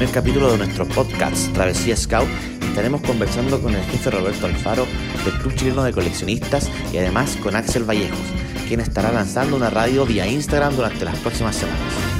primer 0.00 0.14
capítulo 0.14 0.50
de 0.52 0.56
nuestro 0.56 0.86
podcast 0.86 1.52
Travesía 1.52 1.94
Scout 1.94 2.26
estaremos 2.62 3.02
conversando 3.02 3.60
con 3.60 3.74
el 3.74 3.82
jefe 3.82 4.10
Roberto 4.10 4.46
Alfaro 4.46 4.86
del 5.26 5.34
Club 5.34 5.54
Chileno 5.54 5.82
de 5.84 5.92
Coleccionistas 5.92 6.70
y 6.90 6.96
además 6.96 7.36
con 7.42 7.54
Axel 7.54 7.84
Vallejos, 7.84 8.18
quien 8.66 8.80
estará 8.80 9.12
lanzando 9.12 9.56
una 9.56 9.68
radio 9.68 10.06
vía 10.06 10.26
Instagram 10.26 10.74
durante 10.74 11.04
las 11.04 11.18
próximas 11.18 11.54
semanas. 11.54 12.10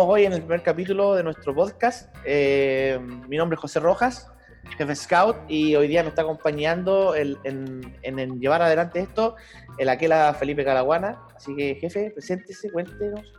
Estamos 0.00 0.14
hoy 0.14 0.24
en 0.24 0.32
el 0.32 0.40
primer 0.40 0.62
capítulo 0.62 1.14
de 1.14 1.22
nuestro 1.22 1.54
podcast. 1.54 2.08
Eh, 2.24 2.98
mi 3.28 3.36
nombre 3.36 3.56
es 3.56 3.60
José 3.60 3.80
Rojas, 3.80 4.32
jefe 4.78 4.96
Scout, 4.96 5.36
y 5.46 5.76
hoy 5.76 5.88
día 5.88 6.02
nos 6.02 6.12
está 6.12 6.22
acompañando 6.22 7.14
en, 7.14 8.40
llevar 8.40 8.62
adelante 8.62 9.00
esto 9.00 9.36
el 9.76 9.90
Aquela 9.90 10.32
Felipe 10.32 10.64
Calaguana. 10.64 11.18
Así 11.36 11.54
que, 11.54 11.74
jefe, 11.74 12.12
preséntese, 12.12 12.70
cuéntenos. 12.70 13.30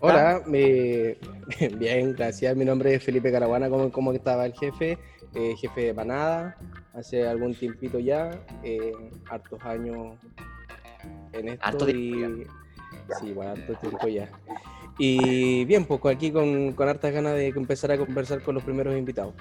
Hola, 0.00 0.40
bien, 0.46 2.14
gracias. 2.14 2.56
Mi 2.56 2.64
nombre 2.64 2.94
es 2.94 3.04
Felipe 3.04 3.30
Calaguana, 3.30 3.68
¿cómo, 3.68 4.12
estaba 4.14 4.46
el 4.46 4.54
jefe? 4.54 4.98
Eh, 5.34 5.54
jefe 5.58 5.82
de 5.82 5.94
Panada, 5.94 6.56
hace 6.94 7.28
algún 7.28 7.54
tiempito 7.54 7.98
ya, 7.98 8.30
hartos 9.28 9.62
años 9.64 10.16
en 11.34 11.48
esto. 11.48 11.90
y, 11.90 12.46
Sí, 13.20 13.32
bueno, 13.32 13.52
harto 13.52 13.74
tiempo 13.74 14.08
ya. 14.08 14.28
Y 14.98 15.64
bien, 15.64 15.84
pues 15.84 16.00
aquí 16.14 16.30
con, 16.30 16.72
con 16.72 16.88
hartas 16.88 17.12
ganas 17.12 17.34
de 17.34 17.48
empezar 17.48 17.92
a 17.92 17.98
conversar 17.98 18.42
con 18.42 18.54
los 18.54 18.64
primeros 18.64 18.96
invitados. 18.96 19.34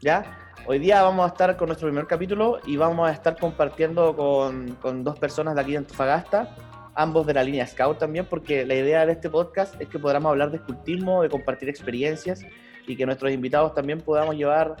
¿Ya? 0.00 0.38
Hoy 0.66 0.78
día 0.78 1.02
vamos 1.02 1.24
a 1.24 1.28
estar 1.28 1.56
con 1.56 1.68
nuestro 1.68 1.88
primer 1.88 2.06
capítulo 2.06 2.60
y 2.66 2.76
vamos 2.76 3.08
a 3.08 3.12
estar 3.12 3.38
compartiendo 3.38 4.14
con, 4.14 4.74
con 4.76 5.02
dos 5.02 5.18
personas 5.18 5.54
de 5.54 5.60
aquí 5.62 5.72
de 5.72 5.78
Antofagasta, 5.78 6.54
ambos 6.94 7.26
de 7.26 7.34
la 7.34 7.42
línea 7.42 7.66
Scout 7.66 7.98
también, 7.98 8.26
porque 8.26 8.66
la 8.66 8.74
idea 8.74 9.06
de 9.06 9.12
este 9.12 9.30
podcast 9.30 9.80
es 9.80 9.88
que 9.88 9.98
podamos 9.98 10.28
hablar 10.30 10.50
de 10.50 10.58
escultismo, 10.58 11.22
de 11.22 11.30
compartir 11.30 11.68
experiencias 11.68 12.44
y 12.86 12.96
que 12.96 13.06
nuestros 13.06 13.32
invitados 13.32 13.74
también 13.74 14.00
podamos 14.00 14.36
llevar, 14.36 14.76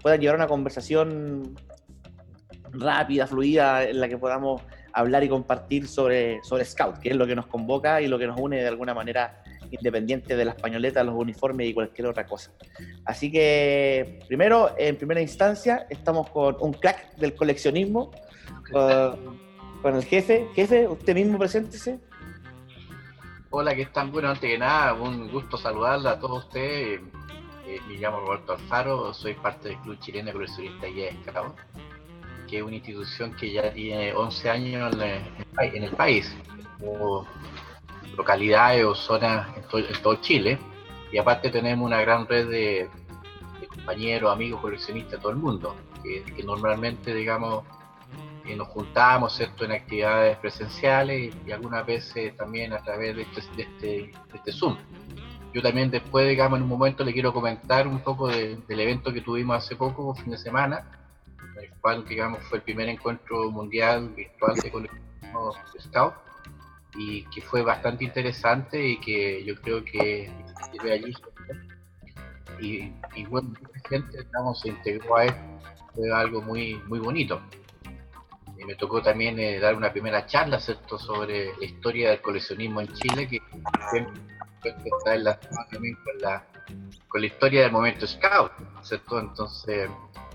puedan 0.00 0.20
llevar 0.20 0.36
una 0.36 0.46
conversación 0.46 1.56
rápida, 2.70 3.26
fluida, 3.26 3.84
en 3.84 4.00
la 4.00 4.08
que 4.08 4.16
podamos 4.16 4.62
hablar 4.92 5.24
y 5.24 5.28
compartir 5.28 5.88
sobre, 5.88 6.42
sobre 6.42 6.64
Scout, 6.64 6.98
que 6.98 7.10
es 7.10 7.16
lo 7.16 7.26
que 7.26 7.34
nos 7.34 7.46
convoca 7.46 8.00
y 8.00 8.08
lo 8.08 8.18
que 8.18 8.26
nos 8.26 8.38
une 8.38 8.60
de 8.60 8.68
alguna 8.68 8.94
manera 8.94 9.42
independiente 9.70 10.36
de 10.36 10.44
las 10.44 10.54
pañoletas, 10.56 11.04
los 11.04 11.14
uniformes 11.14 11.68
y 11.68 11.74
cualquier 11.74 12.08
otra 12.08 12.26
cosa. 12.26 12.52
Así 13.04 13.32
que, 13.32 14.20
primero, 14.28 14.74
en 14.76 14.96
primera 14.96 15.20
instancia, 15.20 15.86
estamos 15.88 16.28
con 16.30 16.56
un 16.60 16.72
crack 16.74 17.16
del 17.16 17.34
coleccionismo, 17.34 18.10
con, 18.70 19.96
el 19.96 20.04
jefe. 20.04 20.46
Jefe, 20.54 20.86
usted 20.86 21.14
mismo 21.14 21.38
preséntese. 21.38 21.98
Hola, 23.50 23.74
¿qué 23.74 23.82
están? 23.82 24.12
Bueno, 24.12 24.28
antes 24.28 24.48
que 24.48 24.58
nada, 24.58 24.94
un 24.94 25.30
gusto 25.30 25.56
saludarla 25.56 26.12
a 26.12 26.18
todos 26.18 26.44
ustedes. 26.44 27.00
Eh, 27.66 27.78
me 27.88 27.94
llamo 27.94 28.20
Roberto 28.20 28.52
Alfaro, 28.52 29.12
soy 29.14 29.34
parte 29.34 29.70
del 29.70 29.78
Club 29.78 29.98
Chileno 30.00 30.26
de 30.26 30.32
Coleccionistas 30.32 30.90
y 30.90 31.02
Esclavos 31.02 31.52
que 32.52 32.58
es 32.58 32.62
una 32.62 32.76
institución 32.76 33.34
que 33.34 33.50
ya 33.50 33.72
tiene 33.72 34.12
11 34.12 34.50
años 34.50 34.94
en, 35.58 35.84
el 35.84 35.90
país, 35.92 36.36
o 36.84 37.24
localidades 38.14 38.84
o 38.84 38.94
zonas 38.94 39.48
en 39.56 40.02
todo, 40.02 40.16
Chile, 40.16 40.58
y 41.10 41.16
aparte 41.16 41.48
tenemos 41.48 41.86
una 41.86 42.02
gran 42.02 42.26
red 42.26 42.46
de, 42.50 42.90
compañeros, 43.68 44.30
amigos, 44.30 44.60
coleccionistas 44.60 45.12
de 45.12 45.18
todo 45.18 45.32
el 45.32 45.38
mundo, 45.38 45.74
que, 46.02 46.42
normalmente, 46.44 47.14
digamos, 47.14 47.64
eh, 48.44 48.54
nos 48.54 48.68
juntamos 48.68 49.34
¿cierto? 49.34 49.64
en 49.64 49.72
actividades 49.72 50.36
presenciales 50.36 51.34
y, 51.46 51.52
algunas 51.52 51.86
veces 51.86 52.36
también 52.36 52.74
a 52.74 52.82
través 52.82 53.16
de 53.16 53.22
este, 53.22 53.40
de 53.56 53.62
este, 53.62 53.86
de 53.86 54.12
este 54.34 54.52
Zoom. 54.52 54.76
Yo 55.54 55.62
también 55.62 55.90
después, 55.90 56.28
digamos, 56.28 56.58
en 56.58 56.64
un 56.64 56.68
momento 56.68 57.02
le 57.02 57.14
quiero 57.14 57.32
comentar 57.32 57.88
un 57.88 58.00
poco 58.00 58.28
del 58.28 58.60
evento 58.68 59.10
que 59.10 59.22
tuvimos 59.22 59.56
hace 59.56 59.74
poco, 59.74 60.14
fin 60.14 60.32
de 60.32 60.36
semana, 60.36 61.01
el 61.62 61.70
cual 61.80 62.04
digamos 62.06 62.42
fue 62.44 62.58
el 62.58 62.64
primer 62.64 62.88
encuentro 62.88 63.50
mundial 63.50 64.08
virtual 64.10 64.54
de 64.56 64.70
coleccionismo 64.70 65.54
Scout 65.80 66.14
y 66.94 67.24
que 67.30 67.40
fue 67.40 67.62
bastante 67.62 68.04
interesante 68.04 68.86
y 68.86 69.00
que 69.00 69.44
yo 69.44 69.54
creo 69.60 69.84
que 69.84 70.30
sirve 70.70 70.92
allí 70.92 71.14
y, 72.60 72.92
y 73.14 73.24
bueno 73.26 73.48
mucha 73.48 73.88
gente 73.88 74.18
digamos, 74.18 74.60
se 74.60 74.68
integró 74.68 75.16
a 75.16 75.24
esto 75.24 75.40
fue 75.94 76.12
algo 76.12 76.42
muy 76.42 76.74
muy 76.86 76.98
bonito 76.98 77.40
y 78.58 78.64
me 78.64 78.74
tocó 78.74 79.02
también 79.02 79.38
eh, 79.38 79.58
dar 79.58 79.74
una 79.74 79.90
primera 79.90 80.26
charla 80.26 80.60
¿cierto? 80.60 80.98
sobre 80.98 81.56
la 81.56 81.64
historia 81.64 82.10
del 82.10 82.20
coleccionismo 82.20 82.80
en 82.80 82.92
Chile 82.92 83.28
que 83.28 83.40
siempre 83.90 84.20
está 84.62 85.14
enlazada 85.14 85.66
también 85.70 85.96
con 86.04 86.18
la 86.20 86.46
con 87.08 87.20
la 87.20 87.26
historia 87.26 87.62
del 87.62 87.72
momento 87.72 88.06
scout 88.06 88.52
¿cierto? 88.82 89.18
entonces 89.18 89.90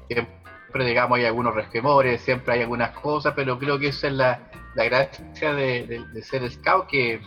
siempre 0.08 0.47
digamos, 0.74 1.18
hay 1.18 1.26
algunos 1.26 1.56
resquemores, 1.56 2.22
siempre 2.22 2.56
hay 2.56 2.62
algunas 2.62 2.92
cosas, 2.92 3.34
pero 3.36 3.58
creo 3.58 3.80
que 3.80 3.88
esa 3.88 4.08
es 4.08 4.14
la, 4.14 4.52
la 4.76 4.84
gracia 4.84 5.54
de, 5.54 6.06
ser 6.22 6.50
scout, 6.52 6.88
que, 6.88 7.22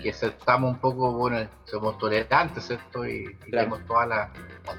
que 0.00 0.10
estamos 0.10 0.72
un 0.72 0.78
poco, 0.78 1.12
bueno, 1.12 1.48
somos 1.64 1.98
tolerantes, 1.98 2.66
¿cierto? 2.66 3.06
Y, 3.06 3.34
tenemos 3.50 3.84
todas 3.86 4.08
las, 4.08 4.30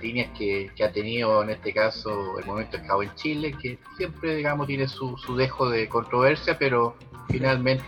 líneas 0.01 0.29
que, 0.37 0.71
que, 0.75 0.83
ha 0.83 0.91
tenido 0.91 1.43
en 1.43 1.49
este 1.49 1.73
caso 1.73 2.39
el 2.39 2.45
momento 2.45 2.77
scout 2.77 3.03
en 3.03 3.15
Chile, 3.15 3.55
que 3.61 3.77
siempre, 3.97 4.35
digamos, 4.35 4.67
tiene 4.67 4.87
su, 4.87 5.17
su 5.17 5.35
dejo 5.35 5.69
de 5.69 5.89
controversia, 5.89 6.57
pero 6.57 6.95
finalmente 7.29 7.83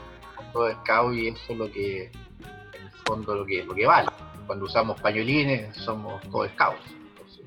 todo 0.51 0.71
scout 0.71 1.13
y 1.13 1.27
eso 1.29 1.53
es 1.53 1.57
lo 1.57 1.71
que, 1.71 2.05
en 2.05 2.81
el 2.83 2.91
fondo, 3.05 3.35
lo 3.35 3.45
que, 3.45 3.63
lo 3.63 3.73
que 3.73 3.85
vale. 3.85 4.09
Cuando 4.47 4.65
usamos 4.65 4.99
pañolines, 5.01 5.75
somos 5.77 6.21
todos 6.29 6.49
scouts. 6.51 6.79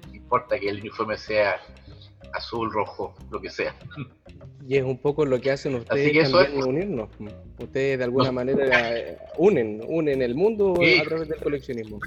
no 0.08 0.14
importa 0.14 0.58
que 0.58 0.68
el 0.68 0.80
uniforme 0.80 1.16
sea 1.16 1.60
azul, 2.32 2.72
rojo, 2.72 3.14
lo 3.30 3.40
que 3.40 3.50
sea. 3.50 3.74
Y 4.66 4.76
es 4.76 4.84
un 4.84 4.98
poco 4.98 5.24
lo 5.24 5.40
que 5.40 5.50
hacen 5.50 5.76
ustedes 5.76 6.30
también 6.30 6.62
unirnos. 6.62 7.08
Ustedes 7.58 7.98
de 7.98 8.04
alguna 8.04 8.32
manera 8.32 9.16
unen, 9.38 9.80
unen 9.86 10.20
el 10.22 10.34
mundo 10.34 10.74
a 10.74 11.04
través 11.04 11.28
del 11.28 11.40
coleccionismo. 11.40 12.00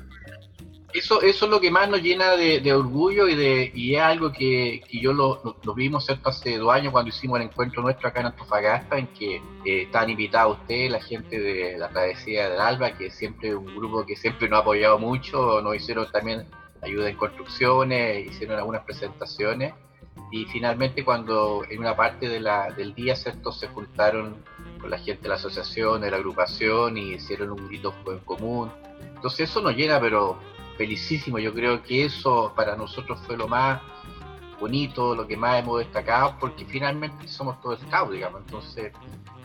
Eso, 0.94 1.22
eso 1.22 1.46
es 1.46 1.52
lo 1.52 1.62
que 1.62 1.72
más 1.72 1.90
nos 1.90 2.02
llena 2.02 2.36
de, 2.36 2.74
orgullo 2.74 3.28
y 3.30 3.36
de 3.36 3.72
y 3.74 3.96
es 3.96 4.02
algo 4.02 4.34
que, 4.34 4.82
yo 4.92 5.14
lo, 5.14 5.56
vimos 5.74 6.06
¿cierto? 6.06 6.30
hace 6.30 6.58
dos 6.58 6.74
años 6.74 6.92
cuando 6.92 7.10
hicimos 7.10 7.40
el 7.40 7.46
encuentro 7.46 7.82
nuestro 7.82 8.10
acá 8.10 8.20
en 8.20 8.26
Antofagasta, 8.28 8.98
en 8.98 9.08
que 9.08 9.38
eh, 9.38 9.84
estaban 9.84 10.10
invitados 10.10 10.60
ustedes, 10.60 10.92
la 10.92 11.02
gente 11.02 11.40
de 11.40 11.78
la 11.78 11.90
travesía 11.90 12.50
del 12.50 12.60
Alba, 12.60 12.98
que 12.98 13.10
siempre 13.10 13.56
un 13.56 13.74
grupo 13.74 14.06
que 14.06 14.18
siempre 14.18 14.50
nos 14.50 14.60
ha 14.60 14.62
apoyado 14.64 15.00
mucho, 15.00 15.62
nos 15.62 15.76
hicieron 15.76 16.12
también 16.12 16.46
ayuda 16.82 17.10
en 17.10 17.16
construcciones, 17.16 18.28
hicieron 18.28 18.58
algunas 18.58 18.84
presentaciones 18.84 19.74
y 20.32 20.46
finalmente 20.46 21.04
cuando 21.04 21.64
en 21.70 21.80
una 21.80 21.96
parte 21.96 22.30
del 22.30 22.94
día 22.96 23.16
¿cierto? 23.16 23.52
se 23.52 23.68
juntaron 23.68 24.44
con 24.80 24.90
la 24.90 24.98
gente 24.98 25.24
de 25.24 25.30
la 25.30 25.36
asociación, 25.36 26.02
de 26.02 26.10
la 26.10 26.18
agrupación 26.18 26.98
y 26.98 27.14
hicieron 27.14 27.52
un 27.52 27.68
grito 27.68 27.94
en 28.08 28.20
común. 28.20 28.72
Entonces 29.16 29.50
eso 29.50 29.62
nos 29.62 29.76
llena 29.76 30.00
pero 30.00 30.38
felicísimo, 30.78 31.38
yo 31.38 31.54
creo 31.54 31.84
que 31.84 32.06
eso 32.06 32.54
para 32.56 32.76
nosotros 32.76 33.20
fue 33.28 33.38
lo 33.38 33.48
más 33.48 33.82
bonito, 34.60 35.16
lo 35.16 35.28
que 35.28 35.36
más 35.36 35.60
hemos 35.60 35.80
destacado, 35.80 36.38
porque 36.40 36.66
finalmente 36.66 37.28
somos 37.28 37.60
todos 37.62 37.80
scouts, 37.82 38.14
digamos. 38.14 38.42
Entonces, 38.42 38.94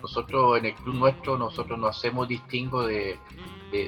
nosotros 0.02 0.58
en 0.58 0.66
el 0.66 0.74
club 0.74 0.94
nuestro, 0.94 1.38
nosotros 1.38 1.78
no 1.78 1.86
hacemos 1.86 2.28
distingo 2.28 2.86
de, 2.86 3.18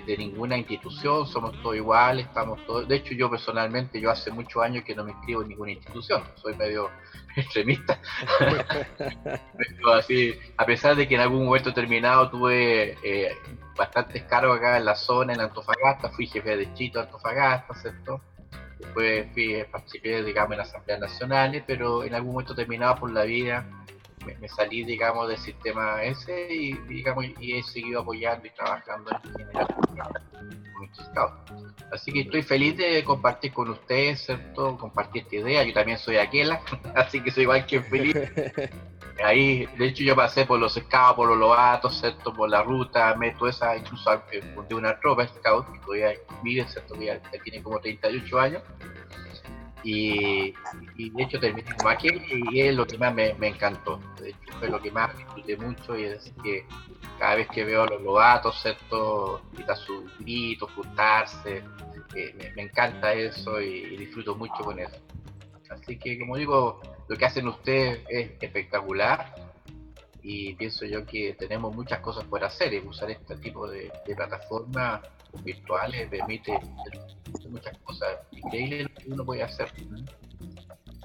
de, 0.07 0.17
ninguna 0.17 0.57
institución, 0.57 1.27
somos 1.27 1.61
todos 1.63 1.77
iguales, 1.77 2.27
estamos 2.27 2.65
todos. 2.67 2.87
De 2.89 2.97
hecho, 2.97 3.15
yo 3.15 3.31
personalmente, 3.31 4.01
yo 4.01 4.11
hace 4.11 4.31
muchos 4.31 4.63
años 4.63 4.85
que 4.85 4.95
no 4.95 5.05
me 5.05 5.13
inscribo 5.13 5.43
en 5.43 5.49
ninguna 5.49 5.73
institución, 5.73 6.23
soy 6.35 6.55
medio 6.55 6.91
extremista. 7.37 8.01
así, 9.95 10.35
a 10.57 10.67
pesar 10.67 10.97
de 10.97 11.09
que 11.09 11.15
en 11.15 11.21
algún 11.21 11.45
momento 11.45 11.73
terminado 11.73 12.31
tuve 12.31 12.97
eh, 13.03 13.37
bastantes 13.77 14.23
cargos 14.25 14.59
acá 14.59 14.77
en 14.77 14.85
la 14.85 14.95
zona, 14.95 15.33
en 15.33 15.41
Antofagasta, 15.41 16.11
fui 16.11 16.27
jefe 16.27 16.57
de 16.57 16.73
Chito 16.75 17.01
Antofagasta, 17.01 17.75
¿cierto? 17.75 18.21
Después 18.79 19.27
fui, 19.33 19.65
participé, 19.71 20.23
digamos, 20.23 20.55
en 20.55 20.61
asambleas 20.61 21.01
nacionales, 21.01 21.65
pero 21.67 22.05
en 22.05 22.15
algún 22.15 22.33
momento 22.33 22.55
terminado 22.55 22.97
por 22.97 23.11
la 23.11 23.25
vida 23.25 23.67
me, 24.37 24.49
salí, 24.49 24.85
digamos, 24.85 25.29
del 25.29 25.39
sistema 25.39 26.03
ese 26.03 26.53
y, 26.53 26.73
digamos, 26.89 27.25
y 27.41 27.57
he 27.57 27.63
seguido 27.63 28.01
apoyando 28.01 28.47
y 28.47 28.51
trabajando 28.51 29.11
en 29.11 29.33
general 29.33 29.67
Así 31.93 32.13
que 32.13 32.21
estoy 32.21 32.43
feliz 32.43 32.77
de 32.77 33.03
compartir 33.05 33.53
con 33.53 33.69
ustedes, 33.71 34.21
¿cierto? 34.25 34.77
Compartir 34.77 35.23
esta 35.23 35.37
idea. 35.37 35.65
Yo 35.65 35.73
también 35.73 35.99
soy 35.99 36.17
aquela, 36.17 36.61
así 36.95 37.21
que 37.21 37.31
soy 37.31 37.45
igual 37.45 37.67
que 37.67 37.81
feliz. 37.81 38.15
ahí, 39.25 39.67
de 39.77 39.87
hecho, 39.87 40.05
yo 40.05 40.15
pasé 40.15 40.47
por 40.47 40.61
los 40.61 40.75
scouts, 40.75 41.17
por 41.17 41.29
los 41.29 41.39
lobatos, 41.39 41.99
¿cierto? 41.99 42.33
Por 42.33 42.51
la 42.51 42.63
ruta, 42.63 43.15
meto 43.17 43.49
esa, 43.49 43.77
incluso 43.77 44.23
de 44.69 44.75
una 44.75 44.99
tropa 45.01 45.27
scout 45.27 45.67
que 45.73 45.79
todavía 45.81 46.13
vive, 46.43 46.67
¿cierto? 46.69 46.95
Que 46.95 47.07
ya 47.07 47.21
tiene 47.43 47.63
como 47.63 47.81
38 47.81 48.39
años. 48.39 48.63
Y, 49.83 50.53
de 50.97 51.23
hecho 51.23 51.39
terminé 51.39 51.73
como 51.77 51.89
aquel 51.89 52.21
y 52.53 52.61
es 52.61 52.75
lo 52.75 52.87
que 52.87 52.99
más 52.99 53.15
me, 53.15 53.35
encantó. 53.43 54.01
De 54.21 54.31
hecho, 54.31 54.59
fue 54.59 54.69
lo 54.69 54.81
que 54.81 54.91
más 54.91 55.17
disfruté 55.17 55.57
mucho 55.57 55.97
y 55.97 56.05
es 56.05 56.33
que 56.43 56.67
cada 57.19 57.37
vez 57.37 57.49
que 57.49 57.65
veo 57.65 57.83
a 57.83 57.87
los 57.87 58.03
lobatos, 58.03 58.61
¿cierto? 58.61 59.43
Quitar 59.57 59.77
sus 59.77 60.19
gritos, 60.19 60.71
juntarse, 60.73 61.63
eh, 62.15 62.53
me, 62.57 62.63
encanta 62.63 63.13
eso 63.13 63.61
y 63.61 63.97
disfruto 63.97 64.35
mucho 64.35 64.65
con 64.65 64.79
eso. 64.79 64.97
Así 65.71 65.99
que, 65.99 66.19
como 66.19 66.37
digo, 66.37 66.81
lo 67.09 67.17
que 67.17 67.25
hacen 67.25 67.47
ustedes 67.49 68.01
es 68.09 68.31
espectacular 68.41 69.35
y 70.23 70.55
pienso 70.55 70.85
yo 70.85 71.07
que 71.07 71.35
tenemos 71.35 71.75
muchas 71.75 72.01
cosas 72.01 72.25
por 72.25 72.45
hacer 72.45 72.75
y 72.75 72.79
usar 72.79 73.11
este 73.11 73.37
tipo 73.37 73.69
de, 73.69 73.91
plataformas 74.17 75.01
virtuales 75.45 76.09
permite 76.09 76.59
muchas 77.49 77.79
cosas 77.79 78.09
increíbles 78.33 78.89
que 78.99 79.11
uno 79.11 79.25
puede 79.25 79.43
hacer. 79.43 79.71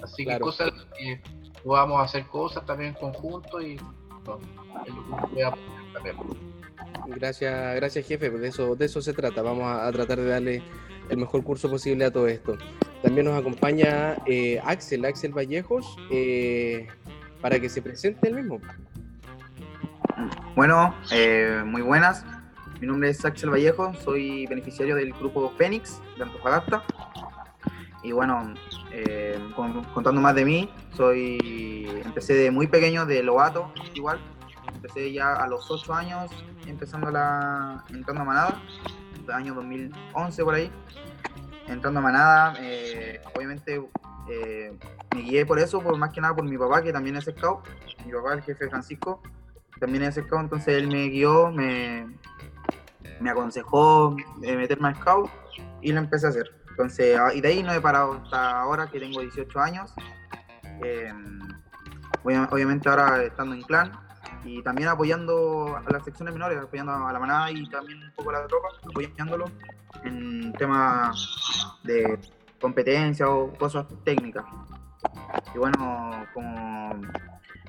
Así 0.02 0.26
que 0.26 0.40
cosas 0.40 0.72
que 0.98 1.22
podamos 1.64 2.04
hacer 2.04 2.26
cosas 2.28 2.66
también 2.66 2.90
en 2.90 2.96
conjunto 2.96 3.62
y 3.62 3.76
es 3.76 3.82
lo 4.24 4.40
que 4.84 4.92
uno 4.92 5.30
puede 5.32 5.52
también. 5.94 6.18
Gracias, 7.08 7.76
gracias 7.76 8.08
jefe, 8.08 8.30
de 8.30 8.48
eso, 8.48 8.76
de 8.76 8.86
eso 8.86 9.02
se 9.02 9.14
trata. 9.14 9.42
Vamos 9.42 9.66
a 9.66 9.92
tratar 9.92 10.20
de 10.20 10.26
darle 10.26 10.64
el 11.10 11.18
mejor 11.18 11.44
curso 11.44 11.70
posible 11.70 12.06
a 12.06 12.12
todo 12.12 12.28
esto. 12.28 12.58
También 13.02 13.26
nos 13.26 13.40
acompaña 13.40 14.16
eh, 14.26 14.62
Axel, 14.64 15.06
Axel 15.06 15.34
Vallejos, 15.34 15.98
eh, 16.10 16.88
para 17.42 17.60
que 17.60 17.70
se 17.70 17.82
presente 17.82 18.28
el 18.30 18.36
mismo. 18.36 18.60
Bueno, 20.56 20.96
eh, 21.12 21.64
muy 21.66 21.82
buenas. 21.82 22.26
Mi 22.84 22.88
nombre 22.88 23.12
es 23.12 23.24
Axel 23.24 23.50
Vallejo, 23.50 23.94
soy 23.94 24.46
beneficiario 24.46 24.98
del 24.98 25.14
grupo 25.14 25.50
Fénix 25.58 26.02
de 26.18 26.24
Antofagasta. 26.24 26.84
Y 28.04 28.12
bueno, 28.12 28.54
contando 29.94 30.20
más 30.20 30.36
de 30.36 30.44
mí, 30.44 30.70
soy 30.92 31.90
empecé 32.04 32.34
de 32.34 32.52
muy 32.52 32.68
pequeño, 32.68 33.06
de 33.06 33.24
Lobato, 33.24 33.72
igual. 33.94 34.20
Empecé 34.76 35.14
ya 35.14 35.32
a 35.32 35.48
los 35.48 35.72
8 35.72 35.94
años, 35.94 36.30
empezando 36.68 37.10
la, 37.10 37.86
entrando 37.90 38.24
a 38.24 38.26
manada 38.26 38.62
año 39.34 39.54
2011 39.54 40.44
por 40.44 40.54
ahí, 40.54 40.70
entrando 41.68 42.02
a 42.02 42.04
manada, 42.04 42.56
eh, 42.60 43.22
obviamente 43.34 43.82
eh, 44.30 44.78
me 45.16 45.22
guié 45.22 45.46
por 45.46 45.58
eso, 45.58 45.80
por 45.80 45.98
más 45.98 46.12
que 46.12 46.20
nada 46.20 46.36
por 46.36 46.44
mi 46.44 46.58
papá, 46.58 46.84
que 46.84 46.92
también 46.92 47.16
es 47.16 47.24
scout, 47.24 47.66
mi 48.06 48.12
papá, 48.12 48.34
el 48.34 48.42
jefe 48.42 48.68
Francisco, 48.68 49.22
también 49.80 50.04
es 50.04 50.16
scout, 50.16 50.42
entonces 50.42 50.76
él 50.76 50.88
me 50.88 51.08
guió, 51.08 51.50
me, 51.50 52.08
me 53.20 53.30
aconsejó 53.30 54.16
de 54.40 54.56
meterme 54.56 54.90
a 54.90 54.96
scout 54.96 55.30
y 55.82 55.92
lo 55.92 56.00
empecé 56.00 56.28
a 56.28 56.30
hacer. 56.30 56.52
Entonces, 56.70 57.18
ah, 57.20 57.34
y 57.34 57.42
de 57.42 57.48
ahí 57.50 57.64
no 57.64 57.74
he 57.74 57.82
parado 57.82 58.14
hasta 58.14 58.62
ahora 58.62 58.88
que 58.88 59.00
tengo 59.00 59.22
18 59.22 59.60
años. 59.60 59.94
Eh, 60.84 61.14
obviamente 62.24 62.90
ahora 62.90 63.24
estando 63.24 63.54
en 63.54 63.62
clan, 63.62 63.92
y 64.46 64.62
también 64.62 64.90
apoyando 64.90 65.78
a 65.78 65.92
las 65.92 66.04
secciones 66.04 66.34
menores, 66.34 66.60
apoyando 66.60 66.94
a 66.94 67.14
la 67.14 67.20
manada 67.20 67.52
y 67.52 67.68
también 67.70 68.04
un 68.04 68.12
poco 68.12 68.30
a 68.32 68.34
la 68.34 68.48
tropa, 68.48 68.68
apoyándolo 68.88 69.46
en 70.04 70.54
temas 70.54 71.80
de 71.84 72.20
competencia 72.60 73.30
o 73.30 73.54
cosas 73.54 73.86
técnicas. 74.04 74.44
Y 75.54 75.58
bueno, 75.58 76.26
como 76.34 77.02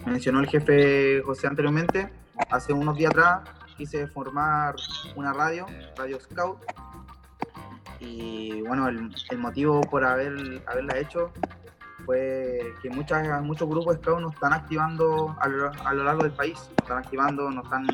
mencionó 0.06 0.40
el 0.40 0.48
jefe 0.48 1.22
José 1.24 1.46
anteriormente, 1.46 2.12
hace 2.50 2.72
unos 2.72 2.96
días 2.96 3.10
atrás 3.10 3.40
quise 3.76 4.06
formar 4.08 4.76
una 5.16 5.32
radio, 5.32 5.66
Radio 5.96 6.20
Scout. 6.20 6.64
Y 8.00 8.62
bueno, 8.62 8.88
el, 8.88 9.38
motivo 9.38 9.80
por 9.82 10.04
haber, 10.04 10.62
haberla 10.66 10.98
hecho 10.98 11.32
fue 12.04 12.74
que 12.82 12.90
muchas, 12.90 13.42
muchos 13.42 13.68
grupos 13.68 13.96
Scout 13.96 14.20
nos 14.20 14.34
están 14.34 14.52
activando 14.52 15.34
a 15.40 15.48
lo, 15.48 15.72
a 15.84 15.94
lo, 15.94 16.04
largo 16.04 16.22
del 16.22 16.32
país, 16.32 16.58
nos 16.58 16.82
están 16.82 16.98
activando, 16.98 17.50
nos 17.50 17.64
están 17.64 17.86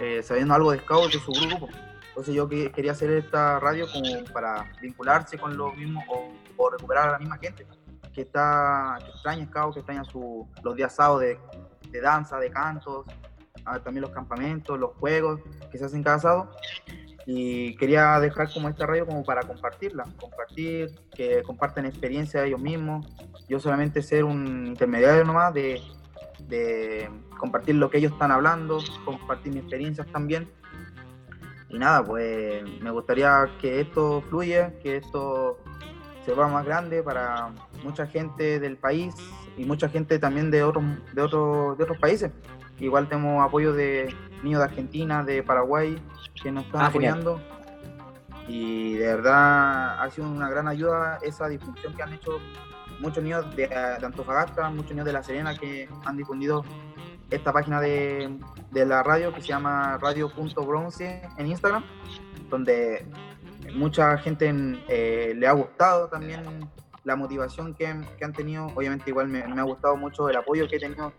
eh, 0.00 0.22
sabiendo 0.22 0.54
algo 0.54 0.72
de 0.72 0.78
Scout 0.78 1.12
de 1.12 1.18
su 1.18 1.32
grupo. 1.32 1.68
Entonces 2.08 2.34
yo 2.34 2.48
quería 2.48 2.92
hacer 2.92 3.10
esta 3.10 3.58
radio 3.58 3.86
como 3.92 4.24
para 4.32 4.70
vincularse 4.80 5.36
con 5.36 5.56
lo 5.56 5.72
mismo 5.72 6.02
o, 6.08 6.70
recuperar 6.70 7.08
a 7.08 7.12
la 7.12 7.18
misma 7.18 7.36
gente 7.38 7.66
que 8.12 8.22
está 8.22 8.96
que 9.00 9.10
extraña 9.10 9.46
Scout, 9.46 9.74
que 9.74 9.80
extraña 9.80 10.04
su, 10.04 10.48
los 10.62 10.76
días 10.76 10.94
sábados 10.94 11.22
de, 11.22 11.38
de 11.90 12.00
danza, 12.00 12.38
de 12.38 12.50
cantos, 12.50 13.04
ah, 13.64 13.80
también 13.80 14.02
los 14.02 14.10
campamentos, 14.10 14.78
los 14.78 14.92
juegos 14.96 15.40
que 15.70 15.78
se 15.78 15.84
hacen 15.84 16.02
cada 16.02 16.18
sábado 16.18 16.50
y 17.26 17.76
quería 17.76 18.20
dejar 18.20 18.52
como 18.52 18.68
esta 18.68 18.86
radio 18.86 19.06
como 19.06 19.24
para 19.24 19.42
compartirla, 19.42 20.04
compartir, 20.20 20.94
que 21.14 21.42
comparten 21.42 21.86
experiencia 21.86 22.44
ellos 22.44 22.60
mismos, 22.60 23.06
yo 23.48 23.58
solamente 23.58 24.02
ser 24.02 24.24
un 24.24 24.66
intermediario 24.66 25.24
nomás 25.24 25.54
de, 25.54 25.80
de 26.48 27.08
compartir 27.38 27.76
lo 27.76 27.90
que 27.90 27.98
ellos 27.98 28.12
están 28.12 28.30
hablando, 28.30 28.78
compartir 29.04 29.52
mis 29.52 29.62
experiencias 29.62 30.06
también. 30.08 30.48
Y 31.70 31.78
nada, 31.78 32.04
pues 32.04 32.62
me 32.80 32.90
gustaría 32.90 33.48
que 33.60 33.80
esto 33.80 34.22
fluya, 34.28 34.72
que 34.80 34.98
esto 34.98 35.58
se 36.24 36.32
vea 36.32 36.46
más 36.46 36.64
grande 36.64 37.02
para 37.02 37.52
mucha 37.82 38.06
gente 38.06 38.60
del 38.60 38.76
país 38.76 39.14
y 39.56 39.64
mucha 39.64 39.88
gente 39.88 40.18
también 40.18 40.50
de 40.50 40.62
otros, 40.62 40.84
de 41.12 41.22
otros, 41.22 41.76
de 41.76 41.84
otros 41.84 41.98
países. 41.98 42.30
Igual 42.78 43.08
tenemos 43.08 43.44
apoyo 43.44 43.72
de 43.72 44.14
niños 44.42 44.58
de 44.60 44.64
Argentina, 44.64 45.22
de 45.22 45.42
Paraguay, 45.42 46.00
que 46.42 46.50
nos 46.50 46.66
están 46.66 46.82
ah, 46.82 46.86
apoyando. 46.86 47.40
Y 48.48 48.94
de 48.94 49.06
verdad 49.06 50.02
ha 50.02 50.10
sido 50.10 50.28
una 50.28 50.48
gran 50.48 50.68
ayuda 50.68 51.18
esa 51.22 51.48
difusión 51.48 51.94
que 51.94 52.02
han 52.02 52.12
hecho 52.12 52.38
muchos 53.00 53.22
niños 53.22 53.56
de, 53.56 53.64
Antofagasta, 54.02 54.68
muchos 54.70 54.90
niños 54.90 55.06
de 55.06 55.12
La 55.12 55.22
Serena 55.22 55.56
que 55.56 55.88
han 56.04 56.16
difundido 56.16 56.64
esta 57.30 57.52
página 57.52 57.80
de, 57.80 58.38
la 58.72 59.02
radio 59.02 59.32
que 59.32 59.40
se 59.40 59.48
llama 59.48 59.98
radio.bronce 59.98 61.22
en 61.38 61.46
Instagram, 61.46 61.84
donde 62.50 63.06
mucha 63.74 64.18
gente 64.18 64.52
eh, 64.88 65.32
le 65.34 65.46
ha 65.46 65.52
gustado 65.52 66.08
también 66.08 66.68
la 67.04 67.16
motivación 67.16 67.74
que, 67.74 67.86
han 67.86 68.32
tenido. 68.34 68.66
Obviamente 68.74 69.10
igual 69.10 69.28
me, 69.28 69.46
me, 69.46 69.60
ha 69.60 69.64
gustado 69.64 69.96
mucho 69.96 70.28
el 70.28 70.36
apoyo 70.36 70.68
que 70.68 70.76
he 70.76 70.80
tenido 70.80 71.12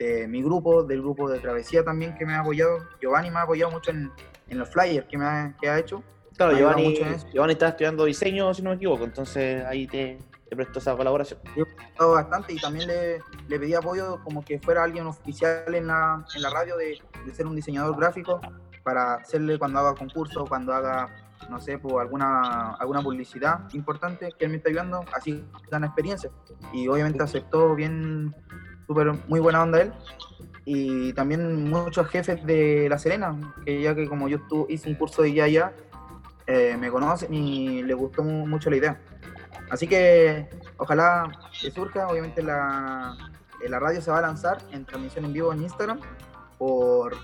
de 0.00 0.26
mi 0.26 0.42
grupo, 0.42 0.82
del 0.82 1.02
grupo 1.02 1.30
de 1.30 1.38
Travesía 1.38 1.84
también 1.84 2.14
que 2.16 2.24
me 2.24 2.32
ha 2.32 2.40
apoyado. 2.40 2.78
Giovanni 3.00 3.30
me 3.30 3.38
ha 3.38 3.42
apoyado 3.42 3.70
mucho 3.70 3.90
en, 3.90 4.10
en 4.48 4.58
los 4.58 4.68
flyers 4.70 5.06
que, 5.06 5.18
me 5.18 5.26
ha, 5.26 5.54
que 5.60 5.68
ha 5.68 5.78
hecho. 5.78 6.02
Claro, 6.36 6.56
Giovanni, 6.56 6.98
Giovanni 7.32 7.52
está 7.52 7.68
estudiando 7.68 8.06
diseño, 8.06 8.54
si 8.54 8.62
no 8.62 8.70
me 8.70 8.76
equivoco, 8.76 9.04
entonces 9.04 9.62
ahí 9.66 9.86
te, 9.86 10.16
te 10.48 10.56
presto 10.56 10.78
esa 10.78 10.96
colaboración. 10.96 11.38
Yo 11.54 11.64
he 11.64 12.04
bastante 12.04 12.54
y 12.54 12.56
también 12.56 12.88
le, 12.88 13.20
le, 13.46 13.60
pedí 13.60 13.74
apoyo 13.74 14.24
como 14.24 14.42
que 14.42 14.58
fuera 14.58 14.82
alguien 14.84 15.06
oficial 15.06 15.74
en 15.74 15.88
la, 15.88 16.24
en 16.34 16.42
la 16.42 16.48
radio 16.48 16.78
de, 16.78 16.98
de, 17.26 17.34
ser 17.34 17.46
un 17.46 17.54
diseñador 17.54 17.94
gráfico 17.94 18.40
para 18.82 19.16
hacerle 19.16 19.58
cuando 19.58 19.80
haga 19.80 19.94
concurso, 19.94 20.46
cuando 20.46 20.72
haga, 20.72 21.14
no 21.50 21.60
sé, 21.60 21.76
pues 21.76 21.94
alguna, 22.00 22.72
alguna 22.76 23.02
publicidad 23.02 23.68
importante 23.74 24.32
que 24.38 24.46
él 24.46 24.50
me 24.50 24.56
está 24.56 24.70
ayudando, 24.70 25.04
así 25.12 25.44
gana 25.70 25.88
experiencia. 25.88 26.30
Y 26.72 26.88
obviamente 26.88 27.22
aceptó 27.22 27.74
bien 27.74 28.34
muy 29.28 29.40
buena 29.40 29.62
onda 29.62 29.80
él. 29.82 29.92
Y 30.64 31.12
también 31.14 31.68
muchos 31.70 32.06
jefes 32.08 32.44
de 32.44 32.88
La 32.88 32.98
Serena, 32.98 33.54
que 33.64 33.80
ya 33.80 33.94
que 33.94 34.08
como 34.08 34.28
yo 34.28 34.38
hice 34.68 34.88
un 34.88 34.94
curso 34.94 35.22
de 35.22 35.32
ya 35.32 35.72
eh, 36.46 36.76
me 36.78 36.90
conocen 36.90 37.32
y 37.32 37.82
les 37.82 37.96
gustó 37.96 38.22
mucho 38.22 38.70
la 38.70 38.76
idea. 38.76 39.00
Así 39.70 39.86
que 39.86 40.48
ojalá 40.76 41.30
que 41.60 41.70
surja, 41.70 42.08
obviamente 42.08 42.42
la, 42.42 43.16
la 43.68 43.78
radio 43.78 44.00
se 44.00 44.10
va 44.10 44.18
a 44.18 44.22
lanzar 44.22 44.58
en 44.72 44.84
transmisión 44.84 45.24
en 45.24 45.32
vivo 45.32 45.52
en 45.52 45.62
Instagram 45.62 46.00
por 46.58 47.16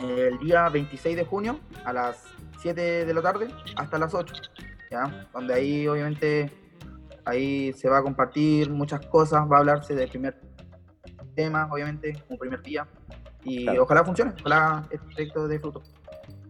el 0.00 0.38
día 0.38 0.68
26 0.68 1.16
de 1.16 1.24
junio 1.24 1.58
a 1.84 1.92
las 1.92 2.24
7 2.60 3.04
de 3.06 3.14
la 3.14 3.22
tarde 3.22 3.48
hasta 3.76 3.98
las 3.98 4.12
8, 4.12 4.34
¿ya? 4.90 5.28
donde 5.32 5.54
ahí 5.54 5.88
obviamente 5.88 6.52
ahí 7.24 7.72
se 7.72 7.88
va 7.88 7.98
a 7.98 8.02
compartir 8.02 8.70
muchas 8.70 9.06
cosas, 9.06 9.40
va 9.50 9.56
a 9.56 9.60
hablarse 9.60 9.94
del 9.94 10.08
primer 10.08 10.36
temas, 11.36 11.70
obviamente, 11.70 12.20
como 12.26 12.38
primer 12.38 12.62
día. 12.62 12.86
Y 13.44 13.68
ojalá 13.68 14.04
funcione, 14.04 14.32
ojalá 14.40 14.84
este 14.90 15.06
proyecto 15.06 15.46
de 15.46 15.60
fruto. 15.60 15.82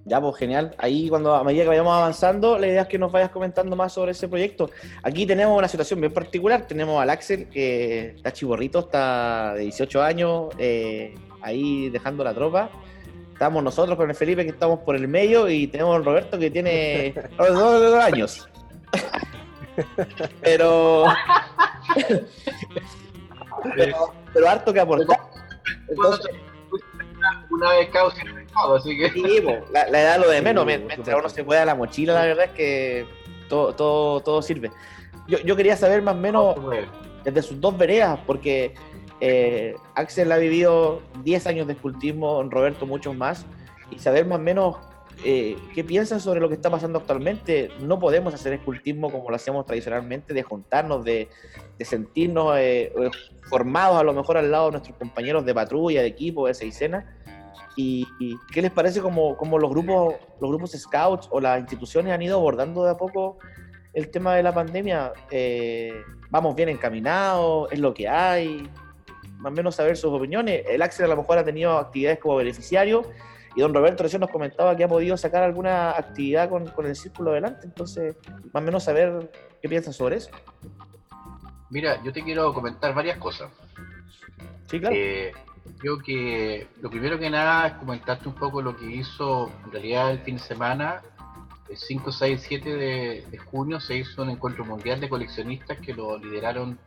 Ya, 0.07 0.21
pues 0.21 0.37
genial. 0.37 0.73
Ahí 0.79 1.09
cuando 1.09 1.35
a 1.35 1.43
medida 1.43 1.65
que 1.65 1.71
vayamos 1.71 1.93
avanzando, 1.93 2.59
la 2.59 2.69
idea 2.69 2.83
es 2.83 2.89
que 2.89 2.97
nos 2.97 3.11
vayas 3.11 3.31
comentando 3.31 3.75
más 3.75 3.93
sobre 3.93 4.13
ese 4.13 4.29
proyecto. 4.29 4.71
Aquí 5.03 5.27
tenemos 5.27 5.59
una 5.59 5.67
situación 5.67 6.01
bien 6.01 6.13
particular. 6.15 6.65
Tenemos 6.67 7.03
al 7.03 7.11
Axel, 7.11 7.49
que 7.49 8.15
está 8.17 8.33
chiborrito, 8.33 8.79
está 8.79 9.55
de 9.55 9.63
18 9.63 10.03
años, 10.03 10.55
eh, 10.59 11.13
ahí 11.43 11.91
dejando 11.91 12.23
la 12.23 12.33
tropa. 12.33 12.71
Estamos 13.33 13.65
nosotros 13.65 13.97
con 13.97 14.09
el 14.09 14.15
Felipe, 14.15 14.45
que 14.45 14.51
estamos 14.51 14.79
por 14.79 14.95
el 14.95 15.09
medio, 15.09 15.51
y 15.51 15.67
tenemos 15.67 15.97
al 15.97 16.05
Roberto, 16.05 16.39
que 16.39 16.53
tiene 16.53 17.13
dos, 17.37 17.95
años. 17.95 18.49
Pero... 20.41 21.05
pero 23.75 24.13
harto 24.45 24.73
que 24.73 24.81
aportar. 24.81 25.19
Entonces, 25.89 26.31
una 27.51 27.71
vez 27.71 27.89
causa 27.91 28.23
así 28.77 28.97
que. 28.97 29.11
Sí, 29.11 29.43
la, 29.73 30.01
edad 30.01 30.19
lo 30.19 30.29
de 30.29 30.43
menos, 30.43 30.65
mientras 30.67 31.17
uno 31.19 31.29
se 31.29 31.45
pueda 31.45 31.65
la 31.65 31.75
mochila, 31.75 32.15
la 32.15 32.27
verdad 32.27 32.47
es 32.47 32.51
que 32.53 33.07
todo, 33.49 33.75
todo, 33.75 34.21
todo 34.21 34.43
sirve. 34.43 34.71
Yo, 35.29 35.39
yo 35.41 35.57
quería 35.57 35.77
saber 35.77 36.03
más 36.03 36.15
o 36.15 36.19
menos 36.19 36.57
desde 37.25 37.43
sus 37.43 37.61
dos 37.61 37.77
veredas, 37.77 38.19
porque 38.27 38.75
eh, 39.21 39.77
Axel 39.95 40.31
ha 40.33 40.37
vivido 40.37 41.03
10 41.23 41.47
años 41.47 41.67
de 41.67 41.75
escultismo, 41.75 42.43
Roberto 42.45 42.87
muchos 42.87 43.17
más, 43.17 43.47
y 43.91 43.99
saber 43.99 44.27
más 44.27 44.39
o 44.39 44.43
menos 44.43 44.77
eh, 45.25 45.57
qué 45.75 45.83
piensan 45.83 46.21
sobre 46.21 46.41
lo 46.41 46.49
que 46.49 46.55
está 46.55 46.71
pasando 46.71 46.99
actualmente. 46.99 47.71
No 47.81 47.99
podemos 47.99 48.35
hacer 48.35 48.53
escultismo 48.53 49.11
como 49.11 49.29
lo 49.31 49.37
hacíamos 49.37 49.67
tradicionalmente, 49.67 50.35
de 50.35 50.43
juntarnos, 50.43 51.05
de, 51.05 51.29
de 51.79 51.85
sentirnos 51.85 52.57
eh, 52.59 52.93
formados 53.49 53.99
a 53.99 54.03
lo 54.03 54.13
mejor 54.13 54.37
al 54.37 54.51
lado 54.51 54.67
de 54.67 54.73
nuestros 54.73 54.97
compañeros 54.97 55.45
de 55.45 55.55
patrulla, 55.55 56.03
de 56.03 56.09
equipo, 56.09 56.47
de 56.47 56.55
seisena. 56.55 57.17
¿Y, 57.77 58.07
y 58.19 58.37
qué 58.53 58.63
les 58.63 58.71
parece 58.71 59.01
como, 59.01 59.37
como, 59.37 59.59
los 59.59 59.71
grupos 59.71 60.15
los 60.41 60.51
grupos 60.51 60.73
scouts 60.73 61.29
o 61.31 61.41
las 61.41 61.61
instituciones 61.61 62.13
han 62.13 62.23
ido 62.23 62.39
abordando 62.39 62.85
de 62.85 62.91
a 62.91 62.97
poco 62.97 63.39
el 63.93 64.11
tema 64.11 64.35
de 64.35 64.43
la 64.43 64.55
pandemia? 64.55 65.13
¿Vamos 66.31 66.55
bien 66.57 66.71
encaminados? 66.71 67.71
¿Es 67.73 67.79
lo 67.79 67.93
que 67.93 68.09
hay? 68.09 68.69
más 69.39 69.53
o 69.53 69.55
menos 69.55 69.75
saber 69.75 69.97
sus 69.97 70.13
opiniones. 70.13 70.65
El 70.67 70.81
Axel 70.81 71.05
a 71.05 71.09
lo 71.09 71.17
mejor 71.17 71.39
ha 71.39 71.45
tenido 71.45 71.77
actividades 71.77 72.19
como 72.19 72.37
beneficiario 72.37 73.03
y 73.57 73.61
don 73.61 73.75
Roberto 73.75 74.03
recién 74.03 74.21
nos 74.21 74.31
comentaba 74.31 74.77
que 74.77 74.85
ha 74.85 74.89
podido 74.89 75.17
sacar 75.17 75.43
alguna 75.43 75.91
actividad 75.91 76.49
con, 76.49 76.69
con 76.69 76.87
el 76.87 76.95
círculo 76.95 77.31
adelante, 77.33 77.63
entonces 77.65 78.17
más 78.53 78.63
o 78.63 78.67
menos 78.67 78.85
saber 78.85 79.31
qué 79.61 79.69
piensan 79.69 79.93
sobre 79.93 80.17
eso. 80.17 80.31
Mira, 81.71 82.01
yo 82.05 82.13
te 82.13 82.23
quiero 82.23 82.53
comentar 82.55 82.95
varias 82.95 83.19
cosas. 83.19 83.51
Sí, 84.67 84.79
claro. 84.79 84.95
Eh, 84.97 85.33
creo 85.79 85.99
que 85.99 86.69
lo 86.81 86.91
primero 86.91 87.19
que 87.19 87.31
nada 87.31 87.67
es 87.69 87.73
comentarte 87.75 88.29
un 88.29 88.35
poco 88.35 88.63
lo 88.63 88.77
que 88.77 88.87
hizo 88.87 89.51
en 89.65 89.73
realidad 89.73 90.13
el 90.13 90.21
fin 90.21 90.37
de 90.37 90.43
semana, 90.43 91.03
el 91.69 91.77
5, 91.77 92.13
6, 92.13 92.45
7 92.47 92.75
de, 92.77 93.27
de 93.29 93.39
junio 93.39 93.81
se 93.81 93.97
hizo 93.97 94.23
un 94.23 94.31
encuentro 94.31 94.65
mundial 94.65 95.01
de 95.01 95.09
coleccionistas 95.09 95.79
que 95.81 95.95
lo 95.95 96.19
lideraron 96.19 96.79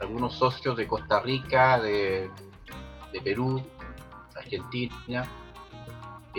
algunos 0.00 0.34
socios 0.34 0.76
de 0.76 0.86
Costa 0.86 1.20
Rica, 1.20 1.80
de, 1.80 2.30
Perú, 3.24 3.62
Argentina. 4.36 5.28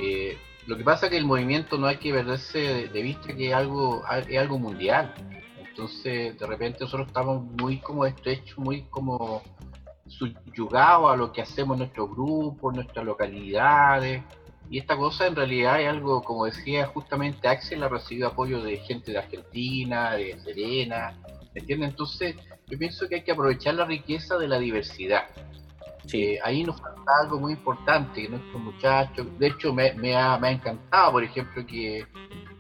Eh, 0.02 0.38
lo 0.66 0.78
que 0.78 0.84
pasa 0.84 1.08
es 1.08 1.12
que 1.12 1.18
el 1.18 1.26
movimiento 1.26 1.78
no 1.78 1.88
hay 1.88 1.98
que 1.98 2.14
perderse 2.14 2.88
de, 2.88 3.02
vista 3.02 3.36
que 3.36 3.50
es 3.50 3.54
algo, 3.54 4.04
es 4.28 4.38
algo 4.38 4.60
mundial. 4.60 5.14
Entonces, 5.58 6.38
de 6.38 6.48
repente 6.48 6.80
nosotros 6.82 7.08
estamos 7.08 7.44
muy 7.60 7.78
como 7.80 8.06
estrechos, 8.06 8.58
muy 8.58 8.84
como 8.84 9.42
subyugados 10.08 11.12
a 11.12 11.16
lo 11.16 11.32
que 11.32 11.42
hacemos 11.42 11.76
en 11.76 11.80
nuestro 11.80 12.08
grupo, 12.08 12.70
en 12.70 12.78
nuestras 12.78 13.06
localidades. 13.06 14.24
Y 14.70 14.78
esta 14.78 14.96
cosa 14.96 15.28
en 15.28 15.36
realidad 15.36 15.82
es 15.82 15.90
algo, 15.90 16.22
como 16.22 16.46
decía 16.46 16.86
justamente 16.86 17.48
Axel, 17.48 17.84
ha 17.84 17.90
recibido 17.90 18.28
apoyo 18.28 18.62
de 18.62 18.78
gente 18.78 19.12
de 19.12 19.18
Argentina, 19.18 20.14
de 20.14 20.40
Serena, 20.40 21.18
¿me 21.54 21.62
entiendes? 21.62 21.90
Entonces, 21.90 22.36
yo 22.68 22.78
pienso 22.78 23.08
que 23.08 23.16
hay 23.16 23.24
que 23.24 23.32
aprovechar 23.32 23.74
la 23.74 23.86
riqueza 23.86 24.38
de 24.38 24.48
la 24.48 24.60
diversidad. 24.60 25.24
Sí. 26.10 26.24
Eh, 26.24 26.40
ahí 26.44 26.64
nos 26.64 26.82
falta 26.82 27.12
algo 27.22 27.40
muy 27.40 27.54
importante, 27.54 28.24
que 28.24 28.30
nuestros 28.30 28.62
muchachos, 28.62 29.28
de 29.38 29.48
hecho 29.48 29.74
me, 29.74 29.94
me, 29.94 30.16
ha, 30.18 30.38
me 30.38 30.48
ha, 30.48 30.52
encantado, 30.52 31.12
por 31.12 31.24
ejemplo, 31.24 31.66
que, 31.66 32.08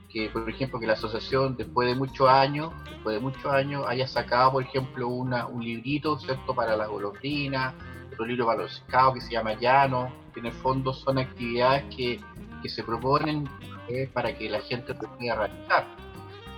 que, 0.08 0.30
por 0.30 0.48
ejemplo, 0.48 0.80
que 0.80 0.86
la 0.86 0.94
asociación 0.94 1.56
después 1.58 1.88
de 1.88 1.96
muchos 1.96 2.30
años, 2.30 2.72
después 2.86 3.16
de 3.16 3.22
muchos 3.22 3.46
años, 3.46 3.86
haya 3.88 4.08
sacado, 4.08 4.52
por 4.52 4.64
ejemplo, 4.64 5.08
una, 5.08 5.48
un 5.48 5.64
librito, 5.64 6.20
¿cierto?, 6.20 6.54
para 6.54 6.78
la 6.78 6.86
golondrina, 6.86 7.74
otro 8.12 8.26
libro 8.26 8.46
para 8.46 8.62
los 8.62 8.76
scouts 8.76 9.16
que 9.16 9.22
se 9.22 9.32
llama 9.32 9.54
Llano, 9.54 10.14
que 10.34 10.42
en 10.42 10.48
el 10.48 10.54
fondo 10.54 10.94
son 10.94 11.18
actividades 11.18 11.84
que, 11.96 12.20
que 12.62 12.70
se 12.70 12.84
proponen 12.84 13.50
eh, 13.88 14.08
para 14.14 14.38
que 14.38 14.48
la 14.48 14.62
gente 14.62 14.94
pueda 14.94 15.36
realizar 15.36 15.88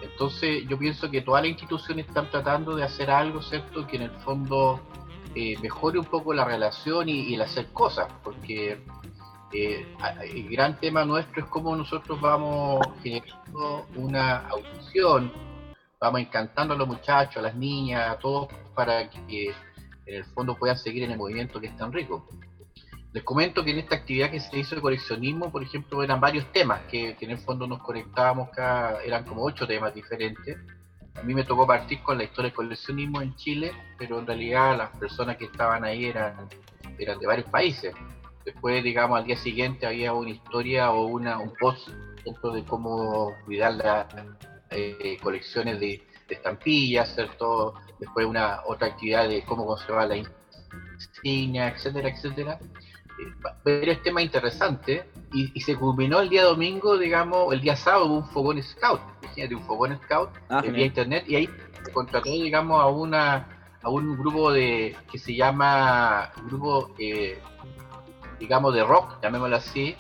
entonces 0.02 0.68
yo 0.68 0.78
pienso 0.78 1.10
que 1.10 1.22
todas 1.22 1.44
las 1.44 1.52
instituciones 1.52 2.08
están 2.08 2.30
tratando 2.30 2.76
de 2.76 2.84
hacer 2.84 3.10
algo, 3.10 3.42
¿cierto? 3.42 3.88
Que 3.88 3.98
en 3.98 4.04
el 4.04 4.12
fondo 4.12 4.80
eh, 5.36 5.56
mejore 5.62 6.00
un 6.00 6.06
poco 6.06 6.34
la 6.34 6.46
relación 6.46 7.08
y, 7.10 7.34
el 7.34 7.42
hacer 7.42 7.68
cosas, 7.68 8.08
porque 8.24 8.84
eh, 9.54 9.86
el 10.24 10.50
gran 10.50 10.80
tema 10.80 11.06
nuestro 11.06 11.44
es 11.44 11.50
cómo 11.50 11.76
nosotros 11.76 12.20
vamos 12.20 12.86
generando 13.02 13.86
una 13.96 14.48
audición, 14.50 15.32
vamos 16.00 16.22
encantando 16.22 16.74
a 16.74 16.78
los 16.78 16.88
muchachos, 16.88 17.38
a 17.38 17.42
las 17.42 17.56
niñas, 17.56 18.10
a 18.10 18.20
todos, 18.20 18.50
para 18.76 19.10
que 19.10 19.54
en 20.06 20.16
el 20.16 20.26
fondo 20.26 20.56
puedan 20.56 20.78
seguir 20.78 21.04
en 21.04 21.12
el 21.12 21.18
movimiento 21.18 21.60
que 21.60 21.68
es 21.68 21.78
tan 21.78 21.92
rico. 21.92 22.28
Les 23.14 23.24
comento 23.24 23.64
que 23.64 23.72
en 23.72 23.80
esta 23.80 23.96
actividad 23.96 24.32
que 24.32 24.40
se 24.40 24.58
hizo 24.58 24.76
de 24.76 24.82
coleccionismo, 24.82 25.52
por 25.52 25.62
ejemplo, 25.62 26.02
eran 26.02 26.22
varios 26.22 26.50
temas 26.54 26.82
que, 26.90 27.18
en 27.20 27.32
el 27.32 27.38
fondo 27.40 27.68
nos 27.68 27.80
conectábamos, 27.80 28.50
cada, 28.52 29.04
eran 29.04 29.26
como 29.26 29.44
ocho 29.44 29.68
temas 29.68 29.94
diferentes. 29.94 30.58
A 31.16 31.24
mí 31.24 31.34
me 31.34 31.44
tocó 31.44 31.68
partir 31.68 32.02
con 32.02 32.18
la 32.18 32.24
historia 32.24 32.50
del 32.50 32.56
coleccionismo 32.56 33.22
en 33.22 33.36
Chile, 33.36 33.72
pero 33.98 34.20
en 34.20 34.28
realidad 34.28 34.78
las 34.78 34.90
personas 34.98 35.38
que 35.38 35.46
estaban 35.46 35.84
ahí 35.84 36.06
eran, 36.06 36.48
eran 36.98 37.20
de 37.20 37.28
varios 37.28 37.50
países. 37.50 37.94
Después, 38.46 38.84
digamos, 38.84 39.20
al 39.20 39.26
día 39.26 39.38
siguiente 39.38 39.86
había 39.86 40.14
una 40.14 40.32
historia 40.32 40.92
o 40.92 41.06
una, 41.06 41.38
un 41.38 41.54
post 41.60 41.90
dentro 42.26 42.52
de 42.52 42.64
cómo 42.64 43.36
cuidar 43.46 43.74
las 43.74 44.08
eh, 44.72 45.18
colecciones 45.22 45.80
de, 45.80 46.04
de, 46.28 46.36
estampillas, 46.36 47.14
¿cierto? 47.14 47.76
Después 48.00 48.26
una 48.26 48.62
otra 48.66 48.88
actividad 48.88 49.28
de 49.28 49.44
cómo 49.44 49.66
conservar 49.66 50.08
la 50.08 50.18
insignia, 50.18 51.68
etcétera, 51.68 52.10
etcétera 52.10 52.60
varios 53.64 54.02
temas 54.02 54.24
interesantes 54.24 55.06
y, 55.34 55.52
y, 55.54 55.62
se 55.62 55.76
culminó 55.76 56.20
el 56.20 56.30
día 56.30 56.44
domingo, 56.44 56.98
digamos, 56.98 57.54
el 57.54 57.62
día 57.62 57.76
sábado 57.76 58.06
hubo 58.06 58.16
un 58.16 58.30
fogón 58.30 58.62
scout, 58.62 59.02
de 59.36 59.56
un 59.56 59.64
fogón 59.64 60.00
scout 60.04 60.30
ah, 60.50 60.62
vía 60.62 60.86
internet 60.86 61.24
y 61.28 61.36
ahí 61.36 61.50
se 61.84 61.92
contrató, 61.92 62.30
digamos, 62.30 62.82
a 62.82 62.88
una 62.88 63.48
a 63.84 63.90
un 63.90 64.16
grupo 64.18 64.52
de 64.52 64.96
que 65.12 65.18
se 65.18 65.36
llama 65.36 66.32
grupo 66.46 66.92
eh, 67.00 67.40
digamos 68.40 68.74
de 68.74 68.84
rock, 68.84 69.22
llamémoslo 69.22 69.56
así, 69.56 69.96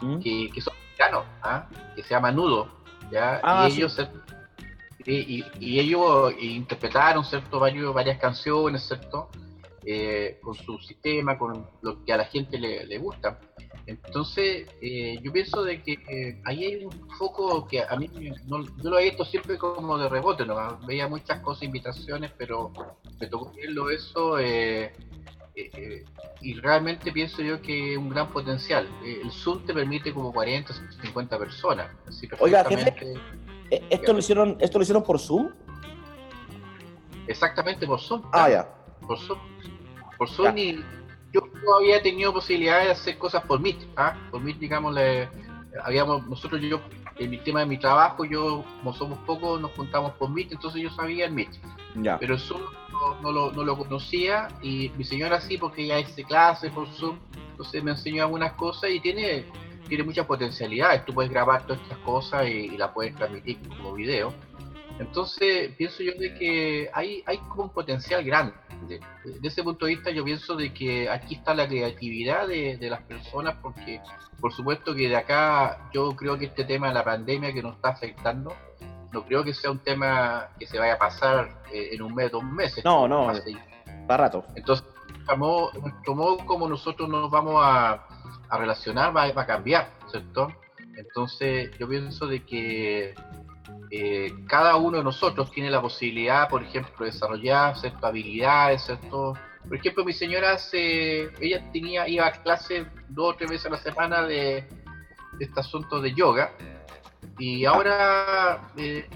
mm. 0.00 0.20
que, 0.20 0.50
que, 0.52 0.60
son 0.60 0.74
mexicanos, 0.74 1.24
¿ah? 1.42 1.66
que 1.94 2.02
se 2.02 2.10
llama 2.10 2.30
Nudo, 2.30 2.68
¿ya? 3.10 3.40
Ah, 3.42 3.68
y 3.68 3.74
ellos 3.74 3.98
y, 5.04 5.44
y, 5.60 5.78
ellos 5.80 6.34
interpretaron 6.40 7.24
cierto 7.24 7.60
varios 7.60 7.94
varias 7.94 8.18
canciones, 8.18 8.86
¿cierto? 8.86 9.28
Eh, 9.88 10.40
con 10.42 10.52
su 10.52 10.78
sistema, 10.78 11.38
con 11.38 11.64
lo 11.80 12.04
que 12.04 12.12
a 12.12 12.16
la 12.16 12.24
gente 12.24 12.58
le, 12.58 12.98
gusta. 12.98 13.38
Entonces, 13.86 14.66
eh, 14.82 15.16
yo 15.22 15.30
pienso 15.30 15.62
de 15.62 15.80
que 15.80 15.92
eh, 15.92 16.42
ahí 16.44 16.64
hay 16.64 16.84
un 16.84 17.08
foco 17.10 17.68
que 17.68 17.82
a 17.82 17.94
mí, 17.94 18.10
no, 18.48 18.64
yo 18.82 18.90
lo 18.90 18.98
he 18.98 19.04
visto 19.04 19.24
siempre 19.24 19.56
como 19.56 19.96
de 19.96 20.08
rebote, 20.08 20.44
¿no? 20.44 20.56
veía 20.88 21.06
muchas 21.06 21.38
cosas, 21.38 21.62
invitaciones, 21.62 22.32
pero 22.36 22.72
me 23.20 23.28
tocó 23.28 23.52
verlo 23.54 23.88
eso 23.88 24.40
y 26.40 26.54
realmente 26.54 27.12
pienso 27.12 27.40
yo 27.42 27.62
que 27.62 27.92
es 27.92 27.96
un 27.96 28.08
gran 28.08 28.28
potencial. 28.32 28.88
el 29.04 29.30
Zoom 29.30 29.66
te 29.66 29.72
permite 29.72 30.12
como 30.12 30.32
40, 30.32 30.74
50 31.00 31.38
personas. 31.38 31.92
Oiga, 32.40 32.64
jefe, 32.64 33.14
¿esto 33.88 34.12
lo, 34.12 34.18
hicieron, 34.18 34.56
¿esto 34.58 34.78
lo 34.78 34.82
hicieron 34.82 35.04
por 35.04 35.20
Zoom? 35.20 35.52
Exactamente, 37.28 37.86
por 37.86 38.00
Zoom. 38.00 38.22
Ah, 38.32 38.50
ya. 38.50 38.68
Por 39.06 39.16
Zoom. 39.20 39.38
Por 40.16 40.28
Sony, 40.28 40.82
yo 41.32 41.40
no 41.64 41.76
había 41.76 42.02
tenido 42.02 42.32
posibilidad 42.32 42.82
de 42.82 42.90
hacer 42.90 43.18
cosas 43.18 43.44
por 43.44 43.60
Meet, 43.60 43.78
¿ah? 43.96 44.16
Por 44.30 44.40
Meet, 44.40 44.58
digamos, 44.58 44.94
le, 44.94 45.28
habíamos, 45.82 46.26
nosotros, 46.26 46.60
yo, 46.62 46.80
en 47.18 47.30
mi 47.30 47.38
tema 47.38 47.60
de 47.60 47.66
mi 47.66 47.78
trabajo, 47.78 48.24
yo, 48.24 48.64
como 48.78 48.94
somos 48.94 49.18
pocos, 49.20 49.60
nos 49.60 49.72
juntamos 49.72 50.12
por 50.12 50.30
Meet, 50.30 50.52
entonces 50.52 50.82
yo 50.82 50.90
sabía 50.90 51.26
el 51.26 51.32
Meet. 51.32 51.50
Ya. 51.96 52.18
Pero 52.18 52.38
Zoom 52.38 52.62
no, 53.22 53.32
lo, 53.32 53.52
no, 53.52 53.64
lo, 53.64 53.76
conocía 53.76 54.48
y 54.62 54.90
mi 54.96 55.04
señora 55.04 55.40
sí, 55.40 55.58
porque 55.58 55.84
ella 55.84 55.98
hace 55.98 56.24
clase 56.24 56.70
por 56.70 56.88
Zoom, 56.88 57.18
entonces 57.50 57.82
me 57.82 57.92
enseñó 57.92 58.22
algunas 58.22 58.52
cosas 58.52 58.90
y 58.90 59.00
tiene, 59.00 59.44
tiene 59.88 60.04
muchas 60.04 60.26
potencialidades. 60.26 61.04
Tú 61.04 61.14
puedes 61.14 61.30
grabar 61.30 61.66
todas 61.66 61.80
estas 61.82 61.98
cosas 61.98 62.48
y, 62.48 62.52
y 62.52 62.76
las 62.76 62.92
puedes 62.92 63.14
transmitir 63.14 63.58
como 63.68 63.94
video. 63.94 64.32
Entonces, 64.98 65.72
pienso 65.76 66.02
yo 66.02 66.12
de 66.18 66.34
que 66.34 66.90
hay, 66.92 67.22
hay 67.26 67.38
como 67.38 67.64
un 67.64 67.70
potencial 67.70 68.24
grande. 68.24 68.54
De, 68.88 69.00
ese 69.42 69.62
punto 69.62 69.86
de 69.86 69.94
vista, 69.94 70.10
yo 70.10 70.24
pienso 70.24 70.54
de 70.56 70.72
que 70.72 71.08
aquí 71.08 71.34
está 71.34 71.54
la 71.54 71.66
creatividad 71.66 72.46
de, 72.46 72.78
las 72.80 73.02
personas, 73.02 73.56
porque 73.62 74.00
por 74.40 74.52
supuesto 74.52 74.94
que 74.94 75.08
de 75.08 75.16
acá 75.16 75.88
yo 75.92 76.14
creo 76.14 76.38
que 76.38 76.46
este 76.46 76.64
tema 76.64 76.88
de 76.88 76.94
la 76.94 77.04
pandemia 77.04 77.52
que 77.52 77.62
nos 77.62 77.76
está 77.76 77.90
afectando, 77.90 78.54
no 79.12 79.24
creo 79.24 79.44
que 79.44 79.54
sea 79.54 79.70
un 79.70 79.78
tema 79.78 80.48
que 80.58 80.66
se 80.66 80.78
vaya 80.78 80.94
a 80.94 80.98
pasar 80.98 81.62
eh, 81.72 81.90
en 81.92 82.02
un 82.02 82.14
mes, 82.14 82.30
dos 82.30 82.44
meses. 82.44 82.84
No, 82.84 83.08
no, 83.08 83.32
para 84.06 84.24
rato. 84.24 84.44
Entonces, 84.54 84.86
nuestro 85.26 86.14
modo 86.14 86.38
como 86.46 86.68
nosotros 86.68 87.08
nos 87.08 87.30
vamos 87.30 87.54
a, 87.58 88.06
relacionar 88.50 89.16
va, 89.16 89.30
va 89.32 89.42
a 89.42 89.46
cambiar, 89.46 89.90
¿cierto? 90.08 90.52
Entonces, 90.96 91.76
yo 91.78 91.88
pienso 91.88 92.26
de 92.26 92.44
que 92.44 93.14
eh, 93.90 94.32
cada 94.46 94.76
uno 94.76 94.98
de 94.98 95.04
nosotros 95.04 95.50
tiene 95.50 95.70
la 95.70 95.80
posibilidad, 95.80 96.48
por 96.48 96.62
ejemplo, 96.62 97.04
de 97.04 97.12
desarrollar 97.12 97.76
ciertas 97.76 98.04
habilidades, 98.04 98.90
Por 99.10 99.76
ejemplo, 99.76 100.04
mi 100.04 100.12
señora 100.12 100.58
se, 100.58 101.30
ella 101.40 101.70
tenía, 101.72 102.08
iba 102.08 102.26
a 102.26 102.32
clase 102.32 102.86
dos 103.08 103.34
o 103.34 103.36
tres 103.36 103.50
veces 103.50 103.66
a 103.66 103.70
la 103.70 103.78
semana 103.78 104.22
de, 104.22 104.68
este 105.38 105.60
asunto 105.60 106.00
de 106.00 106.14
yoga 106.14 106.50
y 107.38 107.66
ahora 107.66 108.70
eh, 108.76 109.06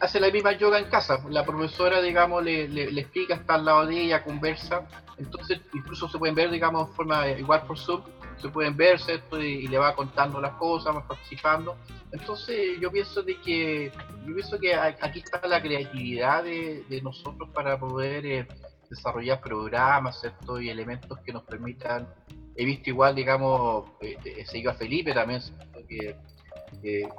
hace 0.00 0.20
la 0.20 0.30
misma 0.30 0.52
yoga 0.52 0.78
en 0.78 0.86
casa. 0.86 1.18
La 1.30 1.44
profesora, 1.44 2.02
digamos, 2.02 2.44
le, 2.44 2.68
le, 2.68 3.00
explica, 3.00 3.34
está 3.34 3.54
al 3.54 3.64
lado 3.64 3.86
de 3.86 4.00
ella, 4.00 4.22
conversa. 4.22 4.86
Entonces, 5.18 5.60
incluso 5.72 6.08
se 6.08 6.18
pueden 6.18 6.34
ver, 6.34 6.50
digamos, 6.50 6.88
de 6.88 6.94
forma 6.94 7.28
igual 7.28 7.62
por 7.66 7.78
Zoom, 7.78 8.02
se 8.40 8.48
pueden 8.48 8.76
ver, 8.76 8.98
¿cierto? 9.00 9.40
Y, 9.40 9.68
le 9.68 9.78
va 9.78 9.94
contando 9.94 10.40
las 10.40 10.52
cosas, 10.52 10.94
va 10.94 11.06
participando. 11.06 11.76
Entonces, 12.12 12.78
yo 12.80 12.90
pienso 12.90 13.22
de 13.22 13.40
que, 13.40 13.92
yo 14.26 14.34
pienso 14.34 14.58
que 14.58 14.74
aquí 14.74 15.20
está 15.20 15.46
la 15.46 15.60
creatividad 15.62 16.44
de, 16.44 16.84
de 16.88 17.02
nosotros 17.02 17.48
para 17.50 17.78
poder 17.78 18.26
eh, 18.26 18.48
desarrollar 18.88 19.40
programas, 19.40 20.20
¿cierto? 20.20 20.60
Y 20.60 20.70
elementos 20.70 21.18
que 21.20 21.32
nos 21.32 21.44
permitan. 21.44 22.08
He 22.56 22.64
visto 22.64 22.90
igual, 22.90 23.14
digamos, 23.14 23.90
eh, 24.00 24.16
eh 24.24 24.44
se 24.44 24.58
iba 24.58 24.74
Felipe 24.74 25.12
también, 25.14 25.40
que 25.88 26.16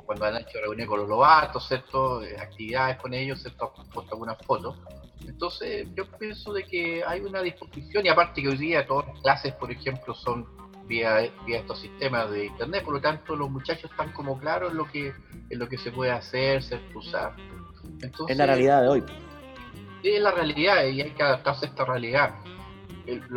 cuando 0.05 0.25
han 0.25 0.37
hecho 0.37 0.59
reuniones 0.59 0.87
con 0.87 0.99
los 0.99 1.09
lobatos, 1.09 1.67
¿cierto? 1.67 2.23
Eh, 2.23 2.37
actividades 2.39 2.97
con 2.97 3.13
ellos, 3.13 3.41
¿cierto? 3.41 3.73
Han 3.77 3.89
puesto 3.89 4.13
algunas 4.13 4.37
fotos. 4.45 4.77
Entonces, 5.27 5.87
yo 5.95 6.05
pienso 6.17 6.51
de 6.53 6.63
que 6.65 7.03
hay 7.05 7.21
una 7.21 7.41
disposición, 7.41 8.05
y 8.05 8.09
aparte 8.09 8.41
que 8.41 8.49
hoy 8.49 8.57
día 8.57 8.85
todas 8.85 9.07
las 9.07 9.21
clases, 9.21 9.53
por 9.53 9.71
ejemplo, 9.71 10.13
son 10.13 10.47
vía, 10.91 11.31
vía 11.45 11.59
estos 11.59 11.79
sistemas 11.79 12.29
de 12.31 12.47
internet, 12.47 12.83
por 12.83 12.95
lo 12.95 13.01
tanto 13.01 13.35
los 13.35 13.49
muchachos 13.49 13.89
están 13.89 14.11
como 14.11 14.37
claros 14.37 14.71
en 14.71 14.77
lo 14.77 14.85
que, 14.85 15.13
en 15.49 15.59
lo 15.59 15.69
que 15.69 15.77
se 15.77 15.89
puede 15.91 16.11
hacer, 16.11 16.61
se 16.61 16.77
usar. 16.93 17.33
es 18.27 18.37
la 18.37 18.45
realidad 18.45 18.81
de 18.81 18.87
hoy. 18.89 19.03
Sí, 20.01 20.09
es 20.09 20.21
la 20.21 20.31
realidad 20.31 20.83
y 20.85 21.01
hay 21.01 21.11
que 21.11 21.23
adaptarse 21.23 21.65
a 21.65 21.69
esta 21.69 21.85
realidad. 21.85 22.35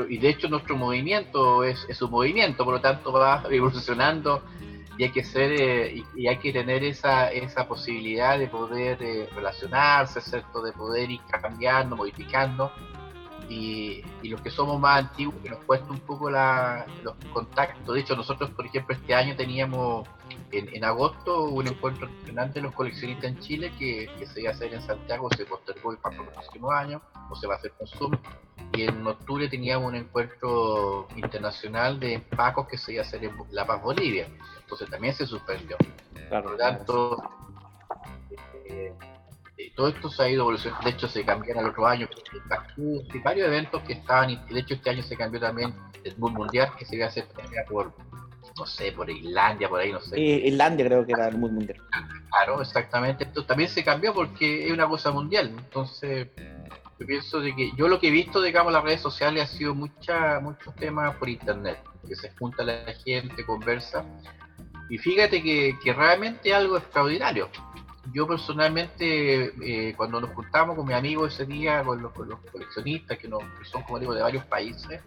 y 0.08 0.18
de 0.18 0.28
hecho 0.28 0.48
nuestro 0.48 0.76
movimiento 0.76 1.62
es, 1.62 1.86
es 1.88 2.02
un 2.02 2.10
movimiento, 2.10 2.64
por 2.64 2.74
lo 2.74 2.80
tanto 2.80 3.12
va 3.12 3.44
evolucionando 3.50 4.42
y 4.98 5.04
hay 5.04 5.10
que 5.10 5.24
ser 5.24 5.52
eh, 5.52 6.02
y, 6.16 6.26
hay 6.26 6.38
que 6.38 6.52
tener 6.52 6.82
esa, 6.82 7.30
esa 7.30 7.68
posibilidad 7.68 8.38
de 8.38 8.48
poder 8.48 9.00
eh, 9.00 9.28
relacionarse, 9.34 10.20
¿cierto? 10.20 10.60
de 10.62 10.72
poder 10.72 11.10
ir 11.10 11.20
cambiando, 11.30 11.96
modificando. 11.96 12.72
Y, 13.48 14.02
y, 14.22 14.28
los 14.28 14.40
que 14.40 14.50
somos 14.50 14.80
más 14.80 15.04
antiguos, 15.04 15.34
que 15.42 15.50
nos 15.50 15.62
cuesta 15.64 15.90
un 15.90 16.00
poco 16.00 16.30
la, 16.30 16.86
los 17.02 17.14
contactos. 17.32 17.94
De 17.94 18.00
hecho, 18.00 18.16
nosotros, 18.16 18.50
por 18.50 18.64
ejemplo, 18.66 18.94
este 18.94 19.14
año 19.14 19.36
teníamos 19.36 20.08
en, 20.50 20.74
en 20.74 20.84
agosto 20.84 21.44
un 21.44 21.66
encuentro 21.66 22.08
nacional 22.08 22.52
de 22.52 22.62
los 22.62 22.72
coleccionistas 22.72 23.24
en 23.24 23.38
Chile 23.40 23.72
que, 23.78 24.10
que, 24.18 24.26
se 24.26 24.40
iba 24.40 24.50
a 24.50 24.54
hacer 24.54 24.72
en 24.72 24.82
Santiago, 24.82 25.28
se 25.36 25.44
postergó 25.44 25.94
para 25.96 26.16
los 26.16 26.28
próximos 26.28 26.72
años, 26.72 27.02
o 27.30 27.36
se 27.36 27.46
va 27.46 27.54
a 27.54 27.56
hacer 27.58 27.72
con 27.72 27.86
Zoom 27.86 28.12
y 28.76 28.82
en 28.82 29.06
octubre 29.06 29.48
teníamos 29.48 29.88
un 29.88 29.96
encuentro 29.96 31.06
internacional 31.16 32.00
de 32.00 32.14
empacos 32.14 32.66
que 32.66 32.76
se 32.76 32.92
iba 32.92 33.02
a 33.02 33.06
hacer 33.06 33.24
en 33.24 33.32
La 33.50 33.66
Paz, 33.66 33.82
Bolivia. 33.82 34.26
Entonces 34.60 34.90
también 34.90 35.14
se 35.14 35.26
suspendió. 35.26 35.76
Por 36.28 36.50
lo 36.50 36.56
tanto, 36.56 37.22
eh, 38.66 38.92
eh, 39.56 39.72
todo 39.74 39.88
esto 39.88 40.10
se 40.10 40.22
ha 40.22 40.28
ido 40.28 40.42
evolucionando. 40.42 40.84
De 40.84 40.90
hecho, 40.90 41.08
se 41.08 41.24
cambiaron 41.24 41.64
el 41.64 41.70
otro 41.70 41.86
año 41.86 42.08
y 42.76 43.18
varios 43.20 43.48
eventos 43.48 43.82
que 43.82 43.94
estaban. 43.94 44.30
Y 44.30 44.36
de 44.36 44.60
hecho, 44.60 44.74
este 44.74 44.90
año 44.90 45.02
se 45.02 45.16
cambió 45.16 45.40
también 45.40 45.74
el 46.02 46.16
Moon 46.18 46.34
Mundial 46.34 46.72
que 46.78 46.84
se 46.84 46.96
iba 46.96 47.06
a 47.06 47.08
hacer 47.08 47.26
por, 47.68 47.94
no 48.56 48.66
sé, 48.66 48.92
por 48.92 49.08
Islandia, 49.08 49.68
por 49.68 49.80
ahí, 49.80 49.92
no 49.92 50.00
sé. 50.00 50.20
Islandia 50.20 50.86
creo 50.86 51.06
que 51.06 51.12
era 51.12 51.28
el 51.28 51.38
Moon 51.38 51.54
Mundial. 51.54 51.80
Claro, 52.30 52.60
exactamente. 52.60 53.24
Esto 53.24 53.44
también 53.44 53.68
se 53.68 53.84
cambió 53.84 54.12
porque 54.12 54.66
es 54.66 54.72
una 54.72 54.88
cosa 54.88 55.12
mundial. 55.12 55.54
Entonces 55.56 56.28
yo 56.98 57.06
pienso 57.06 57.40
de 57.40 57.54
que 57.54 57.72
yo 57.76 57.88
lo 57.88 57.98
que 57.98 58.08
he 58.08 58.10
visto, 58.10 58.40
digamos, 58.40 58.70
en 58.70 58.74
las 58.74 58.84
redes 58.84 59.00
sociales 59.00 59.42
ha 59.44 59.46
sido 59.46 59.74
mucha, 59.74 60.40
muchos 60.40 60.74
temas 60.76 61.16
por 61.16 61.28
internet, 61.28 61.78
que 62.06 62.14
se 62.14 62.30
junta 62.38 62.62
la 62.62 62.92
gente, 63.04 63.44
conversa, 63.44 64.04
y 64.88 64.98
fíjate 64.98 65.42
que, 65.42 65.76
que 65.82 65.92
realmente 65.92 66.50
es 66.50 66.54
algo 66.54 66.76
extraordinario. 66.76 67.48
Yo 68.12 68.26
personalmente, 68.26 69.52
eh, 69.62 69.94
cuando 69.96 70.20
nos 70.20 70.30
juntamos 70.30 70.76
con 70.76 70.86
mi 70.86 70.92
amigo 70.92 71.26
ese 71.26 71.46
día, 71.46 71.82
con 71.82 72.02
los, 72.02 72.12
coleccionistas, 72.12 73.18
que, 73.18 73.28
son, 73.28 73.82
como 73.82 73.98
digo, 73.98 74.14
de 74.14 74.22
varios 74.22 74.44
países, 74.44 75.00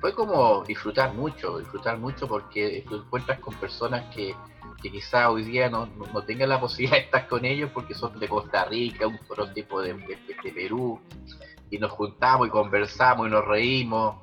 fue 0.00 0.14
como 0.14 0.62
disfrutar 0.64 1.14
mucho, 1.14 1.58
disfrutar 1.58 1.98
mucho 1.98 2.28
porque 2.28 2.84
te 2.88 2.94
encuentras 2.94 3.40
con 3.40 3.54
personas 3.54 4.14
que, 4.14 4.34
que 4.80 4.90
quizá 4.90 5.30
hoy 5.30 5.42
día 5.44 5.68
no, 5.68 5.86
no, 5.86 6.22
tengan 6.22 6.50
la 6.50 6.60
posibilidad 6.60 6.98
de 6.98 7.04
estar 7.04 7.26
con 7.26 7.44
ellos 7.44 7.70
porque 7.72 7.94
son 7.94 8.18
de 8.18 8.28
Costa 8.28 8.64
Rica, 8.66 9.06
un 9.06 9.18
otro 9.28 9.52
tipo 9.52 9.80
de, 9.80 9.94
de, 9.94 10.52
Perú, 10.52 11.00
y 11.70 11.78
nos 11.78 11.90
juntamos 11.90 12.46
y 12.46 12.50
conversamos 12.50 13.26
y 13.26 13.30
nos 13.30 13.44
reímos. 13.44 14.16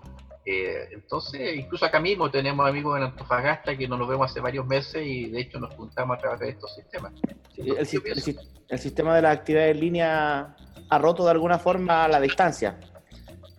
Eh, 0.46 0.90
entonces, 0.92 1.56
incluso 1.56 1.86
acá 1.86 2.00
mismo 2.00 2.30
tenemos 2.30 2.68
amigos 2.68 2.98
en 2.98 3.04
Antofagasta 3.04 3.78
que 3.78 3.88
no 3.88 3.98
nos 3.98 4.08
vemos 4.08 4.30
hace 4.30 4.42
varios 4.42 4.66
meses 4.68 5.06
y 5.06 5.30
de 5.30 5.42
hecho 5.42 5.60
nos 5.60 5.74
juntamos 5.76 6.18
a 6.18 6.20
través 6.20 6.40
de 6.40 6.50
estos 6.50 6.76
sistemas. 6.76 7.14
el, 7.58 8.80
sistema 8.80 9.16
de 9.16 9.22
la 9.22 9.32
actividad 9.32 9.70
en 9.70 9.80
línea 9.80 10.56
ha 10.90 10.98
roto 11.00 11.24
de 11.24 11.32
alguna 11.32 11.60
forma 11.60 12.08
la 12.08 12.20
distancia. 12.20 12.78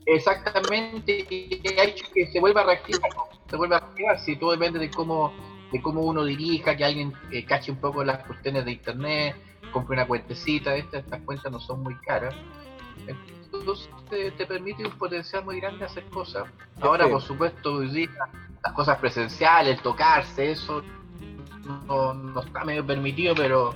Exactamente, 0.06 1.26
y 1.30 1.60
ha 1.78 1.84
hecho 1.84 2.04
que 2.12 2.26
se 2.26 2.38
vuelva 2.38 2.60
a 2.60 2.64
reactivar, 2.64 3.10
se 3.48 3.56
vuelva 3.56 3.78
a 3.78 3.80
reactivar, 3.80 4.20
si 4.20 4.36
todo 4.36 4.50
depende 4.50 4.78
de 4.78 4.90
cómo 4.90 5.32
de 5.74 5.82
cómo 5.82 6.02
uno 6.02 6.24
dirija, 6.24 6.76
que 6.76 6.84
alguien 6.84 7.12
eh, 7.32 7.44
cache 7.44 7.72
un 7.72 7.78
poco 7.78 8.04
las 8.04 8.24
cuestiones 8.24 8.64
de 8.64 8.72
internet, 8.72 9.34
compre 9.72 9.94
una 9.94 10.06
cuentecita, 10.06 10.76
estas, 10.76 11.02
estas 11.02 11.20
cuentas 11.22 11.50
no 11.50 11.58
son 11.58 11.82
muy 11.82 11.96
caras. 11.96 12.32
Entonces 13.64 13.88
te, 14.36 14.46
permite 14.46 14.86
un 14.86 14.92
potencial 14.98 15.42
muy 15.42 15.58
grande 15.58 15.86
hacer 15.86 16.04
cosas. 16.10 16.44
Ahora, 16.82 17.08
por 17.08 17.22
supuesto, 17.22 17.82
las 17.82 18.72
cosas 18.74 18.98
presenciales, 18.98 19.78
el 19.78 19.82
tocarse, 19.82 20.52
eso 20.52 20.82
no, 21.86 22.40
está 22.40 22.62
medio 22.64 22.86
permitido, 22.86 23.34
pero 23.34 23.74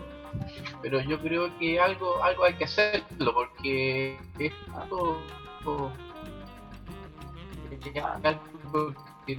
pero 0.82 1.00
yo 1.00 1.18
creo 1.20 1.56
que 1.58 1.80
algo 1.80 2.22
algo 2.22 2.44
hay 2.44 2.52
que 2.54 2.64
hacerlo 2.64 3.32
porque 3.32 4.18
es 4.38 4.52
algo, 4.74 5.18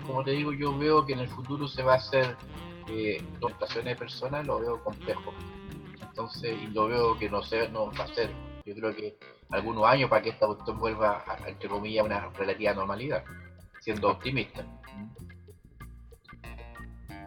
como 0.07 0.23
te 0.23 0.31
digo, 0.31 0.51
yo 0.51 0.75
veo 0.75 1.05
que 1.05 1.13
en 1.13 1.19
el 1.19 1.29
futuro 1.29 1.67
se 1.67 1.83
va 1.83 1.93
a 1.93 1.97
hacer 1.97 2.35
eh, 2.88 3.23
de 3.83 3.95
personas, 3.95 4.47
lo 4.47 4.59
veo 4.59 4.83
complejo. 4.83 5.31
Entonces, 6.01 6.57
y 6.59 6.67
lo 6.67 6.88
veo 6.88 7.17
que 7.19 7.29
no, 7.29 7.43
sé, 7.43 7.69
no 7.69 7.91
va 7.91 8.05
a 8.05 8.07
ser, 8.07 8.31
yo 8.69 8.75
creo 8.75 8.95
que 8.95 9.17
algunos 9.49 9.86
años 9.86 10.10
para 10.10 10.21
que 10.21 10.29
esta 10.29 10.45
cuestión 10.45 10.79
vuelva, 10.79 11.23
a, 11.25 11.49
entre 11.49 11.67
comillas, 11.69 12.03
a 12.03 12.05
una 12.05 12.29
relativa 12.29 12.73
normalidad, 12.73 13.23
siendo 13.82 14.10
optimista. 14.10 14.65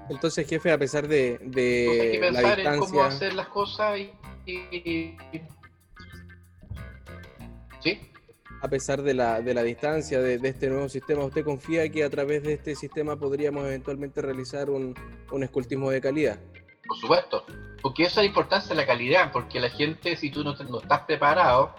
Entonces, 0.09 0.49
jefe, 0.49 0.71
a 0.71 0.79
pesar 0.79 1.09
de, 1.09 1.39
de 1.39 1.89
hay 1.91 2.13
que 2.13 2.19
pensar 2.21 2.61
en 2.61 2.79
cómo 2.79 3.03
hacer 3.03 3.35
las 3.35 3.49
cosas 3.49 3.99
y... 3.99 5.17
¿Sí? 7.81 8.13
a 8.63 8.69
pesar 8.69 9.03
de 9.03 9.13
la, 9.13 9.41
de 9.41 9.55
la 9.55 9.65
distancia 9.65 10.21
de, 10.21 10.39
este 10.45 10.69
nuevo 10.69 10.89
sistema, 10.89 11.25
¿usted 11.25 11.45
confía 11.45 11.89
que 11.91 12.05
a 12.05 12.11
través 12.11 12.45
de 12.45 12.53
este 12.53 12.77
sistema 12.77 13.17
podríamos 13.17 13.65
eventualmente 13.67 14.23
realizar 14.23 14.71
un, 14.71 14.95
un 15.33 15.43
escultismo 15.43 15.91
de 15.91 16.01
calidad? 16.01 16.39
Por 16.87 16.97
supuesto, 16.97 17.45
porque 17.83 18.05
eso 18.05 18.21
es 18.21 18.25
la 18.25 18.25
importancia 18.25 18.71
de 18.71 18.77
la 18.77 18.87
calidad, 18.87 19.33
porque 19.33 19.61
la 19.61 19.69
gente, 19.69 20.17
si 20.17 20.31
tú 20.31 20.45
no, 20.45 20.55
no 20.55 20.79
estás 20.79 21.01
preparado, 21.01 21.75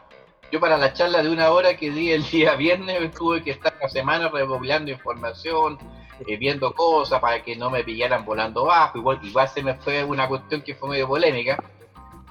yo 0.51 0.59
para 0.59 0.77
la 0.77 0.93
charla 0.93 1.23
de 1.23 1.29
una 1.29 1.49
hora 1.49 1.75
que 1.77 1.89
di 1.89 2.11
el 2.11 2.23
día 2.29 2.55
viernes 2.55 3.11
tuve 3.17 3.41
que 3.41 3.51
estar 3.51 3.73
una 3.79 3.89
semana 3.89 4.29
repoblando 4.29 4.91
información, 4.91 5.79
eh, 6.27 6.37
viendo 6.37 6.73
cosas 6.73 7.19
para 7.19 7.41
que 7.41 7.55
no 7.55 7.69
me 7.69 7.83
pillaran 7.83 8.25
volando 8.25 8.65
bajo, 8.65 8.97
igual, 8.97 9.19
igual 9.23 9.47
se 9.47 9.63
me 9.63 9.73
fue 9.75 10.03
una 10.03 10.27
cuestión 10.27 10.61
que 10.61 10.75
fue 10.75 10.89
medio 10.89 11.07
polémica, 11.07 11.57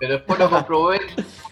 pero 0.02 0.14
después 0.14 0.36
lo 0.36 0.50
comprobé 0.50 1.00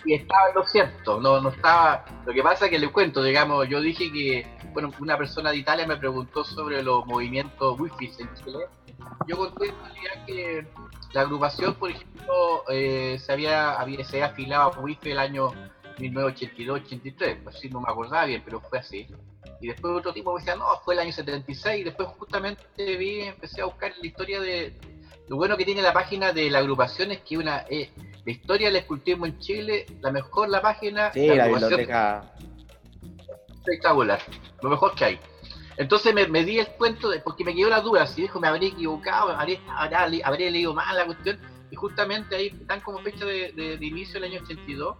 y 0.04 0.14
estaba 0.14 0.48
en 0.48 0.54
lo 0.56 0.66
cierto, 0.66 1.20
no, 1.20 1.40
no 1.40 1.50
estaba, 1.50 2.04
lo 2.26 2.32
que 2.32 2.42
pasa 2.42 2.64
es 2.64 2.72
que 2.72 2.80
le 2.80 2.90
cuento, 2.90 3.22
digamos, 3.22 3.68
yo 3.68 3.80
dije 3.80 4.10
que, 4.10 4.44
bueno, 4.72 4.90
una 4.98 5.16
persona 5.16 5.52
de 5.52 5.58
Italia 5.58 5.86
me 5.86 5.96
preguntó 5.96 6.42
sobre 6.42 6.82
los 6.82 7.06
movimientos 7.06 7.78
wifi 7.78 8.10
en 8.18 8.34
Chile, 8.34 8.66
yo 9.28 9.36
conté 9.36 9.68
en 9.68 9.74
realidad 9.84 10.26
que 10.26 10.66
la 11.12 11.20
agrupación, 11.20 11.74
por 11.74 11.92
ejemplo, 11.92 12.64
eh, 12.70 13.20
se 13.24 13.30
había, 13.30 13.74
había 13.74 14.04
se 14.04 14.20
afilado 14.20 14.72
a 14.74 14.80
wifi 14.80 15.12
el 15.12 15.20
año 15.20 15.52
1982-83, 15.98 17.44
pues 17.44 17.56
sí, 17.60 17.70
no 17.70 17.80
me 17.80 17.88
acordaba 17.88 18.24
bien, 18.24 18.42
pero 18.44 18.60
fue 18.60 18.80
así. 18.80 19.06
Y 19.60 19.68
después 19.68 19.94
otro 19.94 20.12
tipo 20.12 20.34
me 20.34 20.40
decía, 20.40 20.56
no, 20.56 20.64
fue 20.84 20.94
el 20.94 21.00
año 21.00 21.12
76, 21.12 21.82
y 21.82 21.84
después 21.84 22.08
justamente 22.18 22.96
vi, 22.96 23.20
empecé 23.20 23.60
a 23.60 23.66
buscar 23.66 23.92
la 23.96 24.06
historia 24.08 24.40
de... 24.40 24.74
Lo 25.30 25.36
bueno 25.36 25.56
que 25.56 25.64
tiene 25.64 25.80
la 25.80 25.92
página 25.92 26.32
de 26.32 26.50
la 26.50 26.58
agrupación 26.58 27.12
es 27.12 27.20
que 27.20 27.38
una... 27.38 27.64
Eh, 27.70 27.88
la 28.26 28.32
historia 28.32 28.66
del 28.66 28.76
escultismo 28.76 29.26
en 29.26 29.38
Chile, 29.38 29.86
la 30.00 30.10
mejor 30.10 30.48
la 30.48 30.60
página. 30.60 31.12
Sí, 31.12 31.24
la, 31.28 31.46
biblioteca. 31.46 32.34
Espectacular, 33.48 34.20
lo 34.60 34.70
mejor 34.70 34.92
que 34.96 35.04
hay. 35.04 35.20
Entonces 35.76 36.12
me, 36.14 36.44
di 36.44 36.58
el 36.58 36.66
cuento, 36.66 37.08
de, 37.08 37.20
porque 37.20 37.44
me 37.44 37.54
quedó 37.54 37.70
la 37.70 37.80
duda, 37.80 38.06
si 38.08 38.22
dijo 38.22 38.40
me 38.40 38.48
habré 38.48 38.66
equivocado, 38.66 39.30
habré, 39.30 39.60
habré, 40.24 40.50
leído 40.50 40.74
mal 40.74 40.94
la 40.94 41.06
cuestión, 41.06 41.38
y 41.70 41.76
justamente 41.76 42.34
ahí, 42.34 42.50
tan 42.66 42.80
como 42.80 42.98
fecha 42.98 43.24
de, 43.24 43.78
inicio 43.80 44.20
del 44.20 44.32
año 44.32 44.42
82, 44.42 44.96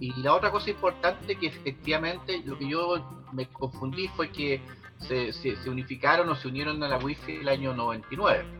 Y 0.00 0.22
la 0.22 0.34
otra 0.34 0.52
cosa 0.52 0.70
importante 0.70 1.36
que 1.36 1.48
efectivamente 1.48 2.40
lo 2.46 2.56
que 2.56 2.68
yo 2.68 3.26
me 3.32 3.48
confundí 3.48 4.06
fue 4.08 4.30
que 4.30 4.62
se, 5.00 5.32
se, 5.32 5.68
unificaron 5.68 6.28
o 6.28 6.36
se 6.36 6.46
unieron 6.46 6.82
a 6.84 6.88
la 6.88 6.98
Wi-Fi 6.98 7.38
el 7.38 7.48
año 7.48 7.74
99. 7.74 8.57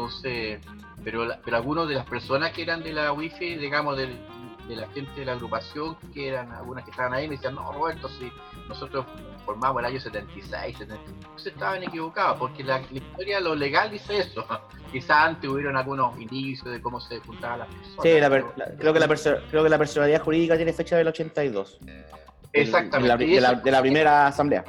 Entonces, 0.00 0.60
pero, 1.04 1.28
pero 1.44 1.56
algunas 1.56 1.88
de 1.88 1.94
las 1.94 2.06
personas 2.06 2.52
que 2.52 2.62
eran 2.62 2.82
de 2.82 2.92
la 2.92 3.12
Wi-Fi, 3.12 3.56
digamos, 3.56 3.98
del, 3.98 4.18
de 4.66 4.76
la 4.76 4.88
gente 4.88 5.20
de 5.20 5.26
la 5.26 5.32
agrupación, 5.32 5.96
que 6.14 6.28
eran 6.28 6.50
algunas 6.52 6.84
que 6.84 6.90
estaban 6.90 7.12
ahí, 7.12 7.28
me 7.28 7.36
decían, 7.36 7.54
no, 7.54 7.70
Roberto, 7.72 8.08
si 8.08 8.32
nosotros 8.66 9.04
formamos 9.44 9.80
el 9.80 9.86
año 9.86 10.00
76, 10.00 10.78
76. 10.78 11.46
estaban 11.46 11.82
equivocados, 11.82 12.38
porque 12.38 12.64
la, 12.64 12.80
historia, 12.90 13.40
lo 13.40 13.54
legal 13.54 13.90
dice 13.90 14.18
eso. 14.18 14.46
Quizás 14.92 15.28
antes 15.28 15.48
hubieron 15.48 15.76
algunos 15.76 16.18
indicios 16.18 16.72
de 16.72 16.80
cómo 16.80 16.98
se 17.00 17.20
juntaban 17.20 17.60
las 17.60 17.68
personas. 17.68 18.02
Sí, 18.02 18.10
creo, 18.78 18.92
que 18.92 19.00
la 19.00 19.08
creo 19.48 19.62
que 19.62 19.68
la 19.68 19.78
personalidad 19.78 20.22
jurídica 20.22 20.56
tiene 20.56 20.72
fecha 20.72 20.96
del 20.96 21.08
82. 21.08 21.78
Exactamente. 22.52 23.26
De 23.26 23.40
la, 23.40 23.54
de 23.54 23.70
la 23.70 23.80
primera 23.80 24.26
asamblea 24.26 24.64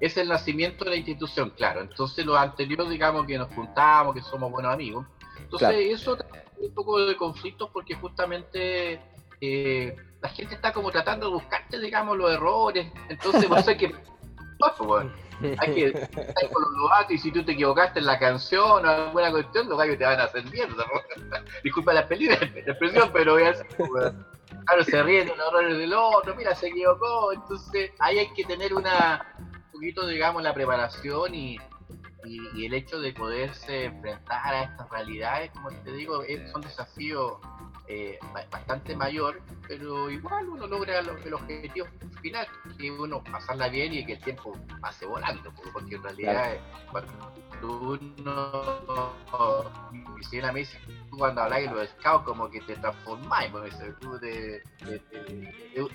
es 0.00 0.16
el 0.16 0.28
nacimiento 0.28 0.84
de 0.84 0.90
la 0.90 0.96
institución, 0.96 1.50
claro. 1.50 1.82
Entonces, 1.82 2.24
lo 2.24 2.36
anterior, 2.36 2.88
digamos, 2.88 3.26
que 3.26 3.36
nos 3.38 3.52
juntamos, 3.54 4.14
que 4.14 4.22
somos 4.22 4.50
buenos 4.50 4.72
amigos. 4.72 5.06
Entonces, 5.38 5.76
eso 5.90 6.16
un 6.58 6.74
poco 6.74 7.04
de 7.04 7.16
conflictos 7.16 7.70
porque 7.72 7.94
justamente 7.94 9.00
eh, 9.40 9.96
la 10.20 10.28
gente 10.28 10.54
está 10.54 10.72
como 10.72 10.90
tratando 10.90 11.26
de 11.26 11.32
buscarte, 11.32 11.78
digamos, 11.78 12.16
los 12.16 12.32
errores. 12.32 12.90
Entonces, 13.08 13.48
no 13.50 13.62
sé 13.62 13.76
qué. 13.76 13.94
Hay 15.58 15.74
que 15.74 15.86
estar 15.86 16.50
con 16.52 16.62
los 16.62 16.90
datos 16.90 17.12
y 17.12 17.18
si 17.18 17.32
tú 17.32 17.42
te 17.42 17.52
equivocaste 17.52 18.00
en 18.00 18.06
la 18.06 18.18
canción 18.18 18.84
o 18.84 18.88
alguna 18.88 19.30
cuestión, 19.30 19.68
los 19.68 19.78
gallos 19.78 19.96
te 19.96 20.04
van 20.04 20.20
a 20.20 20.24
hacer 20.24 20.44
mierda. 20.50 20.84
Disculpa 21.64 21.94
la, 21.94 22.00
expresión, 22.00 23.10
pero 23.12 23.34
voy 23.34 23.44
a 23.44 23.54
Claro, 24.66 24.84
se 24.84 25.02
ríen 25.02 25.26
de 25.26 25.36
los 25.36 25.48
errores 25.48 25.78
del 25.78 25.94
otro, 25.94 26.34
mira, 26.36 26.54
se 26.54 26.68
equivocó. 26.68 27.32
Entonces, 27.32 27.92
ahí 27.98 28.18
hay 28.18 28.32
que 28.34 28.44
tener 28.44 28.74
una 28.74 29.34
un 29.38 29.49
poquito, 29.70 30.06
digamos, 30.06 30.42
la 30.42 30.54
preparación 30.54 31.34
y, 31.34 31.58
y, 32.24 32.66
el 32.66 32.74
hecho 32.74 33.00
de 33.00 33.12
poderse 33.12 33.84
enfrentar 33.84 34.54
a 34.54 34.62
estas 34.64 34.90
realidades, 34.90 35.50
como 35.52 35.70
te 35.70 35.92
digo, 35.92 36.22
es, 36.22 36.50
son 36.50 36.62
desafíos 36.62 37.38
eh, 37.92 38.18
bastante 38.52 38.94
mayor, 38.94 39.42
pero 39.66 40.08
igual 40.10 40.48
uno 40.48 40.68
logra 40.68 41.00
el 41.00 41.34
objetivo 41.34 41.88
final, 42.22 42.46
que 42.78 42.88
uno 42.88 43.20
pasarla 43.24 43.68
bien 43.68 43.92
y 43.92 44.06
que 44.06 44.12
el 44.12 44.22
tiempo 44.22 44.56
pase 44.80 45.06
volando, 45.06 45.52
porque 45.72 45.96
en 45.96 46.02
realidad 46.04 46.56
cuando 46.92 47.34
uno 47.62 49.12
quisiera 50.16 50.52
me 50.52 50.60
dice, 50.60 50.78
tú 51.10 51.18
cuando 51.18 51.42
hablas 51.42 51.62
de 51.62 51.66
los 51.66 51.88
scouts 51.88 52.24
como 52.24 52.48
que 52.48 52.60
te 52.60 52.76
transformáis, 52.76 53.50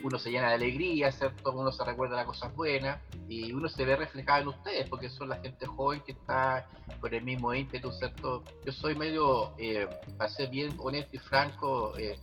uno 0.03 0.19
se 0.19 0.31
llena 0.31 0.49
de 0.49 0.55
alegría, 0.55 1.13
¿cierto? 1.13 1.51
uno 1.53 1.71
se 1.71 1.85
recuerda 1.85 2.17
las 2.17 2.25
cosas 2.25 2.53
buenas 2.55 2.99
y 3.29 3.53
uno 3.53 3.69
se 3.69 3.85
ve 3.85 3.95
reflejado 3.95 4.41
en 4.41 4.47
ustedes, 4.49 4.89
porque 4.89 5.09
son 5.09 5.29
la 5.29 5.37
gente 5.37 5.65
joven 5.65 6.01
que 6.01 6.11
está 6.11 6.67
con 6.99 7.13
el 7.13 7.23
mismo 7.23 7.53
ímpetu, 7.53 7.91
¿cierto? 7.91 8.43
Yo 8.65 8.71
soy 8.71 8.95
medio, 8.95 9.53
eh, 9.57 9.87
para 10.17 10.29
ser 10.29 10.49
bien 10.49 10.75
honesto 10.79 11.15
y 11.15 11.19
franco, 11.19 11.84
eh, 11.97 12.19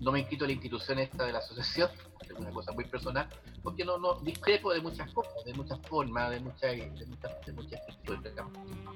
no 0.00 0.12
me 0.12 0.26
quito 0.26 0.46
la 0.46 0.52
institución 0.52 0.98
esta 0.98 1.24
de 1.24 1.32
la 1.32 1.38
asociación, 1.38 1.90
es 2.22 2.30
una 2.32 2.50
cosa 2.50 2.72
muy 2.72 2.84
personal, 2.84 3.28
porque 3.62 3.84
no, 3.84 4.14
discrepo 4.20 4.72
de 4.72 4.80
muchas 4.80 5.12
cosas, 5.12 5.44
de 5.44 5.54
muchas 5.54 5.78
formas, 5.86 6.30
de 6.30 6.40
muchas, 6.40 6.72
de 6.72 7.06
muchas, 7.06 7.32
de 7.46 8.32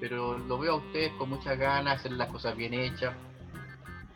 pero 0.00 0.38
lo 0.38 0.58
veo 0.58 0.74
a 0.74 0.76
ustedes 0.76 1.12
con 1.14 1.30
muchas 1.30 1.58
ganas, 1.58 2.00
hacer 2.00 2.12
las 2.12 2.28
cosas 2.30 2.56
bien 2.56 2.74
hechas, 2.74 3.14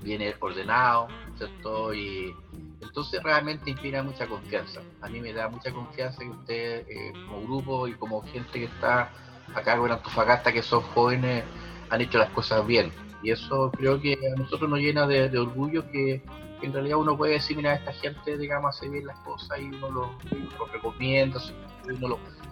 bien 0.02 0.22
ordenado, 0.40 1.08
¿cierto? 1.36 1.94
Y 1.94 2.34
entonces 2.80 3.22
realmente 3.22 3.70
inspira 3.70 4.02
mucha 4.02 4.26
confianza. 4.26 4.80
A 5.00 5.08
mí 5.08 5.20
me 5.20 5.32
da 5.32 5.48
mucha 5.48 5.72
confianza 5.72 6.20
que 6.20 6.30
ustedes 6.30 6.86
eh, 6.88 7.12
como 7.28 7.42
grupo 7.42 7.88
y 7.88 7.94
como 7.94 8.22
gente 8.22 8.52
que 8.52 8.64
está 8.64 9.10
acá 9.54 9.76
con 9.76 9.90
Antofagasta, 9.90 10.52
que 10.52 10.62
son 10.62 10.82
jóvenes, 10.82 11.44
han 11.90 12.00
hecho 12.00 12.18
las 12.18 12.30
cosas 12.30 12.66
bien. 12.66 12.92
Y 13.22 13.30
eso 13.30 13.70
creo 13.76 14.00
que 14.00 14.14
a 14.14 14.38
nosotros 14.38 14.68
nos 14.70 14.78
llena 14.78 15.06
de, 15.06 15.38
orgullo 15.38 15.90
que, 15.90 16.22
en 16.62 16.72
realidad 16.72 16.98
uno 16.98 17.16
puede 17.16 17.34
decir, 17.34 17.56
mira, 17.56 17.74
esta 17.74 17.92
gente, 17.92 18.36
digamos, 18.36 18.76
hace 18.76 18.88
bien 18.88 19.06
las 19.06 19.18
cosas 19.20 19.58
y 19.58 19.64
uno 19.64 19.90
lo, 19.90 20.66
recomienda 20.72 21.40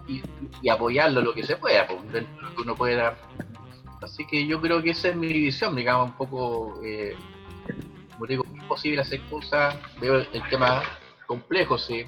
y, 0.07 0.69
apoyarlo 0.69 1.21
lo 1.21 1.33
que 1.33 1.43
se 1.43 1.57
pueda, 1.57 1.85
pues, 1.85 2.25
lo 2.41 2.55
que 2.55 2.61
uno 2.61 2.75
pueda. 2.75 3.15
Así 4.01 4.25
que 4.25 4.47
yo 4.47 4.61
creo 4.61 4.81
que 4.81 4.91
esa 4.91 5.09
es 5.09 5.15
mi 5.15 5.27
visión, 5.27 5.75
digamos, 5.75 6.09
un 6.09 6.17
poco, 6.17 6.79
eh, 6.83 7.15
como 8.13 8.25
digo, 8.25 8.45
es 8.57 8.63
posible 8.63 9.01
hacer 9.01 9.21
cosas, 9.29 9.75
veo 9.99 10.15
el, 10.15 10.49
tema 10.49 10.81
complejo, 11.27 11.77
sí. 11.77 12.05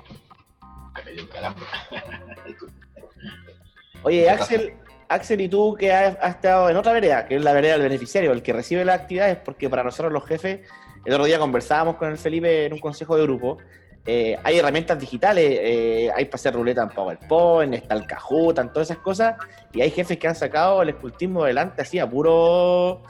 Oye, 4.03 4.29
Axel, 4.29 4.73
Axel, 5.11 5.41
y 5.41 5.49
tú 5.49 5.75
que 5.77 5.91
has, 5.91 6.17
estado 6.23 6.69
en 6.69 6.77
otra 6.77 6.93
vereda, 6.93 7.25
que 7.25 7.35
es 7.35 7.43
la 7.43 7.51
vereda 7.51 7.73
del 7.73 7.81
beneficiario, 7.81 8.31
el 8.31 8.41
que 8.41 8.53
recibe 8.53 8.85
las 8.85 9.01
actividades, 9.01 9.37
porque 9.43 9.69
para 9.69 9.83
nosotros 9.83 10.13
los 10.13 10.25
jefes, 10.25 10.61
el 11.03 11.13
otro 11.13 11.25
día 11.25 11.37
conversábamos 11.37 11.97
con 11.97 12.09
el 12.09 12.17
Felipe 12.17 12.65
en 12.65 12.71
un 12.71 12.79
consejo 12.79 13.17
de 13.17 13.23
grupo, 13.23 13.57
eh, 14.05 14.37
hay 14.41 14.57
herramientas 14.57 14.97
digitales, 14.97 15.59
eh, 15.61 16.09
hay 16.15 16.25
para 16.25 16.35
hacer 16.35 16.53
ruleta 16.53 16.83
en 16.83 16.89
PowerPoint, 16.89 17.73
está 17.73 17.93
el 17.93 18.07
Kahoot, 18.07 18.55
todas 18.71 18.89
esas 18.89 18.99
cosas, 18.99 19.35
y 19.73 19.81
hay 19.81 19.91
jefes 19.91 20.17
que 20.17 20.29
han 20.29 20.35
sacado 20.35 20.81
el 20.81 20.89
escultismo 20.89 21.43
adelante 21.43 21.81
así 21.81 21.99
a 21.99 22.09
puro, 22.09 23.03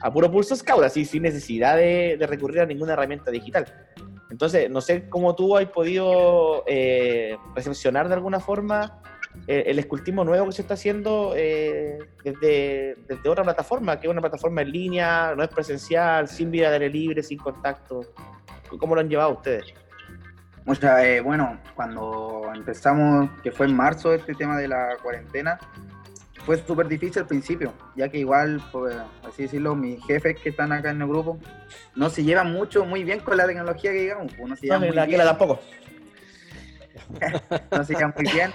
a 0.00 0.12
puro 0.12 0.28
pulso 0.32 0.56
scout, 0.56 0.82
así 0.82 1.04
sin 1.04 1.22
necesidad 1.22 1.76
de, 1.76 2.18
recurrir 2.28 2.62
a 2.62 2.66
ninguna 2.66 2.94
herramienta 2.94 3.30
digital. 3.30 3.66
Entonces, 4.30 4.68
no 4.68 4.80
sé 4.80 5.08
cómo 5.08 5.36
tú 5.36 5.56
has 5.56 5.66
podido 5.66 6.64
eh, 6.66 7.36
recepcionar 7.54 8.08
de 8.08 8.14
alguna 8.14 8.40
forma 8.40 9.00
eh, 9.46 9.64
el 9.66 9.78
escultismo 9.78 10.24
nuevo 10.24 10.46
que 10.46 10.52
se 10.52 10.62
está 10.62 10.74
haciendo 10.74 11.34
eh, 11.36 11.98
desde, 12.24 12.96
desde, 13.06 13.28
otra 13.28 13.44
plataforma, 13.44 14.00
que 14.00 14.06
es 14.06 14.10
una 14.10 14.20
plataforma 14.20 14.62
en 14.62 14.72
línea, 14.72 15.34
no 15.36 15.42
es 15.42 15.48
presencial, 15.48 16.28
sin 16.28 16.50
vida 16.50 16.68
de 16.68 16.74
aire 16.74 16.90
libre, 16.90 17.22
sin 17.22 17.38
contacto. 17.38 18.00
¿Cómo 18.78 18.94
lo 18.94 19.00
han 19.00 19.08
llevado 19.08 19.30
ustedes? 19.30 19.72
O 20.66 20.74
sea, 20.74 21.06
eh, 21.06 21.20
bueno, 21.20 21.60
cuando 21.76 22.50
empezamos, 22.52 23.30
que 23.42 23.52
fue 23.52 23.66
en 23.66 23.76
marzo 23.76 24.12
este 24.12 24.34
tema 24.34 24.58
de 24.58 24.66
la 24.66 24.96
cuarentena, 25.00 25.58
fue 26.44 26.56
súper 26.58 26.88
difícil 26.88 27.22
al 27.22 27.28
principio, 27.28 27.72
ya 27.94 28.08
que 28.08 28.18
igual, 28.18 28.60
por 28.72 28.92
así 29.24 29.44
decirlo, 29.44 29.76
mis 29.76 30.04
jefes 30.06 30.36
que 30.40 30.50
están 30.50 30.72
acá 30.72 30.90
en 30.90 31.02
el 31.02 31.08
grupo 31.08 31.38
no 31.94 32.10
se 32.10 32.24
llevan 32.24 32.52
mucho, 32.52 32.84
muy 32.84 33.04
bien 33.04 33.20
con 33.20 33.36
la 33.36 33.46
tecnología 33.46 33.92
que 33.92 34.00
digamos. 34.00 34.32
Pues, 34.34 34.48
no 34.48 34.56
se 34.56 34.62
llevan 34.62 34.80
muy 34.80 34.90
bien. 34.90 35.20
tampoco. 35.20 35.60
no 37.70 37.84
se 37.84 37.94
llevan 37.94 38.14
muy 38.16 38.32
bien. 38.32 38.52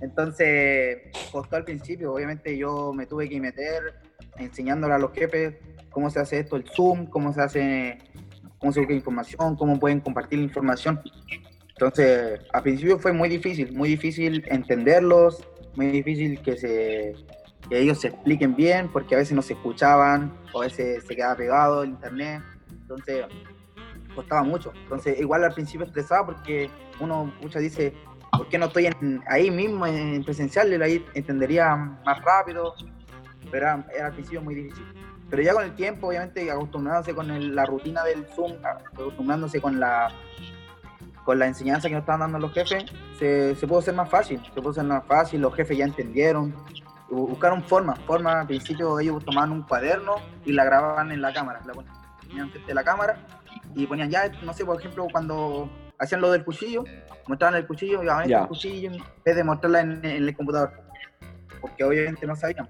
Entonces, 0.00 0.98
costó 1.32 1.56
al 1.56 1.64
principio, 1.64 2.12
obviamente 2.12 2.56
yo 2.56 2.92
me 2.92 3.06
tuve 3.06 3.28
que 3.28 3.40
meter 3.40 3.94
enseñándole 4.36 4.94
a 4.94 4.98
los 4.98 5.12
jefes 5.12 5.56
cómo 5.90 6.10
se 6.10 6.20
hace 6.20 6.40
esto, 6.40 6.56
el 6.56 6.64
Zoom, 6.64 7.06
cómo 7.06 7.32
se 7.32 7.40
hace, 7.40 7.98
cómo 8.58 8.72
se 8.72 8.80
busca 8.80 8.94
información, 8.94 9.56
cómo 9.56 9.78
pueden 9.80 10.00
compartir 10.00 10.38
la 10.38 10.44
información. 10.44 11.00
Entonces, 11.70 12.40
al 12.52 12.62
principio 12.62 12.98
fue 12.98 13.12
muy 13.12 13.28
difícil, 13.28 13.72
muy 13.72 13.88
difícil 13.88 14.44
entenderlos, 14.48 15.44
muy 15.76 15.86
difícil 15.88 16.40
que, 16.42 16.56
se, 16.56 17.14
que 17.68 17.80
ellos 17.80 18.00
se 18.00 18.08
expliquen 18.08 18.54
bien, 18.56 18.88
porque 18.88 19.14
a 19.14 19.18
veces 19.18 19.34
no 19.34 19.42
se 19.42 19.54
escuchaban, 19.54 20.32
o 20.52 20.62
a 20.62 20.64
veces 20.64 21.04
se 21.04 21.16
quedaba 21.16 21.36
pegado 21.36 21.82
el 21.82 21.90
internet. 21.90 22.42
Entonces, 22.70 23.26
costaba 24.14 24.42
mucho. 24.42 24.72
Entonces, 24.82 25.20
igual 25.20 25.44
al 25.44 25.54
principio 25.54 25.86
estresaba 25.86 26.26
porque 26.26 26.68
uno 26.98 27.32
muchas 27.40 27.62
dice, 27.62 27.94
¿por 28.32 28.48
qué 28.48 28.58
no 28.58 28.66
estoy 28.66 28.90
ahí 29.26 29.50
mismo 29.50 29.86
en 29.86 30.24
presencial? 30.24 30.80
Ahí 30.82 31.04
entendería 31.14 31.74
más 31.76 32.22
rápido, 32.22 32.74
pero 33.50 33.66
era, 33.66 34.06
al 34.06 34.12
principio 34.12 34.42
muy 34.42 34.54
difícil. 34.54 34.84
Pero 35.30 35.42
ya 35.42 35.52
con 35.52 35.64
el 35.64 35.74
tiempo, 35.74 36.08
obviamente, 36.08 36.50
acostumbrándose 36.50 37.14
con 37.14 37.54
la 37.54 37.66
rutina 37.66 38.02
del 38.04 38.26
Zoom, 38.34 38.52
acostumbrándose 38.64 39.60
con 39.60 39.78
la 39.78 40.10
con 41.24 41.38
la 41.38 41.46
enseñanza 41.46 41.88
que 41.88 41.94
nos 41.94 42.04
estaban 42.04 42.20
dando 42.20 42.38
los 42.38 42.54
jefes, 42.54 42.86
se, 43.18 43.54
se 43.54 43.66
pudo 43.66 43.80
hacer 43.80 43.92
más 43.92 44.08
fácil, 44.08 44.40
se 44.42 44.62
pudo 44.62 44.70
hacer 44.70 44.84
más 44.84 45.04
fácil, 45.04 45.42
los 45.42 45.54
jefes 45.54 45.76
ya 45.76 45.84
entendieron, 45.84 46.54
buscaron 47.10 47.62
formas, 47.64 47.98
formas, 48.06 48.36
al 48.36 48.46
principio 48.46 48.98
ellos 48.98 49.22
tomaban 49.22 49.52
un 49.52 49.60
cuaderno 49.60 50.14
y 50.46 50.52
la 50.52 50.64
grababan 50.64 51.12
en 51.12 51.20
la 51.20 51.30
cámara, 51.34 51.60
la 51.66 51.74
ponían 51.74 52.48
frente 52.50 52.72
a 52.72 52.74
la 52.74 52.82
cámara 52.82 53.26
y 53.74 53.86
ponían 53.86 54.08
ya, 54.10 54.30
no 54.42 54.54
sé, 54.54 54.64
por 54.64 54.78
ejemplo, 54.78 55.06
cuando 55.12 55.68
hacían 55.98 56.20
lo 56.20 56.30
del 56.30 56.44
cuchillo, 56.44 56.84
mostraban 57.26 57.56
el 57.56 57.66
cuchillo 57.66 58.02
y 58.02 58.32
el 58.32 58.46
cuchillo 58.46 58.92
en 58.92 59.02
vez 59.24 59.36
de 59.36 59.44
mostrarla 59.44 59.80
en, 59.80 60.04
el 60.04 60.36
computador. 60.36 60.72
Porque 61.60 61.84
obviamente 61.84 62.26
no 62.26 62.36
sabían. 62.36 62.68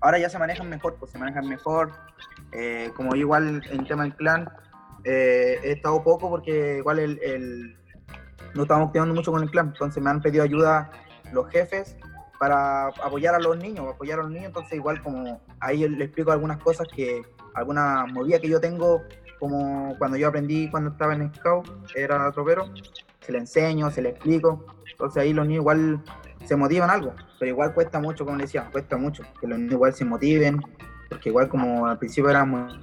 Ahora 0.00 0.18
ya 0.18 0.28
se 0.28 0.38
manejan 0.38 0.68
mejor, 0.68 0.96
pues 0.98 1.12
se 1.12 1.18
manejan 1.18 1.48
mejor. 1.48 1.92
Eh, 2.52 2.90
como 2.94 3.14
yo 3.14 3.20
igual 3.20 3.62
en 3.70 3.80
el 3.80 3.86
tema 3.86 4.02
del 4.02 4.14
clan, 4.14 4.48
eh, 5.04 5.58
he 5.62 5.72
estado 5.72 6.02
poco 6.02 6.28
porque 6.28 6.78
igual 6.78 6.98
el, 6.98 7.76
no 8.54 8.62
estamos 8.62 8.92
quedando 8.92 9.14
mucho 9.14 9.32
con 9.32 9.42
el 9.42 9.50
clan. 9.50 9.68
Entonces 9.68 10.02
me 10.02 10.10
han 10.10 10.20
pedido 10.20 10.44
ayuda 10.44 10.90
los 11.32 11.48
jefes 11.50 11.96
para 12.38 12.88
apoyar 12.88 13.34
a 13.34 13.38
los 13.38 13.56
niños, 13.56 13.86
apoyar 13.88 14.18
a 14.18 14.22
los 14.22 14.32
niños. 14.32 14.48
Entonces 14.48 14.74
igual 14.74 15.00
como 15.02 15.40
ahí 15.60 15.88
les 15.88 16.00
explico 16.00 16.32
algunas 16.32 16.58
cosas 16.58 16.88
que, 16.94 17.22
alguna 17.54 18.04
movida 18.06 18.40
que 18.40 18.48
yo 18.48 18.60
tengo 18.60 19.02
como 19.38 19.96
cuando 19.98 20.16
yo 20.16 20.28
aprendí 20.28 20.70
cuando 20.70 20.90
estaba 20.90 21.14
en 21.14 21.34
Scout, 21.34 21.68
era 21.94 22.30
tropero, 22.32 22.70
se 23.20 23.32
le 23.32 23.38
enseño, 23.38 23.90
se 23.90 24.02
le 24.02 24.10
explico. 24.10 24.66
Entonces 24.90 25.22
ahí 25.22 25.32
los 25.32 25.46
niños 25.46 25.62
igual 25.62 26.02
se 26.44 26.56
motivan 26.56 26.90
algo, 26.90 27.14
pero 27.38 27.50
igual 27.50 27.74
cuesta 27.74 28.00
mucho, 28.00 28.24
como 28.24 28.36
le 28.36 28.44
decía, 28.44 28.68
cuesta 28.70 28.96
mucho 28.96 29.22
que 29.40 29.46
los 29.46 29.58
niños 29.58 29.74
igual 29.74 29.94
se 29.94 30.04
motiven, 30.04 30.60
porque 31.08 31.30
igual 31.30 31.48
como 31.48 31.86
al 31.86 31.98
principio 31.98 32.30
éramos, 32.30 32.78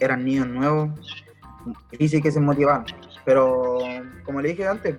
eran 0.00 0.24
niños 0.24 0.48
nuevos, 0.48 0.90
difícil 1.90 2.22
que 2.22 2.30
se 2.30 2.40
motivaban. 2.40 2.84
Pero 3.24 3.78
como 4.24 4.40
le 4.40 4.48
dije 4.50 4.66
antes, 4.66 4.96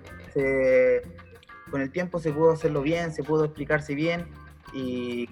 con 1.70 1.80
el 1.80 1.90
tiempo 1.90 2.18
se 2.18 2.32
pudo 2.32 2.52
hacerlo 2.52 2.82
bien, 2.82 3.12
se 3.12 3.24
pudo 3.24 3.44
explicarse 3.44 3.94
bien 3.94 4.26
y, 4.72 5.28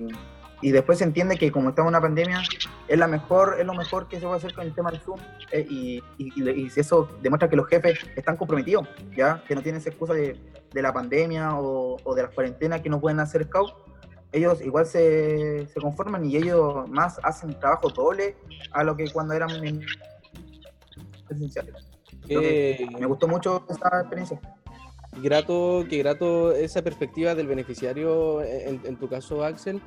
y, 0.61 0.71
después 0.71 0.99
se 0.99 1.05
entiende 1.05 1.37
que 1.37 1.51
como 1.51 1.71
estamos 1.71 1.91
en 1.91 1.97
una 1.97 2.01
pandemia, 2.01 2.43
es, 2.89 2.99
la 2.99 3.07
mejor, 3.07 3.57
es 3.59 3.67
lo 3.67 3.75
mejor 3.75 4.09
que 4.09 4.17
se 4.17 4.23
puede 4.23 4.37
hacer 4.37 4.55
con 4.55 4.67
el 4.67 4.75
tema 4.75 4.91
del 4.91 5.01
Zoom 5.01 5.19
eh, 5.53 5.67
y, 5.69 6.03
y, 6.19 6.71
eso 6.77 7.09
demuestra 7.23 7.49
que 7.49 7.57
los 7.57 7.67
jefes 7.69 7.99
están 8.17 8.37
comprometidos, 8.37 8.89
ya 9.17 9.43
que 9.47 9.55
no 9.55 9.63
tienen 9.63 9.81
esa 9.81 9.91
excusa 9.91 10.15
de, 10.15 10.37
de 10.73 10.83
la 10.83 10.93
pandemia 10.93 11.59
o, 11.59 11.97
o, 12.03 12.15
de 12.15 12.23
las 12.23 12.33
cuarentenas 12.33 12.81
que 12.81 12.89
no 12.89 13.01
pueden 13.01 13.21
hacer 13.21 13.45
scout. 13.45 13.73
Ellos 14.33 14.61
igual 14.61 14.87
se, 14.87 15.67
se 15.67 15.81
conforman 15.81 16.25
y 16.25 16.37
ellos 16.37 16.89
más 16.89 17.19
hacen 17.25 17.59
trabajo 17.59 17.89
doble 17.89 18.37
a 18.71 18.85
lo 18.85 18.97
que 18.97 19.11
cuando 19.11 19.35
eran 19.35 19.51
presenciales. 21.27 21.91
Eh, 22.29 22.87
me 22.99 23.07
gustó 23.07 23.27
mucho 23.27 23.65
esa 23.69 24.01
experiencia. 24.01 24.41
Grato, 25.21 25.85
que 25.89 25.99
grato 25.99 26.53
esa 26.53 26.83
perspectiva 26.83 27.35
del 27.35 27.49
beneficiario, 27.49 28.43
en, 28.43 28.97
tu 28.97 29.09
caso, 29.09 29.45
Axel, 29.45 29.83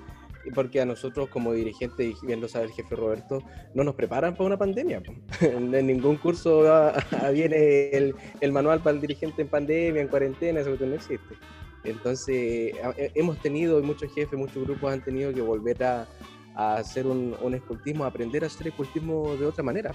porque 0.53 0.81
a 0.81 0.85
nosotros 0.85 1.29
como 1.29 1.53
dirigentes, 1.53 2.15
y 2.21 2.25
bien 2.25 2.41
lo 2.41 2.47
sabe 2.47 2.65
el 2.65 2.71
jefe 2.71 2.95
Roberto, 2.95 3.43
no 3.73 3.83
nos 3.83 3.95
preparan 3.95 4.33
para 4.33 4.45
una 4.45 4.57
pandemia. 4.57 5.01
en, 5.41 5.71
ningún 5.71 6.17
curso 6.17 6.63
viene 7.33 7.89
el, 7.89 8.15
el, 8.41 8.51
manual 8.51 8.79
para 8.81 8.95
el 8.95 9.01
dirigente 9.01 9.41
en 9.41 9.47
pandemia, 9.47 10.01
en 10.01 10.07
cuarentena, 10.07 10.59
eso 10.59 10.75
no 10.79 10.95
existe. 10.95 11.35
Entonces, 11.83 12.73
hemos 13.13 13.41
tenido, 13.41 13.79
y 13.79 13.83
muchos 13.83 14.13
jefes, 14.13 14.39
muchos 14.39 14.63
grupos 14.63 14.93
han 14.93 15.03
tenido 15.03 15.33
que 15.33 15.41
volver 15.41 15.83
a, 15.83 16.07
a 16.55 16.75
hacer 16.75 17.07
un, 17.07 17.35
un, 17.41 17.53
escultismo, 17.53 18.05
a 18.05 18.07
aprender 18.07 18.43
a 18.43 18.47
hacer 18.47 18.67
escultismo 18.67 19.35
de 19.35 19.45
otra 19.45 19.63
manera, 19.63 19.91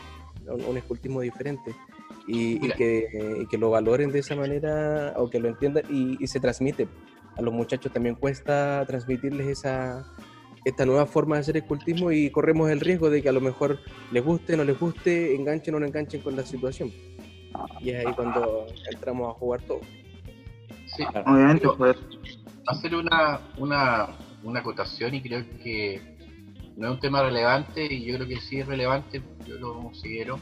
un, 0.47 0.77
escultismo 0.77 1.21
diferente. 1.21 1.75
Y, 2.27 2.59
que, 2.73 3.47
que, 3.51 3.57
lo 3.57 3.71
valoren 3.71 4.13
de 4.13 4.19
esa 4.19 4.37
manera 4.37 5.15
o 5.17 5.31
que 5.31 5.41
lo 5.41 5.49
entiendan 5.49 5.85
y, 5.89 6.27
se 6.27 6.41
transmite. 6.41 6.87
A 7.37 7.43
los 7.43 7.55
muchachos 7.55 7.91
también 7.91 8.17
cuesta 8.17 8.85
transmitirles 8.87 9.47
esa, 9.47 10.13
esta 10.69 10.85
nueva 10.85 11.07
forma 11.07 11.37
de 11.37 11.41
hacer 11.41 11.57
escultismo 11.57 12.13
y 12.13 12.31
corremos 12.31 12.71
el 12.71 12.81
riesgo 12.81 13.11
de 13.11 13.23
que 13.23 13.29
a 13.29 13.33
lo 13.33 13.41
mejor 13.41 13.79
les 14.13 14.25
guste, 14.25 14.57
no 14.57 14.65
les 14.65 14.79
guste, 14.79 15.35
enganchen 15.35 15.75
o 15.75 15.81
no 15.81 15.87
enganchen 15.87 16.21
con 16.21 16.37
la 16.37 16.45
situación. 16.45 16.93
Y 17.81 17.91
es 17.91 18.07
ahí 18.07 18.13
cuando 18.15 18.67
entramos 18.91 19.31
a 19.31 19.39
jugar 19.39 19.63
todo. 19.63 19.81
Sí, 20.87 21.05
obviamente. 21.25 21.67
Pues. 21.77 21.97
Hacer 22.67 22.95
una, 22.95 23.41
una, 23.57 24.09
una 24.43 24.61
acotación 24.61 25.15
y 25.15 25.23
creo 25.23 25.43
que 25.63 26.03
no 26.77 26.89
es 26.89 26.93
un 26.95 27.01
tema 27.01 27.23
relevante 27.23 27.85
y 27.93 28.05
yo 28.05 28.17
creo 28.17 28.29
que 28.29 28.41
sí 28.41 28.61
es 28.61 28.67
relevante, 28.67 29.23
yo 29.47 29.57
lo 29.57 29.75
considero. 29.75 30.39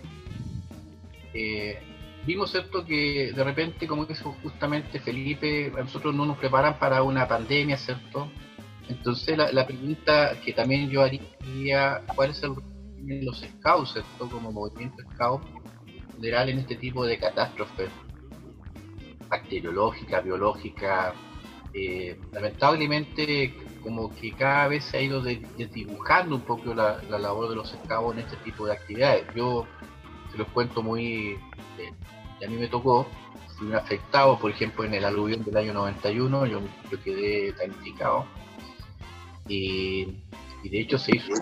Eh, 1.32 1.78
vimos 2.26 2.50
cierto 2.50 2.84
que 2.84 3.32
de 3.32 3.44
repente, 3.44 3.86
como 3.86 4.06
dijo 4.06 4.36
justamente 4.42 4.98
Felipe, 4.98 5.72
a 5.76 5.82
nosotros 5.82 6.14
no 6.14 6.26
nos 6.26 6.36
preparan 6.36 6.78
para 6.80 7.02
una 7.04 7.28
pandemia, 7.28 7.76
¿cierto? 7.76 8.28
Entonces 8.88 9.36
la, 9.36 9.66
pregunta 9.66 10.38
que 10.44 10.52
también 10.52 10.88
yo 10.88 11.02
haría, 11.02 12.02
¿cuál 12.14 12.30
es 12.30 12.42
el 12.42 12.54
de 12.98 13.22
los 13.22 13.40
scouts, 13.40 13.92
¿cierto? 13.92 14.28
Como 14.28 14.52
movimiento 14.52 15.02
scout 15.14 15.42
general 16.16 16.48
en 16.48 16.58
este 16.60 16.76
tipo 16.76 17.04
de 17.04 17.18
catástrofes 17.18 17.90
bacteriológica, 19.28 20.20
biológica. 20.20 21.14
Eh, 21.74 22.18
lamentablemente 22.32 23.54
como 23.82 24.12
que 24.14 24.32
cada 24.32 24.66
vez 24.68 24.84
se 24.84 24.96
ha 24.96 25.02
ido 25.02 25.20
desdibujando 25.22 26.36
un 26.36 26.40
poco 26.40 26.74
la, 26.74 27.02
labor 27.02 27.50
de 27.50 27.56
los 27.56 27.72
esclavos 27.72 28.14
en 28.14 28.22
este 28.22 28.36
tipo 28.38 28.66
de 28.66 28.72
actividades. 28.72 29.26
Yo 29.34 29.66
se 30.32 30.38
los 30.38 30.48
cuento 30.48 30.82
muy, 30.82 31.38
eh, 31.78 32.44
a 32.44 32.48
mí 32.48 32.56
me 32.56 32.66
tocó, 32.66 33.06
fui 33.56 33.72
afectado, 33.74 34.38
por 34.38 34.50
ejemplo, 34.50 34.84
en 34.84 34.94
el 34.94 35.04
aluvión 35.04 35.44
del 35.44 35.56
año 35.56 35.72
91, 35.74 36.46
yo, 36.46 36.60
yo 36.90 37.02
quedé 37.02 37.52
damnificado. 37.52 38.26
Y, 39.48 40.22
de 40.64 40.80
hecho 40.80 40.98
se 40.98 41.14
hizo 41.14 41.32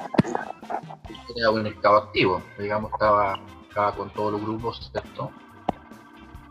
era 1.37 1.51
un 1.51 1.67
esclavo 1.67 1.97
activo, 1.97 2.43
digamos, 2.59 2.93
estaba, 2.93 3.41
estaba 3.69 3.97
con 3.97 4.11
todos 4.11 4.33
los 4.33 4.43
grupos, 4.43 4.91
¿cierto? 4.93 5.31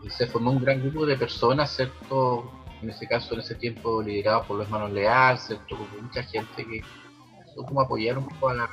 Y 0.02 0.10
se 0.10 0.26
formó 0.26 0.50
un 0.50 0.60
gran 0.60 0.80
grupo 0.80 1.06
de 1.06 1.16
personas, 1.16 1.74
¿cierto? 1.74 2.50
en 2.84 2.90
ese 2.90 3.06
caso, 3.06 3.34
en 3.34 3.40
ese 3.40 3.54
tiempo 3.54 4.02
liderado 4.02 4.44
por 4.44 4.58
los 4.58 4.66
hermanos 4.66 4.92
Leal, 4.92 5.38
¿cierto? 5.38 5.76
mucha 6.00 6.22
gente 6.22 6.64
que 6.64 6.82
como 7.54 7.80
apoyar 7.80 8.18
un 8.18 8.26
poco 8.28 8.48
a 8.50 8.54
la, 8.54 8.70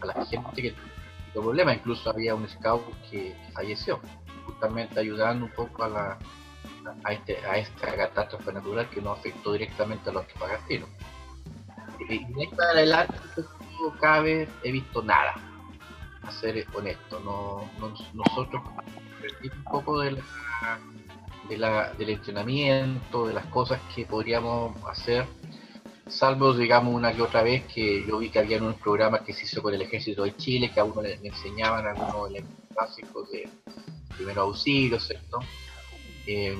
a 0.00 0.06
la 0.06 0.24
gente 0.26 0.62
que 0.62 0.74
tuvo 1.32 1.44
problemas, 1.44 1.76
incluso 1.76 2.10
había 2.10 2.34
un 2.34 2.48
scout 2.48 2.82
que, 3.10 3.34
falleció, 3.52 4.00
justamente 4.44 5.00
ayudando 5.00 5.46
un 5.46 5.52
poco 5.52 5.84
a 5.84 5.88
la 5.88 6.18
a, 7.04 7.12
este, 7.12 7.36
a 7.46 7.58
esta 7.58 7.94
catástrofe 7.94 8.52
natural 8.52 8.88
que 8.90 9.00
no 9.00 9.12
afectó 9.12 9.52
directamente 9.52 10.10
a 10.10 10.12
los 10.12 10.26
pagastinos. 10.38 10.88
Y 12.00 12.04
de 12.06 12.14
ahí 12.14 12.46
para 12.56 12.70
adelante, 12.70 13.14
vez 14.22 14.48
he 14.62 14.72
visto 14.72 15.02
nada, 15.02 15.34
a 16.22 16.32
ser 16.32 16.66
honesto. 16.74 17.20
No, 17.20 17.70
no, 17.78 17.94
nosotros 18.14 18.62
un 19.42 19.64
poco 19.64 20.00
de 20.00 20.12
la 20.12 21.92
del 21.94 22.10
entrenamiento, 22.10 23.26
de 23.26 23.34
las 23.34 23.46
cosas 23.46 23.80
que 23.94 24.06
podríamos 24.06 24.76
hacer, 24.86 25.26
salvo, 26.06 26.54
digamos, 26.54 26.94
una 26.94 27.12
que 27.12 27.22
otra 27.22 27.42
vez 27.42 27.64
que 27.64 28.06
yo 28.06 28.18
vi 28.18 28.30
que 28.30 28.38
había 28.38 28.58
unos 28.58 28.76
programas 28.76 29.22
que 29.22 29.32
se 29.32 29.44
hizo 29.44 29.62
con 29.62 29.74
el 29.74 29.82
Ejército 29.82 30.22
de 30.22 30.36
Chile, 30.36 30.70
que 30.72 30.80
a 30.80 30.84
uno 30.84 31.02
le, 31.02 31.14
enseñaban 31.22 31.86
algunos 31.86 32.30
elementos 32.30 32.74
básicos 32.74 33.30
de 33.30 33.48
primero 34.16 34.42
auxilio, 34.42 35.00
¿cierto? 35.00 35.40
Eh, 36.26 36.56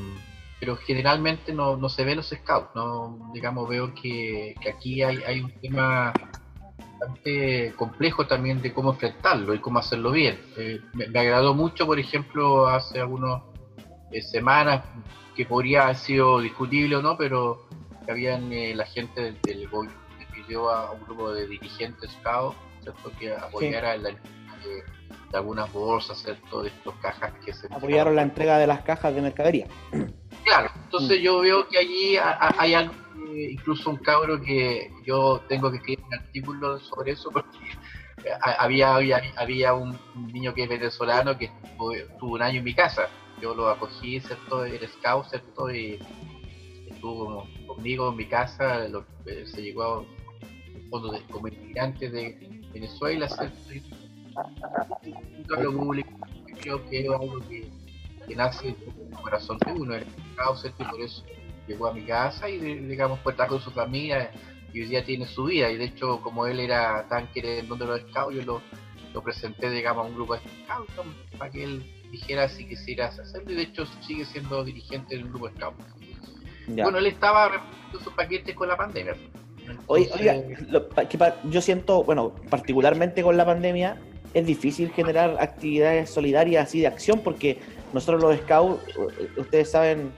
pero 0.61 0.77
generalmente 0.77 1.53
no, 1.53 1.89
se 1.89 2.05
ve 2.05 2.15
los 2.15 2.29
scouts, 2.29 2.71
¿no? 2.75 3.31
Digamos, 3.33 3.69
veo 3.69 3.95
que, 3.95 4.55
aquí 4.73 5.03
hay, 5.03 5.41
un 5.41 5.51
tema 5.53 6.13
bastante 7.01 7.73
complejo 7.77 8.27
también 8.27 8.61
de 8.61 8.73
cómo 8.73 8.93
enfrentarlo 8.93 9.55
y 9.55 9.59
cómo 9.59 9.79
hacerlo 9.79 10.13
bien. 10.13 10.39
Eh, 10.59 10.81
me, 10.93 11.09
me, 11.09 11.19
agradó 11.19 11.55
mucho, 11.55 11.87
por 11.87 11.99
ejemplo, 11.99 12.69
hace 12.69 13.01
algunos 13.01 13.43
semanas 14.31 14.85
que 15.35 15.47
podría 15.47 15.85
haber 15.85 15.97
sido 15.97 16.41
discutible 16.41 16.97
o 16.97 17.03
no, 17.03 17.17
pero 17.17 17.67
que 18.05 18.13
habían 18.13 18.53
eh, 18.53 18.75
la 18.75 18.85
gente 18.85 19.23
del, 19.23 19.41
del 19.41 19.69
gobierno 19.69 19.99
pidió 20.33 20.71
a 20.71 20.91
un 20.93 21.03
grupo 21.05 21.33
de 21.33 21.47
dirigentes 21.47 22.11
SCAO 22.11 22.55
que 23.19 23.33
apoyara 23.33 23.97
la 23.97 24.11
entrega 24.11 24.57
de, 24.65 25.37
algunas 25.37 25.73
bolsas, 25.73 26.19
¿cierto? 26.19 26.63
de 26.63 26.71
estas 26.71 26.95
cajas 26.97 27.33
que 27.45 27.53
se 27.53 27.67
apoyaron 27.67 28.17
la 28.17 28.23
entrega 28.23 28.59
de 28.59 28.67
las 28.67 28.83
cajas 28.83 29.15
de 29.15 29.23
mercadería. 29.23 29.67
Claro, 30.51 30.71
entonces 30.85 31.21
mm. 31.21 31.23
yo 31.23 31.41
veo 31.41 31.69
que 31.69 31.79
allí 31.79 32.17
hay 32.59 32.75
algo, 32.75 32.93
incluso 33.37 33.89
un 33.89 33.99
cabro 33.99 34.41
que 34.41 34.91
yo 35.07 35.41
tengo 35.49 35.71
que 35.71 35.77
escribir 35.77 36.05
un 36.05 36.15
artículo 36.15 36.81
sobre 36.81 37.13
eso 37.13 37.31
porque 37.31 37.57
había, 38.59 38.97
había, 38.97 39.23
había 39.37 39.75
un 39.75 39.97
niño 40.33 40.53
que 40.53 40.65
es 40.65 40.69
venezolano 40.69 41.39
que 41.39 41.45
estuvo 41.45 42.35
un 42.35 42.43
año 42.43 42.59
en 42.59 42.65
mi 42.65 42.75
casa 42.75 43.09
yo 43.41 43.55
lo 43.55 43.69
acogí, 43.69 44.21
¿cierto? 44.21 44.65
Era 44.65 44.87
scout, 44.89 45.27
¿cierto? 45.29 45.71
Y 45.71 45.99
estuvo 46.89 47.47
conmigo 47.67 48.11
en 48.11 48.17
mi 48.17 48.27
casa, 48.27 48.87
eh, 48.87 49.47
se 49.47 49.63
llegó 49.63 49.83
a 49.85 50.05
fondo 50.91 51.13
de, 51.13 51.23
como 51.31 51.49
inmigrante 51.49 52.11
de 52.11 52.61
Venezuela, 52.73 53.29
¿cierto? 53.29 53.97
lo 55.49 55.91
creo 56.61 56.89
que 56.89 57.01
es 57.01 57.09
algo 57.09 57.41
que, 57.49 57.69
nace 58.37 58.69
en 58.69 58.77
el 59.11 59.19
corazón 59.23 59.59
de 59.59 59.73
uno, 59.73 59.95
el 59.95 60.05
¿cierto? 60.57 60.83
Y 60.83 60.87
por 60.87 61.01
eso 61.01 61.25
llegó 61.67 61.87
a 61.87 61.93
mi 61.93 62.03
casa 62.03 62.49
y, 62.49 62.59
digamos, 62.59 63.19
pues 63.23 63.35
está 63.35 63.47
con 63.47 63.61
su 63.61 63.71
familia 63.71 64.31
y 64.73 64.81
hoy 64.81 64.89
día 64.89 65.05
tiene 65.05 65.27
su 65.27 65.45
vida. 65.45 65.71
Y 65.71 65.77
de 65.77 65.85
hecho, 65.85 66.21
como 66.21 66.47
él 66.47 66.61
era 66.61 67.07
tan 67.09 67.27
querido 67.29 67.77
de 67.77 67.85
los 67.87 68.01
scouts, 68.03 68.37
yo 68.37 68.43
lo, 68.43 68.63
lo 69.13 69.23
presenté, 69.23 69.71
digamos, 69.71 70.07
a 70.07 70.09
un 70.09 70.15
grupo 70.15 70.35
de 70.35 70.41
scouts 70.41 70.93
para 71.39 71.51
que 71.51 71.65
él 71.65 71.85
dijera 72.11 72.49
si 72.49 72.67
quisieras 72.67 73.19
hacerlo 73.19 73.53
y 73.53 73.57
de 73.57 73.63
hecho 73.63 73.85
sigue 74.07 74.25
siendo 74.25 74.65
dirigente 74.65 75.17
del 75.17 75.29
grupo 75.29 75.49
Scout. 75.51 75.75
Bueno, 76.67 76.99
él 76.99 77.07
estaba 77.07 77.49
repartiendo 77.49 78.01
sus 78.01 78.13
paquetes 78.13 78.55
con 78.55 78.69
la 78.69 78.77
pandemia. 78.77 79.15
oiga, 79.87 80.37
yo 81.45 81.61
siento, 81.61 82.05
bueno, 82.05 82.35
particularmente 82.49 83.23
con 83.23 83.37
la 83.37 83.45
pandemia, 83.45 84.01
es 84.35 84.47
difícil 84.47 84.91
generar 84.93 85.37
actividades 85.41 86.11
solidarias 86.11 86.69
así 86.69 86.81
de 86.81 86.87
acción 86.87 87.21
porque 87.21 87.59
nosotros 87.93 88.23
los 88.23 88.37
scouts, 88.39 88.83
ustedes 89.37 89.71
saben 89.71 90.13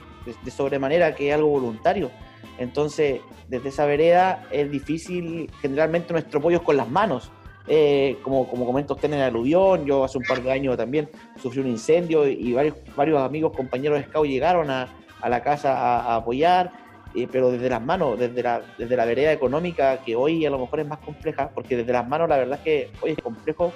de, 0.45 0.51
sobremanera 0.51 1.15
que 1.15 1.29
es 1.29 1.35
algo 1.35 1.49
voluntario. 1.49 2.11
Entonces, 2.59 3.21
desde 3.49 3.69
esa 3.71 3.87
vereda 3.87 4.47
es 4.51 4.71
difícil, 4.71 5.51
generalmente 5.61 6.13
nuestro 6.13 6.39
apoyo 6.39 6.59
es 6.59 6.63
con 6.63 6.77
las 6.77 6.89
manos. 6.89 7.31
eh, 7.69 8.19
como, 8.23 8.49
como 8.49 8.67
comenta 8.67 8.93
usted 8.93 9.09
en 9.13 9.21
el 9.21 9.23
aluvión, 9.23 9.85
yo 9.87 10.03
hace 10.03 10.19
un 10.19 10.25
par 10.25 10.43
de 10.43 10.51
años 10.51 10.77
también 10.77 11.09
sufrí 11.41 11.61
un 11.61 11.69
incendio 11.69 12.27
y 12.27 12.53
varios, 12.53 12.77
varios 12.97 13.21
amigos, 13.21 13.53
compañeros 13.57 14.01
de 14.01 14.07
Scout 14.07 14.27
llegaron 14.27 14.69
a, 14.69 14.89
a 15.21 15.29
la 15.29 15.43
casa 15.43 15.79
a, 15.79 16.17
apoyar, 16.17 16.73
eh, 17.15 17.29
pero 17.31 17.51
desde 17.51 17.71
las 17.71 17.81
manos, 17.81 18.19
desde 18.19 18.43
la, 18.43 18.63
desde 18.77 18.97
la 18.97 19.05
vereda 19.05 19.33
económica, 19.33 19.99
que 19.99 20.17
hoy 20.17 20.45
a 20.45 20.51
lo 20.51 20.59
mejor 20.59 20.81
es 20.81 20.89
más 20.89 20.99
compleja, 20.99 21.51
porque 21.55 21.77
desde 21.77 21.93
las 21.93 22.07
manos 22.07 22.29
la 22.29 22.37
verdad 22.37 22.59
es 22.59 22.65
que 22.65 22.91
hoy 23.01 23.13
es 23.13 23.19
complejo 23.19 23.73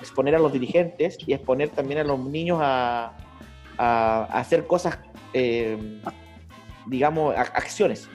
exponer 0.00 0.34
a 0.34 0.38
los 0.38 0.52
dirigentes 0.52 1.18
y 1.26 1.34
exponer 1.34 1.68
también 1.68 2.00
a 2.00 2.04
los 2.04 2.18
niños 2.18 2.58
a, 2.62 3.12
a, 3.78 4.24
hacer 4.24 4.66
cosas, 4.66 4.98
eh, 5.32 6.00
digamos, 6.86 7.34
acciones. 7.36 8.08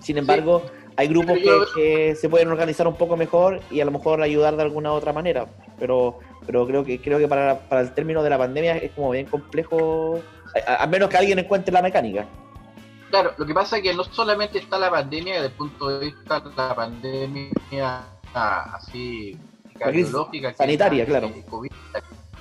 Sin 0.00 0.18
embargo, 0.18 0.62
hay 0.96 1.08
grupos 1.08 1.38
que, 1.74 2.14
se 2.14 2.28
pueden 2.28 2.48
organizar 2.48 2.86
un 2.86 2.96
poco 2.96 3.16
mejor 3.16 3.60
y 3.70 3.80
a 3.80 3.84
lo 3.84 3.90
mejor 3.90 4.22
ayudar 4.22 4.56
de 4.56 4.62
alguna 4.62 4.92
otra 4.92 5.12
manera, 5.12 5.46
pero, 5.78 6.18
pero 6.46 6.66
creo 6.66 6.84
que, 6.84 7.00
creo 7.00 7.18
que 7.18 7.28
para, 7.28 7.58
para 7.60 7.82
el 7.82 7.92
término 7.94 8.22
de 8.22 8.30
la 8.30 8.38
pandemia 8.38 8.76
es 8.76 8.92
como 8.92 9.10
bien 9.10 9.26
complejo, 9.26 10.20
a, 10.66 10.86
menos 10.86 11.08
que 11.08 11.16
alguien 11.16 11.38
encuentre 11.38 11.72
la 11.72 11.82
mecánica. 11.82 12.26
Claro, 13.10 13.32
lo 13.36 13.46
que 13.46 13.54
pasa 13.54 13.78
es 13.78 13.82
que 13.82 13.94
no 13.94 14.04
solamente 14.04 14.58
está 14.58 14.78
la 14.78 14.90
pandemia 14.90 15.34
desde 15.34 15.46
el 15.46 15.52
punto 15.52 15.88
de 15.88 16.06
vista 16.06 16.40
de 16.40 16.50
la 16.56 16.74
pandemia 16.74 18.04
así 18.32 19.36
cardiológica, 19.78 20.54
sanitaria, 20.54 21.06
claro. 21.06 21.32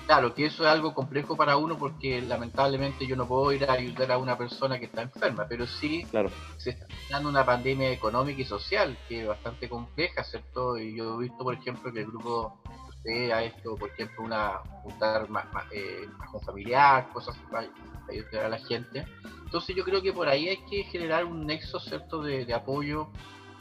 Claro, 0.09 0.33
que 0.33 0.47
eso 0.47 0.63
es 0.63 0.69
algo 0.71 0.95
complejo 0.95 1.37
para 1.37 1.57
uno 1.57 1.77
porque 1.77 2.19
lamentablemente 2.19 3.05
yo 3.05 3.15
no 3.15 3.27
puedo 3.27 3.53
ir 3.53 3.69
a 3.69 3.73
ayudar 3.73 4.13
a 4.13 4.17
una 4.17 4.35
persona 4.35 4.79
que 4.79 4.85
está 4.85 5.03
enferma, 5.03 5.45
pero 5.47 5.67
sí 5.67 6.03
claro. 6.09 6.31
se 6.57 6.71
está 6.71 6.87
dando 7.11 7.29
una 7.29 7.45
pandemia 7.45 7.91
económica 7.91 8.41
y 8.41 8.45
social 8.45 8.97
que 9.07 9.21
es 9.21 9.27
bastante 9.27 9.69
compleja, 9.69 10.23
¿cierto? 10.23 10.79
Y 10.79 10.97
yo 10.97 11.13
he 11.13 11.25
visto, 11.25 11.43
por 11.43 11.53
ejemplo, 11.53 11.93
que 11.93 11.99
el 11.99 12.07
grupo 12.07 12.59
usted 12.87 13.29
ha 13.29 13.43
hecho, 13.43 13.75
por 13.75 13.87
ejemplo, 13.91 14.23
una 14.23 14.53
juntar 14.81 15.29
más, 15.29 15.45
más, 15.53 15.65
eh, 15.71 16.09
con 16.31 16.41
familiar, 16.41 17.07
cosas 17.13 17.37
para, 17.51 17.67
ayudar 18.09 18.45
a 18.45 18.49
la 18.49 18.57
gente. 18.57 19.05
Entonces 19.45 19.75
yo 19.75 19.83
creo 19.83 20.01
que 20.01 20.11
por 20.11 20.27
ahí 20.27 20.49
hay 20.49 20.57
que 20.71 20.85
generar 20.85 21.23
un 21.23 21.45
nexo, 21.45 21.79
¿cierto?, 21.79 22.23
de, 22.23 22.51
apoyo, 22.51 23.09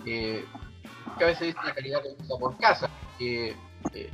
eh, 0.06 0.46
que 1.18 1.24
a 1.24 1.26
veces 1.26 1.48
dice 1.48 1.58
la 1.62 1.74
calidad 1.74 2.02
de 2.02 2.16
por 2.40 2.56
casa, 2.56 2.88
que 3.18 3.54
eh, 3.92 4.10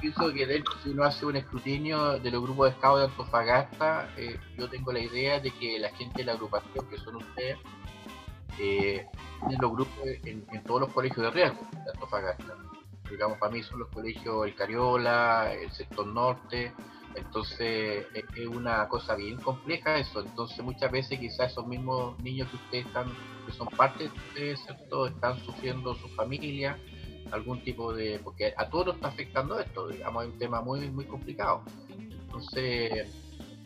pienso 0.00 0.32
que 0.32 0.46
de 0.46 0.62
si 0.82 0.90
uno 0.90 1.04
hace 1.04 1.26
un 1.26 1.36
escrutinio 1.36 2.18
de 2.18 2.30
los 2.30 2.42
grupos 2.42 2.70
de 2.70 2.76
scouts 2.76 3.00
de 3.00 3.06
Antofagasta, 3.06 4.08
eh, 4.16 4.38
yo 4.56 4.68
tengo 4.68 4.92
la 4.92 5.00
idea 5.00 5.40
de 5.40 5.50
que 5.50 5.78
la 5.78 5.90
gente 5.90 6.18
de 6.18 6.24
la 6.24 6.32
agrupación, 6.32 6.88
que 6.88 6.98
son 6.98 7.16
ustedes, 7.16 7.58
eh, 8.58 9.06
los 9.60 9.72
grupos 9.72 9.98
en, 10.24 10.44
todos 10.64 10.80
los 10.82 10.92
colegios 10.92 11.26
de 11.26 11.30
riesgo 11.30 11.66
de 11.72 11.90
Antofagasta. 11.92 12.54
Digamos, 13.10 13.38
para 13.38 13.52
mí 13.52 13.62
son 13.62 13.80
los 13.80 13.88
colegios 13.88 14.46
El 14.46 14.54
Cariola, 14.54 15.52
el 15.52 15.70
sector 15.72 16.06
norte, 16.06 16.72
entonces 17.14 18.06
es 18.14 18.46
una 18.46 18.86
cosa 18.88 19.14
bien 19.14 19.38
compleja 19.38 19.96
eso. 19.98 20.20
Entonces 20.20 20.62
muchas 20.62 20.90
veces 20.90 21.18
quizás 21.18 21.52
esos 21.52 21.66
mismos 21.66 22.18
niños 22.20 22.48
que 22.50 22.56
ustedes 22.56 22.86
están, 22.86 23.06
que 23.46 23.52
son 23.52 23.68
parte 23.68 24.04
de 24.04 24.10
ustedes, 24.10 24.60
¿cierto? 24.64 25.06
están 25.06 25.38
sufriendo 25.44 25.94
su 25.94 26.08
familia 26.10 26.78
algún 27.32 27.62
tipo 27.62 27.92
de. 27.92 28.18
porque 28.22 28.52
a 28.56 28.68
todos 28.68 28.86
nos 28.86 28.96
está 28.96 29.08
afectando 29.08 29.58
esto, 29.58 29.88
digamos, 29.88 30.24
es 30.24 30.32
un 30.32 30.38
tema 30.38 30.60
muy, 30.60 30.90
muy 30.90 31.04
complicado. 31.04 31.62
Entonces, 31.98 33.08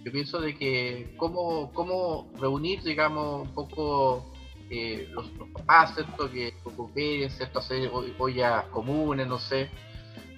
yo 0.04 0.12
pienso 0.12 0.40
de 0.40 0.54
que 0.56 1.14
cómo, 1.16 1.72
cómo 1.72 2.30
reunir, 2.38 2.82
digamos, 2.82 3.48
un 3.48 3.54
poco 3.54 4.32
eh, 4.70 5.08
los, 5.12 5.30
papás, 5.52 5.94
¿cierto? 5.94 6.30
Que 6.30 6.54
cooperen, 6.62 7.30
¿cierto? 7.30 7.58
Hacer 7.58 7.90
ollas 8.18 8.64
comunes, 8.66 9.26
no 9.26 9.38
sé. 9.38 9.70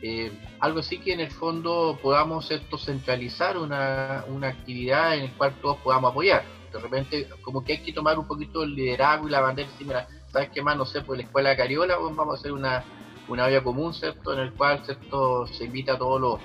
Eh, 0.03 0.31
algo 0.61 0.81
así 0.81 0.99
que 0.99 1.15
en 1.15 1.21
el 1.21 1.31
fondo 1.31 1.99
podamos 2.03 2.51
esto 2.51 2.77
centralizar 2.77 3.57
una, 3.57 4.25
una 4.29 4.49
actividad 4.49 5.17
en 5.17 5.27
la 5.27 5.37
cual 5.39 5.55
todos 5.63 5.79
podamos 5.79 6.11
apoyar. 6.11 6.45
De 6.73 6.79
repente, 6.79 7.29
como 7.41 7.65
que 7.65 7.75
hay 7.75 7.79
que 7.79 7.93
tomar 7.93 8.19
un 8.19 8.27
poquito 8.27 8.65
el 8.65 8.75
liderazgo 8.75 9.29
y 9.29 9.31
la 9.31 9.41
bandera 9.41 9.69
y 9.79 9.85
¿sabes 10.31 10.51
qué 10.53 10.61
más? 10.61 10.77
No 10.77 10.85
sé, 10.85 11.03
pues 11.03 11.19
la 11.19 11.25
escuela 11.25 11.51
de 11.51 11.57
Cariola, 11.57 11.97
vamos 11.97 12.37
a 12.37 12.41
hacer 12.41 12.53
una, 12.53 12.85
una 13.29 13.45
olla 13.47 13.63
común, 13.63 13.95
¿cierto? 13.95 14.33
En 14.33 14.41
el 14.41 14.53
cual, 14.53 14.85
¿cierto? 14.85 15.47
Se 15.47 15.65
invita 15.65 15.95
a 15.95 15.99
todos 15.99 16.21
los, 16.21 16.41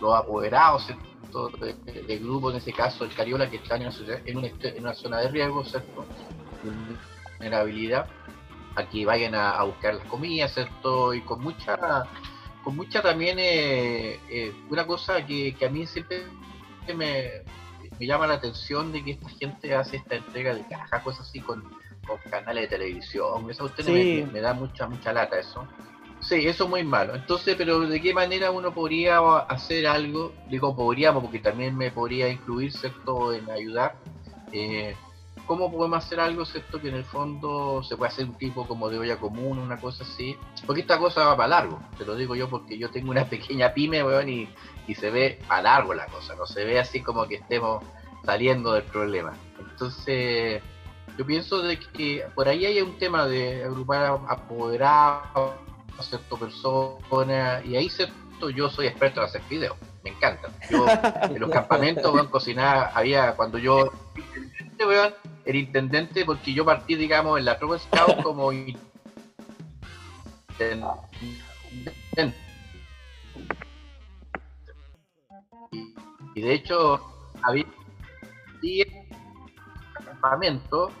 los 0.00 0.14
apoderados, 0.14 0.86
¿cierto? 0.86 1.48
De, 1.48 2.18
grupo, 2.18 2.50
en 2.50 2.58
este 2.58 2.72
caso 2.72 3.04
el 3.04 3.14
Cariola, 3.14 3.48
que 3.48 3.56
están 3.56 3.80
en 3.82 4.36
una, 4.36 4.48
en 4.48 4.80
una, 4.80 4.94
zona 4.94 5.20
de 5.20 5.28
riesgo, 5.28 5.64
¿cierto? 5.64 6.04
Vulnerabilidad, 7.38 8.06
a 8.74 8.88
que 8.88 9.06
vayan 9.06 9.34
a, 9.34 9.62
buscar 9.62 9.94
las 9.94 10.06
comidas, 10.06 10.52
¿cierto? 10.52 11.14
Y 11.14 11.22
con 11.22 11.42
mucha, 11.42 12.06
con 12.62 12.76
mucha 12.76 13.00
también, 13.00 13.38
eh, 13.38 14.20
eh, 14.28 14.52
una 14.68 14.86
cosa 14.86 15.24
que, 15.24 15.56
a 15.64 15.70
mí 15.70 15.86
siempre 15.86 16.24
me, 16.94 17.42
me 17.98 18.06
llama 18.06 18.26
la 18.26 18.34
atención 18.34 18.92
de 18.92 19.02
que 19.02 19.12
esta 19.12 19.28
gente 19.30 19.74
hace 19.74 19.96
esta 19.96 20.16
entrega 20.16 20.54
de 20.54 20.66
caja, 20.66 21.02
cosas 21.02 21.26
así 21.26 21.40
con, 21.40 21.62
con 22.06 22.18
canales 22.30 22.64
de 22.64 22.76
televisión. 22.76 23.50
Eso 23.50 23.64
a 23.64 23.66
usted 23.66 23.86
me, 23.86 24.30
me, 24.30 24.40
da 24.40 24.52
mucha, 24.52 24.86
mucha 24.86 25.12
lata 25.12 25.38
eso. 25.38 25.66
Sí, 26.22 26.46
eso 26.46 26.64
es 26.64 26.70
muy 26.70 26.84
malo. 26.84 27.16
Entonces, 27.16 27.56
pero 27.56 27.80
¿de 27.80 28.00
qué 28.00 28.14
manera 28.14 28.52
uno 28.52 28.72
podría 28.72 29.18
hacer 29.40 29.88
algo? 29.88 30.32
Digo, 30.48 30.74
podríamos, 30.74 31.22
porque 31.22 31.40
también 31.40 31.76
me 31.76 31.90
podría 31.90 32.28
incluir, 32.28 32.72
¿cierto?, 32.72 33.34
en 33.34 33.50
ayudar. 33.50 33.96
Eh, 34.52 34.94
¿Cómo 35.46 35.72
podemos 35.72 36.04
hacer 36.04 36.20
algo, 36.20 36.44
¿cierto?, 36.44 36.80
que 36.80 36.90
en 36.90 36.94
el 36.94 37.04
fondo 37.04 37.82
se 37.82 37.96
puede 37.96 38.12
hacer 38.12 38.26
un 38.26 38.34
tipo 38.34 38.68
como 38.68 38.88
de 38.88 39.00
olla 39.00 39.16
común, 39.18 39.58
una 39.58 39.78
cosa 39.78 40.04
así. 40.04 40.36
Porque 40.64 40.82
esta 40.82 40.96
cosa 40.96 41.26
va 41.26 41.36
para 41.36 41.48
largo, 41.48 41.80
te 41.98 42.06
lo 42.06 42.14
digo 42.14 42.36
yo 42.36 42.48
porque 42.48 42.78
yo 42.78 42.88
tengo 42.90 43.10
una 43.10 43.24
pequeña 43.28 43.74
pyme, 43.74 44.04
weón, 44.04 44.28
y, 44.28 44.48
y 44.86 44.94
se 44.94 45.10
ve 45.10 45.40
a 45.48 45.60
largo 45.60 45.92
la 45.92 46.06
cosa, 46.06 46.36
no 46.36 46.46
se 46.46 46.64
ve 46.64 46.78
así 46.78 47.02
como 47.02 47.26
que 47.26 47.36
estemos 47.36 47.84
saliendo 48.24 48.74
del 48.74 48.84
problema. 48.84 49.32
Entonces, 49.58 50.62
yo 51.18 51.26
pienso 51.26 51.60
de 51.62 51.80
que 51.80 52.24
por 52.36 52.46
ahí 52.48 52.64
hay 52.64 52.80
un 52.80 52.96
tema 52.96 53.26
de 53.26 53.64
agrupar 53.64 54.20
apoderados 54.28 55.61
cierto 56.00 56.36
persona, 56.36 57.62
y 57.64 57.76
ahí 57.76 57.88
cierto 57.88 58.50
yo 58.50 58.68
soy 58.68 58.86
experto 58.86 59.20
en 59.20 59.26
hacer 59.26 59.42
videos, 59.48 59.76
me 60.02 60.10
encanta. 60.10 60.48
Yo 60.70 60.86
en 60.88 61.38
los 61.38 61.50
campamentos, 61.52 62.18
a 62.18 62.30
cocinar, 62.30 62.90
había 62.94 63.34
cuando 63.36 63.58
yo 63.58 63.92
el 65.44 65.56
intendente, 65.56 66.24
porque 66.24 66.52
yo 66.52 66.64
partí, 66.64 66.96
digamos, 66.96 67.38
en 67.38 67.44
la 67.44 67.58
tropa 67.58 67.78
Scout 67.78 68.22
como 68.22 68.52
intendente. 68.52 68.80
Y 76.34 76.40
de 76.40 76.54
hecho, 76.54 77.00
había 77.42 77.66
10 78.60 78.88
campamentos 80.04 80.92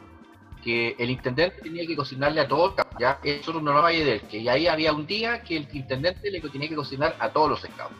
que 0.62 0.94
el 0.98 1.10
intendente 1.10 1.60
tenía 1.60 1.86
que 1.86 1.96
cocinarle 1.96 2.40
a 2.40 2.48
todos, 2.48 2.74
ya 2.98 3.18
eso 3.22 3.52
no 3.60 3.72
lo 3.72 3.84
hay 3.84 4.04
de 4.04 4.12
él, 4.14 4.20
que 4.22 4.48
ahí 4.48 4.66
había 4.66 4.92
un 4.92 5.06
día 5.06 5.42
que 5.42 5.56
el 5.56 5.68
intendente 5.72 6.30
le 6.30 6.40
tenía 6.40 6.68
que 6.68 6.76
cocinar 6.76 7.16
a 7.18 7.30
todos 7.30 7.50
los 7.50 7.60
scouts. 7.60 7.94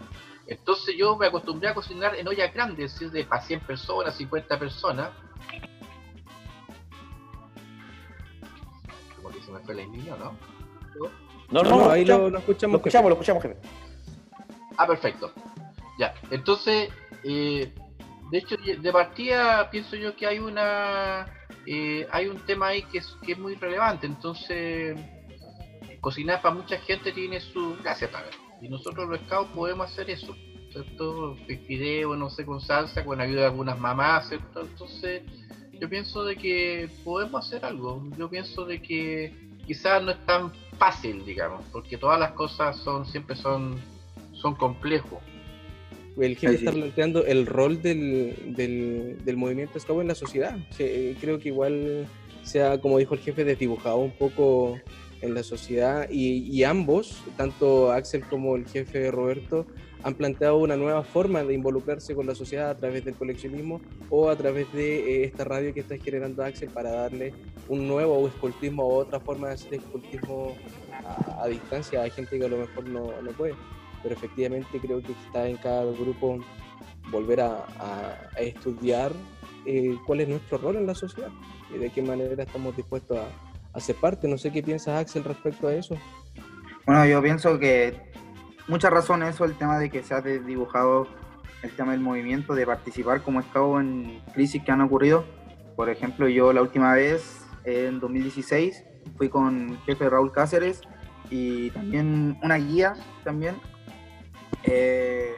Entonces 0.46 0.94
yo 0.96 1.16
me 1.16 1.26
acostumbré 1.26 1.68
a 1.68 1.74
cocinar 1.74 2.14
en 2.14 2.28
ollas 2.28 2.52
grandes, 2.52 2.92
es 2.92 3.00
decir, 3.00 3.10
de 3.10 3.24
para 3.24 3.42
100 3.42 3.60
personas, 3.60 4.16
50 4.16 4.58
personas. 4.58 5.10
Como 9.16 9.30
que 9.30 9.40
se 9.40 9.52
me 9.52 9.60
fue 9.60 9.74
la 9.74 9.86
niño, 9.86 10.16
¿no? 10.16 10.36
No, 11.50 11.62
no, 11.62 11.90
ahí 11.90 12.04
lo, 12.04 12.36
escuchamos. 12.36 12.72
Lo 12.72 12.78
escuchamos, 12.78 13.08
lo 13.08 13.14
escuchamos, 13.14 13.42
jefe. 13.42 13.56
Ah, 14.76 14.86
perfecto. 14.86 15.32
Ya, 15.98 16.14
entonces, 16.30 16.90
eh, 17.24 17.72
de 18.32 18.38
hecho, 18.38 18.56
de 18.56 18.92
partida 18.92 19.68
pienso 19.70 19.94
yo 19.94 20.16
que 20.16 20.26
hay 20.26 20.38
una 20.38 21.26
eh, 21.66 22.08
hay 22.10 22.28
un 22.28 22.38
tema 22.46 22.68
ahí 22.68 22.82
que 22.84 22.96
es, 22.96 23.14
que 23.22 23.32
es 23.32 23.38
muy 23.38 23.56
relevante. 23.56 24.06
Entonces, 24.06 24.98
cocinar 26.00 26.40
para 26.40 26.54
mucha 26.54 26.78
gente 26.78 27.12
tiene 27.12 27.40
su 27.40 27.76
gracia 27.82 28.10
también. 28.10 28.34
Y 28.62 28.70
nosotros 28.70 29.06
los 29.06 29.20
scouts 29.20 29.50
podemos 29.54 29.92
hacer 29.92 30.08
eso. 30.08 30.34
¿cierto? 30.70 31.36
Fideo, 31.66 32.16
no 32.16 32.30
sé, 32.30 32.46
con 32.46 32.62
salsa, 32.62 33.04
con 33.04 33.20
ayuda 33.20 33.40
de 33.40 33.46
algunas 33.48 33.78
mamás, 33.78 34.30
¿cierto? 34.30 34.62
Entonces, 34.62 35.24
yo 35.78 35.86
pienso 35.90 36.24
de 36.24 36.36
que 36.36 36.88
podemos 37.04 37.46
hacer 37.46 37.66
algo. 37.66 38.02
Yo 38.16 38.30
pienso 38.30 38.64
de 38.64 38.80
que 38.80 39.50
quizás 39.66 40.02
no 40.02 40.12
es 40.12 40.24
tan 40.24 40.50
fácil, 40.78 41.22
digamos, 41.26 41.66
porque 41.70 41.98
todas 41.98 42.18
las 42.18 42.32
cosas 42.32 42.78
son 42.78 43.04
siempre 43.04 43.36
son, 43.36 43.78
son 44.32 44.54
complejos 44.54 45.22
el 46.20 46.36
jefe 46.36 46.54
está 46.54 46.72
planteando 46.72 47.24
el 47.24 47.46
rol 47.46 47.80
del, 47.80 48.34
del, 48.54 49.36
movimiento 49.36 49.78
Scout 49.80 50.02
en 50.02 50.08
la 50.08 50.14
sociedad. 50.14 50.56
creo 50.76 51.38
que 51.38 51.48
igual 51.48 52.06
sea, 52.42 52.80
como 52.80 52.98
dijo 52.98 53.14
el 53.14 53.20
jefe, 53.20 53.44
desdibujado 53.44 53.98
un 53.98 54.10
poco 54.10 54.78
en 55.22 55.34
la 55.34 55.42
sociedad 55.42 56.08
y, 56.10 56.64
ambos, 56.64 57.22
tanto 57.36 57.92
Axel 57.92 58.24
como 58.24 58.56
el 58.56 58.66
jefe 58.66 59.10
Roberto, 59.10 59.66
han 60.02 60.14
planteado 60.14 60.58
una 60.58 60.76
nueva 60.76 61.04
forma 61.04 61.44
de 61.44 61.54
involucrarse 61.54 62.14
con 62.16 62.26
la 62.26 62.34
sociedad 62.34 62.70
a 62.70 62.76
través 62.76 63.04
del 63.04 63.14
coleccionismo 63.14 63.80
o 64.10 64.28
a 64.28 64.36
través 64.36 64.72
de 64.72 64.98
eh, 64.98 65.24
esta 65.24 65.44
radio 65.44 65.72
que 65.72 65.78
está 65.78 65.96
generando 65.96 66.42
Axel 66.42 66.70
para 66.70 66.90
darle 66.90 67.32
un 67.68 67.86
nuevo 67.86 68.26
escultismo 68.26 68.82
o 68.82 68.96
otra 68.96 69.20
forma 69.20 69.48
de 69.48 69.54
hacer 69.54 69.74
escultismo 69.74 70.56
a, 71.38 71.46
distancia. 71.46 72.02
Hay 72.02 72.10
gente 72.10 72.36
que 72.36 72.44
a 72.44 72.48
lo 72.48 72.58
mejor 72.58 72.88
no, 72.88 73.22
no, 73.22 73.30
puede, 73.30 73.54
pero 74.02 74.14
efectivamente 74.14 74.80
creo 74.80 75.02
que 75.02 75.12
está 75.12 75.46
en 75.46 75.56
cada 75.56 75.84
grupo 75.84 76.38
volver 77.10 77.40
a, 77.40 77.66
a, 77.78 78.40
estudiar 78.40 79.12
eh, 79.66 79.96
cuál 80.06 80.20
es 80.20 80.28
nuestro 80.28 80.58
rol 80.58 80.76
en 80.76 80.86
la 80.86 80.94
sociedad 80.94 81.30
y 81.74 81.78
de 81.78 81.90
qué 81.90 82.02
manera 82.02 82.42
estamos 82.42 82.76
dispuestos 82.76 83.18
a, 83.18 83.28
hacer 83.74 83.96
parte. 83.96 84.28
No 84.28 84.36
sé 84.38 84.52
qué 84.52 84.62
piensas, 84.62 85.00
Axel, 85.00 85.24
respecto 85.24 85.68
a 85.68 85.74
eso. 85.74 85.96
Bueno, 86.86 87.06
yo 87.06 87.22
pienso 87.22 87.58
que 87.58 88.12
mucha 88.68 88.90
razón 88.90 89.22
eso, 89.22 89.44
el 89.44 89.56
tema 89.56 89.78
de 89.78 89.90
que 89.90 90.02
se 90.02 90.14
ha 90.14 90.20
dibujado 90.20 91.06
el 91.62 91.70
tema 91.70 91.92
del 91.92 92.00
movimiento, 92.00 92.54
de 92.54 92.66
participar 92.66 93.22
como 93.22 93.40
estado 93.40 93.80
en 93.80 94.20
crisis 94.34 94.62
que 94.62 94.72
han 94.72 94.80
ocurrido. 94.80 95.24
Por 95.76 95.88
ejemplo, 95.88 96.28
yo 96.28 96.52
la 96.52 96.60
última 96.60 96.92
vez, 96.94 97.46
en 97.64 98.00
2016, 98.00 98.84
fui 99.16 99.28
con 99.28 99.78
jefe 99.86 100.08
Raúl 100.10 100.32
Cáceres 100.32 100.82
y 101.30 101.70
también 101.70 102.38
una 102.42 102.56
guía 102.56 102.94
también. 103.24 103.54
Eh, 104.64 105.36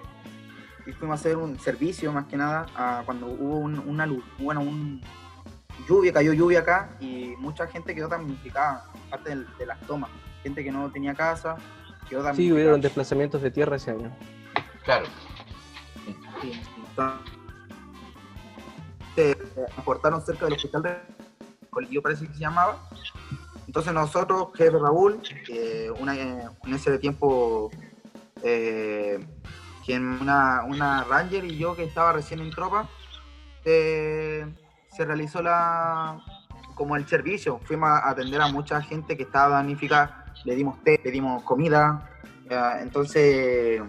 y 0.87 0.93
fuimos 0.93 1.18
a 1.18 1.20
hacer 1.20 1.37
un 1.37 1.59
servicio 1.59 2.12
más 2.12 2.27
que 2.27 2.37
nada 2.37 2.66
cuando 3.07 3.27
hubo 3.27 3.57
una 3.59 4.07
luz, 4.07 4.22
bueno, 4.39 4.61
un 4.61 5.01
lluvia, 5.89 6.12
cayó 6.12 6.33
lluvia 6.33 6.61
acá 6.61 6.97
y 7.01 7.35
mucha 7.39 7.66
gente 7.66 7.95
quedó 7.95 8.09
damnificada, 8.09 8.91
parte 9.11 9.35
de, 9.35 9.66
las 9.66 9.81
tomas. 9.81 10.11
Gente 10.43 10.62
que 10.62 10.70
no 10.70 10.91
tenía 10.91 11.14
casa, 11.14 11.57
quedó 12.09 12.22
damnificada. 12.22 12.35
Sí, 12.35 12.53
hubieron 12.53 12.81
desplazamientos 12.81 13.41
de 13.41 13.51
tierra 13.51 13.77
ese 13.77 13.93
año. 13.93 14.14
Claro. 14.85 15.07
Sí, 16.43 16.53
se 19.14 19.37
aportaron 19.77 20.20
cerca 20.20 20.45
del 20.45 20.55
hospital 20.55 20.83
de 20.83 20.97
Colillo 21.70 22.03
parece 22.03 22.27
que 22.27 22.35
se 22.35 22.41
llamaba. 22.41 22.89
Entonces 23.66 23.93
nosotros, 23.93 24.49
jefe 24.55 24.79
Raúl, 24.79 25.20
una, 25.99 26.14
en 26.14 26.75
ese 26.75 26.99
tiempo 26.99 27.70
eh, 28.45 29.18
quien 29.84 30.20
una, 30.20 30.64
una 30.64 31.05
Ranger 31.05 31.45
y 31.45 31.57
yo 31.57 31.74
que 31.74 31.84
estaba 31.84 32.12
recién 32.12 32.40
en 32.40 32.51
tropa, 32.51 32.88
eh, 33.64 34.47
se 34.90 35.05
realizó 35.05 35.42
la 35.42 36.22
como 36.74 36.97
el 36.97 37.07
servicio. 37.07 37.59
Fuimos 37.64 37.88
a 37.88 38.11
atender 38.11 38.40
a 38.40 38.49
mucha 38.49 38.80
gente 38.82 39.16
que 39.16 39.22
estaba 39.22 39.57
damnificada, 39.57 40.32
le 40.45 40.55
dimos 40.55 40.82
té, 40.84 41.01
le 41.03 41.11
dimos 41.11 41.42
comida. 41.42 42.11
entonces, 42.80 43.80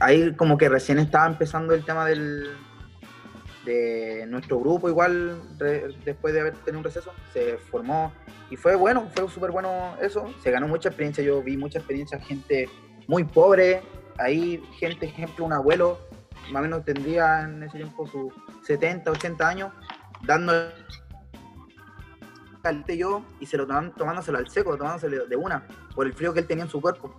ahí 0.00 0.34
como 0.36 0.58
que 0.58 0.68
recién 0.68 0.98
estaba 0.98 1.26
empezando 1.26 1.74
el 1.74 1.84
tema 1.84 2.04
del 2.04 2.56
de 3.64 4.26
nuestro 4.28 4.60
grupo, 4.60 4.88
igual 4.88 5.42
después 6.04 6.32
de 6.32 6.40
haber 6.40 6.54
tenido 6.58 6.78
un 6.78 6.84
receso, 6.84 7.12
se 7.32 7.58
formó 7.58 8.12
y 8.48 8.56
fue 8.56 8.76
bueno, 8.76 9.10
fue 9.12 9.28
súper 9.28 9.50
bueno 9.50 9.96
eso. 10.00 10.32
Se 10.42 10.52
ganó 10.52 10.68
mucha 10.68 10.88
experiencia, 10.88 11.24
yo 11.24 11.42
vi 11.42 11.56
mucha 11.56 11.78
experiencia, 11.78 12.18
gente 12.20 12.68
muy 13.06 13.24
pobre, 13.24 13.82
ahí 14.18 14.62
gente, 14.78 15.06
ejemplo, 15.06 15.44
un 15.44 15.52
abuelo, 15.52 15.98
más 16.50 16.60
o 16.60 16.62
menos 16.62 16.84
tendría 16.84 17.42
en 17.42 17.62
ese 17.62 17.78
tiempo 17.78 18.06
sus 18.06 18.32
70, 18.66 19.10
80 19.10 19.48
años, 19.48 19.72
dando 20.24 20.52
el 20.52 20.72
yo 22.96 23.24
y 23.40 23.46
se 23.46 23.56
lo 23.56 23.66
tomándoselo 23.66 24.38
al 24.38 24.48
seco, 24.48 24.76
tomándoselo 24.76 25.26
de 25.26 25.36
una, 25.36 25.66
por 25.94 26.06
el 26.06 26.14
frío 26.14 26.32
que 26.32 26.40
él 26.40 26.46
tenía 26.46 26.64
en 26.64 26.70
su 26.70 26.80
cuerpo. 26.80 27.14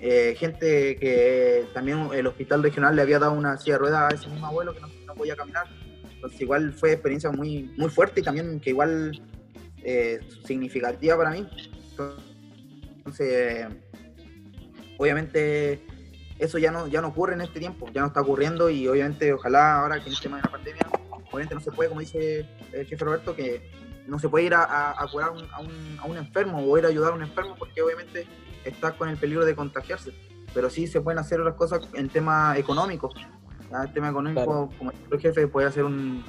Eh, 0.00 0.34
gente 0.36 0.96
que 0.96 1.66
también 1.72 2.10
el 2.12 2.26
hospital 2.26 2.62
regional 2.62 2.94
le 2.94 3.02
había 3.02 3.18
dado 3.18 3.32
una 3.32 3.56
silla 3.56 3.74
de 3.74 3.78
ruedas 3.78 4.12
a 4.12 4.14
ese 4.14 4.28
mismo 4.28 4.46
abuelo 4.46 4.74
que 4.74 4.80
no, 4.80 5.14
podía 5.14 5.36
caminar. 5.36 5.66
Entonces 6.12 6.40
igual 6.40 6.72
fue 6.72 6.92
experiencia 6.92 7.30
muy, 7.30 7.72
muy 7.76 7.88
fuerte 7.88 8.20
y 8.20 8.22
también 8.22 8.60
que 8.60 8.70
igual 8.70 9.20
eh, 9.82 10.20
significativa 10.44 11.16
para 11.16 11.30
mí. 11.30 11.48
Entonces, 12.98 13.66
obviamente 14.98 15.84
eso 16.38 16.58
ya 16.58 16.70
no, 16.70 16.86
ya 16.86 17.00
no 17.00 17.08
ocurre 17.08 17.34
en 17.34 17.40
este 17.40 17.58
tiempo, 17.58 17.88
ya 17.92 18.02
no 18.02 18.08
está 18.08 18.20
ocurriendo 18.20 18.68
y 18.68 18.86
obviamente 18.88 19.32
ojalá 19.32 19.80
ahora 19.80 20.00
que 20.00 20.06
en 20.06 20.12
el 20.12 20.20
tema 20.20 20.36
de 20.36 20.42
la 20.42 20.50
pandemia, 20.50 20.86
obviamente 21.30 21.54
no 21.54 21.60
se 21.60 21.72
puede, 21.72 21.88
como 21.88 22.00
dice 22.00 22.46
el 22.72 22.86
jefe 22.86 23.04
Roberto, 23.04 23.34
que 23.34 23.70
no 24.06 24.18
se 24.18 24.28
puede 24.28 24.44
ir 24.44 24.54
a, 24.54 24.94
curar 25.10 25.30
a, 25.30 25.32
un, 25.32 25.98
a, 25.98 26.06
un, 26.06 26.16
enfermo 26.16 26.58
o 26.58 26.78
ir 26.78 26.84
a 26.84 26.88
ayudar 26.88 27.12
a 27.12 27.14
un 27.14 27.22
enfermo 27.22 27.56
porque 27.58 27.82
obviamente 27.82 28.26
está 28.64 28.92
con 28.92 29.08
el 29.08 29.16
peligro 29.16 29.44
de 29.44 29.56
contagiarse, 29.56 30.12
pero 30.54 30.70
sí 30.70 30.86
se 30.86 31.00
pueden 31.00 31.18
hacer 31.18 31.40
otras 31.40 31.56
cosas 31.56 31.80
en 31.94 32.08
tema 32.08 32.56
económico. 32.56 33.12
El 33.82 33.92
tema 33.92 34.10
económico, 34.10 34.70
como 34.78 34.92
el 35.10 35.20
jefe, 35.20 35.48
puede 35.48 35.66
hacer 35.66 35.82
un, 35.82 36.24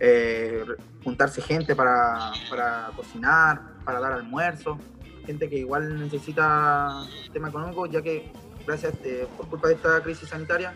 eh, 0.00 0.64
juntarse 1.02 1.40
gente 1.40 1.74
para, 1.74 2.32
para 2.50 2.90
cocinar, 2.94 3.60
para 3.84 4.00
dar 4.00 4.12
almuerzo, 4.12 4.78
gente 5.26 5.48
que 5.48 5.58
igual 5.58 5.98
necesita 5.98 7.04
tema 7.32 7.48
económico, 7.48 7.86
ya 7.86 8.02
que 8.02 8.30
gracias 8.66 8.94
eh, 9.04 9.26
por 9.36 9.48
culpa 9.48 9.68
de 9.68 9.74
esta 9.74 10.02
crisis 10.02 10.28
sanitaria 10.28 10.74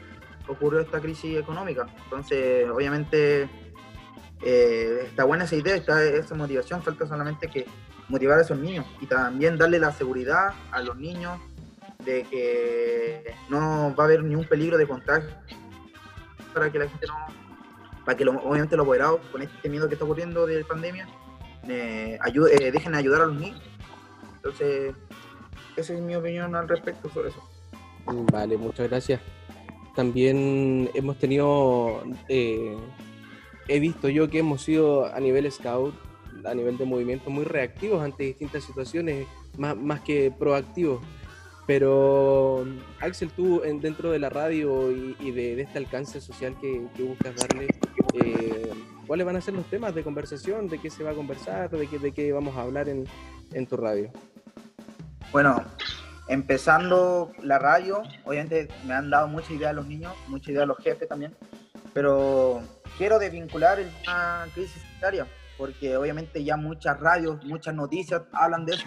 ocurrió 0.48 0.80
esta 0.80 1.00
crisis 1.00 1.38
económica. 1.38 1.86
Entonces, 2.04 2.68
obviamente, 2.70 3.48
eh, 4.42 5.02
está 5.04 5.24
buena 5.24 5.44
esa 5.44 5.56
idea, 5.56 5.76
está 5.76 6.02
esa 6.02 6.34
motivación, 6.34 6.82
falta 6.82 7.06
solamente 7.06 7.48
que 7.48 7.66
motivar 8.08 8.38
a 8.38 8.42
esos 8.42 8.58
niños 8.58 8.86
y 9.00 9.06
también 9.06 9.58
darle 9.58 9.78
la 9.78 9.92
seguridad 9.92 10.54
a 10.70 10.80
los 10.80 10.96
niños 10.96 11.38
de 12.04 12.22
que 12.24 13.34
no 13.50 13.94
va 13.94 14.04
a 14.04 14.06
haber 14.06 14.22
ningún 14.22 14.46
peligro 14.46 14.78
de 14.78 14.86
contagio 14.86 15.30
para 16.54 16.70
que 16.72 16.78
la 16.78 16.88
gente 16.88 17.06
no, 17.06 17.14
para 18.04 18.16
que 18.16 18.24
obviamente 18.24 18.76
los 18.76 18.84
apoderados 18.84 19.20
con 19.30 19.42
este 19.42 19.68
miedo 19.68 19.88
que 19.88 19.94
está 19.94 20.04
ocurriendo 20.04 20.46
de 20.46 20.64
pandemia 20.64 21.06
eh, 21.68 22.18
ayude, 22.22 22.70
dejen 22.70 22.92
de 22.92 22.98
ayudar 22.98 23.22
a 23.22 23.26
los 23.26 23.36
niños. 23.36 23.60
Entonces, 24.38 24.94
esa 25.76 25.94
es 25.94 26.00
mi 26.00 26.14
opinión 26.16 26.54
al 26.54 26.68
respecto 26.68 27.08
sobre 27.10 27.28
eso. 27.28 27.42
Vale, 28.32 28.56
muchas 28.56 28.88
gracias. 28.88 29.20
También 29.94 30.90
hemos 30.94 31.18
tenido, 31.18 32.02
eh, 32.28 32.76
he 33.66 33.80
visto 33.80 34.08
yo 34.08 34.30
que 34.30 34.38
hemos 34.38 34.62
sido 34.62 35.06
a 35.06 35.18
nivel 35.20 35.50
scout, 35.50 35.94
a 36.44 36.54
nivel 36.54 36.78
de 36.78 36.84
movimiento, 36.84 37.30
muy 37.30 37.44
reactivos 37.44 38.02
ante 38.02 38.24
distintas 38.24 38.64
situaciones, 38.64 39.26
más, 39.56 39.76
más 39.76 40.00
que 40.00 40.32
proactivos. 40.36 41.00
Pero 41.66 42.64
Axel, 43.00 43.30
tú 43.30 43.60
dentro 43.60 44.10
de 44.10 44.18
la 44.18 44.30
radio 44.30 44.90
y, 44.90 45.30
de, 45.32 45.60
este 45.60 45.78
alcance 45.78 46.20
social 46.20 46.56
que, 46.60 46.80
buscas 47.02 47.36
darle, 47.36 47.68
eh, 48.14 48.70
¿cuáles 49.06 49.26
van 49.26 49.36
a 49.36 49.40
ser 49.40 49.52
los 49.52 49.66
temas 49.66 49.94
de 49.94 50.02
conversación? 50.02 50.68
¿De 50.68 50.78
qué 50.78 50.88
se 50.88 51.04
va 51.04 51.10
a 51.10 51.14
conversar? 51.14 51.68
¿De 51.70 51.86
qué, 51.86 51.98
de 51.98 52.12
qué 52.12 52.32
vamos 52.32 52.56
a 52.56 52.62
hablar 52.62 52.88
en, 52.88 53.04
en 53.52 53.66
tu 53.66 53.76
radio? 53.76 54.10
Bueno, 55.32 55.62
empezando 56.28 57.32
la 57.42 57.58
radio, 57.58 58.02
obviamente 58.24 58.68
me 58.86 58.94
han 58.94 59.10
dado 59.10 59.28
mucha 59.28 59.52
idea 59.52 59.72
los 59.72 59.86
niños, 59.86 60.14
mucha 60.26 60.52
idea 60.52 60.66
los 60.66 60.78
jefes 60.78 61.08
también, 61.08 61.34
pero 61.92 62.62
quiero 62.96 63.18
desvincular 63.18 63.78
una 64.02 64.46
crisis 64.54 64.82
sanitaria, 64.82 65.26
porque 65.56 65.96
obviamente 65.96 66.42
ya 66.44 66.56
muchas 66.56 66.98
radios, 67.00 67.44
muchas 67.44 67.74
noticias 67.74 68.22
hablan 68.32 68.64
de 68.64 68.74
eso, 68.74 68.86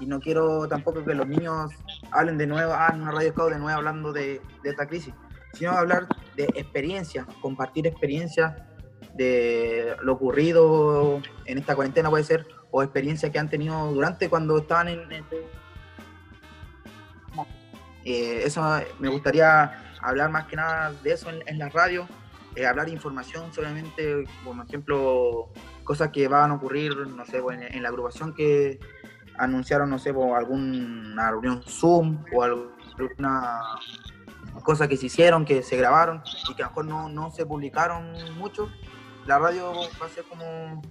y 0.00 0.06
no 0.06 0.20
quiero 0.20 0.66
tampoco 0.68 1.04
que 1.04 1.14
los 1.14 1.26
niños 1.26 1.70
hablen 2.10 2.38
de 2.38 2.46
nuevo, 2.46 2.72
ah, 2.74 2.90
en 2.92 3.02
una 3.02 3.12
radio 3.12 3.32
de 3.32 3.58
nuevo 3.58 3.78
hablando 3.78 4.12
de, 4.12 4.40
de 4.62 4.70
esta 4.70 4.86
crisis, 4.86 5.14
sino 5.52 5.72
hablar 5.72 6.06
de 6.36 6.44
experiencias, 6.54 7.26
compartir 7.40 7.86
experiencias 7.86 8.54
de 9.14 9.94
lo 10.02 10.14
ocurrido 10.14 11.22
en 11.44 11.58
esta 11.58 11.74
cuarentena 11.74 12.10
puede 12.10 12.24
ser, 12.24 12.46
o 12.76 12.82
experiencias 12.82 13.30
que 13.30 13.38
han 13.38 13.48
tenido 13.48 13.92
durante 13.92 14.28
cuando 14.28 14.58
estaban 14.58 14.88
en, 14.88 15.24
eh, 18.04 18.42
eso 18.44 18.60
me 18.98 19.08
gustaría 19.08 19.94
hablar 20.00 20.28
más 20.32 20.46
que 20.46 20.56
nada 20.56 20.92
de 21.04 21.12
eso 21.12 21.30
en, 21.30 21.58
la 21.60 21.68
radio, 21.68 22.08
eh, 22.56 22.66
hablar 22.66 22.88
información 22.88 23.54
solamente, 23.54 24.24
por 24.44 24.56
ejemplo, 24.66 25.50
cosas 25.84 26.10
que 26.10 26.26
van 26.26 26.50
a 26.50 26.54
ocurrir, 26.54 26.96
no 26.96 27.24
sé, 27.24 27.40
en, 27.70 27.80
la 27.80 27.90
agrupación 27.90 28.34
que 28.34 28.80
anunciaron, 29.38 29.88
no 29.88 30.00
sé, 30.00 30.12
por 30.12 30.36
alguna 30.36 31.30
reunión 31.30 31.62
Zoom 31.62 32.24
o 32.34 32.42
alguna 32.42 33.60
cosa 34.64 34.88
que 34.88 34.96
se 34.96 35.06
hicieron, 35.06 35.44
que 35.44 35.62
se 35.62 35.76
grabaron 35.76 36.24
y 36.50 36.56
que 36.56 36.64
a 36.64 36.66
lo 36.66 36.70
mejor 36.70 36.86
no, 36.86 37.08
no 37.08 37.30
se 37.30 37.46
publicaron 37.46 38.14
mucho. 38.36 38.68
La 39.26 39.38
radio 39.38 39.72
va 40.02 40.06
a 40.06 40.08
ser 40.08 40.24
como 40.24 40.82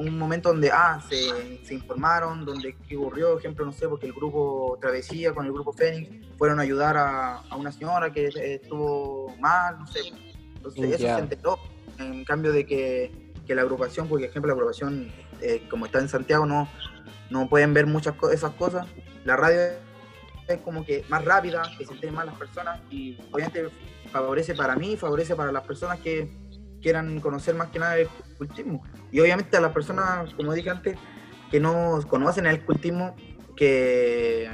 un 0.00 0.18
momento 0.18 0.50
donde, 0.50 0.70
ah, 0.70 1.00
se, 1.08 1.64
se, 1.64 1.74
informaron, 1.74 2.44
donde 2.44 2.74
qué 2.88 2.96
ocurrió, 2.96 3.38
ejemplo, 3.38 3.64
no 3.64 3.72
sé, 3.72 3.88
porque 3.88 4.06
el 4.06 4.12
grupo 4.12 4.78
Travesía 4.80 5.32
con 5.32 5.46
el 5.46 5.52
grupo 5.52 5.72
Fénix 5.72 6.26
fueron 6.38 6.58
a 6.58 6.62
ayudar 6.62 6.96
a, 6.96 7.36
a 7.36 7.56
una 7.56 7.70
señora 7.70 8.12
que 8.12 8.28
estuvo 8.34 9.34
mal, 9.38 9.78
no 9.78 9.86
sé. 9.86 10.00
Entonces 10.56 10.84
eso 10.92 10.98
se 10.98 11.18
enteró, 11.18 11.58
en 11.98 12.24
cambio 12.24 12.52
de 12.52 12.66
que, 12.66 13.32
que, 13.46 13.54
la 13.54 13.62
agrupación, 13.62 14.08
porque 14.08 14.26
ejemplo 14.26 14.48
la 14.48 14.54
agrupación, 14.54 15.10
eh, 15.40 15.66
como 15.70 15.86
está 15.86 15.98
en 16.00 16.08
Santiago, 16.08 16.46
no, 16.46 16.68
no 17.30 17.48
pueden 17.48 17.74
ver 17.74 17.86
muchas 17.86 18.14
esas 18.32 18.52
cosas. 18.52 18.86
La 19.24 19.36
radio 19.36 19.60
es 20.48 20.60
como 20.62 20.84
que 20.84 21.04
más 21.08 21.24
rápida, 21.24 21.62
que 21.78 21.84
se 21.84 21.92
enteren 21.92 22.14
más 22.14 22.26
las 22.26 22.36
personas 22.36 22.80
y 22.90 23.18
obviamente 23.30 23.68
favorece 24.10 24.54
para 24.54 24.76
mí, 24.76 24.96
favorece 24.96 25.36
para 25.36 25.52
las 25.52 25.64
personas 25.64 26.00
que 26.00 26.28
quieran 26.80 27.20
conocer 27.20 27.54
más 27.54 27.68
que 27.68 27.78
nada 27.78 27.98
el 27.98 28.08
cultismo. 28.38 28.82
Y 29.12 29.20
obviamente 29.20 29.56
a 29.56 29.60
las 29.60 29.72
personas, 29.72 30.32
como 30.34 30.52
dije 30.52 30.70
antes, 30.70 30.96
que 31.50 31.60
no 31.60 32.00
conocen 32.08 32.46
el 32.46 32.64
cultismo, 32.64 33.16
que 33.56 34.48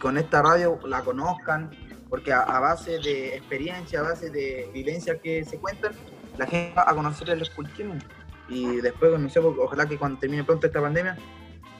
con 0.00 0.16
esta 0.18 0.42
radio 0.42 0.78
la 0.86 1.02
conozcan, 1.02 1.70
porque 2.08 2.32
a, 2.32 2.44
base 2.60 2.98
de 2.98 3.36
experiencia, 3.36 4.00
a 4.00 4.02
base 4.02 4.30
de 4.30 4.70
vivencia 4.72 5.18
que 5.18 5.44
se 5.44 5.58
cuentan, 5.58 5.92
la 6.38 6.46
gente 6.46 6.74
va 6.74 6.84
a 6.86 6.94
conocer 6.94 7.30
el 7.30 7.42
escultismo. 7.42 7.94
Y 8.48 8.76
después, 8.76 9.18
no 9.18 9.28
sé, 9.28 9.40
pues, 9.40 9.54
ojalá 9.58 9.86
que 9.86 9.98
cuando 9.98 10.20
termine 10.20 10.44
pronto 10.44 10.66
esta 10.66 10.80
pandemia, 10.80 11.16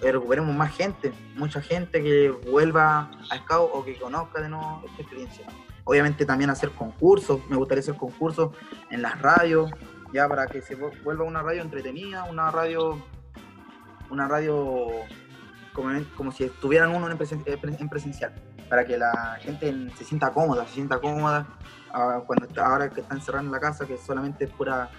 eh, 0.03 0.13
recuperemos 0.13 0.55
más 0.55 0.77
gente, 0.77 1.13
mucha 1.37 1.63
gente 1.63 2.03
que 2.03 2.31
vuelva 2.51 3.11
a 3.31 3.37
Scout 3.39 3.71
o 3.73 3.85
que 3.85 3.97
conozca 3.97 4.43
de 4.43 4.49
nuevo 4.49 4.83
esta 4.87 5.03
experiencia. 5.03 5.47
Obviamente 5.89 6.27
también 6.27 6.51
hacer 6.51 6.71
concursos, 6.73 7.41
me 7.49 7.57
gustaría 7.57 7.81
hacer 7.81 7.97
concursos 7.97 8.51
en 8.91 9.01
las 9.03 9.23
radios, 9.23 9.71
ya 10.13 10.29
para 10.29 10.47
que 10.47 10.61
se 10.61 10.75
vuelva 10.75 11.25
una 11.25 11.43
radio 11.43 11.63
entretenida, 11.63 12.25
una 12.25 12.51
radio, 12.51 13.03
una 14.11 14.29
radio 14.29 14.89
como, 15.73 15.91
como 16.17 16.33
si 16.33 16.45
estuvieran 16.45 16.95
uno 16.95 17.09
en 17.09 17.17
presencial 17.89 18.35
para 18.69 18.85
que 18.85 18.99
la 18.99 19.39
gente 19.41 19.73
se 19.97 20.05
sienta 20.05 20.33
cómoda, 20.33 20.67
se 20.67 20.75
sienta 20.75 20.99
cómoda 20.99 21.47
ah, 21.93 22.23
cuando 22.27 22.49
ahora 22.61 22.91
que 22.91 23.01
están 23.01 23.21
cerrando 23.21 23.51
la 23.51 23.61
casa, 23.61 23.87
que 23.87 23.97
solamente 23.97 24.45
es 24.45 24.51
pura, 24.51 24.91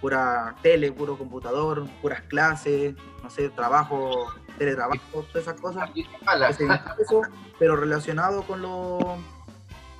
pura 0.00 0.54
tele, 0.62 0.92
puro 0.92 1.18
computador, 1.18 1.86
puras 2.00 2.22
clases, 2.22 2.94
no 3.22 3.30
sé, 3.30 3.50
trabajo, 3.50 4.32
teletrabajo, 4.58 5.00
todas 5.12 5.42
esas 5.46 5.60
cosas. 5.60 5.90
pero 7.58 7.76
relacionado 7.76 8.42
con 8.42 8.62
lo 8.62 9.18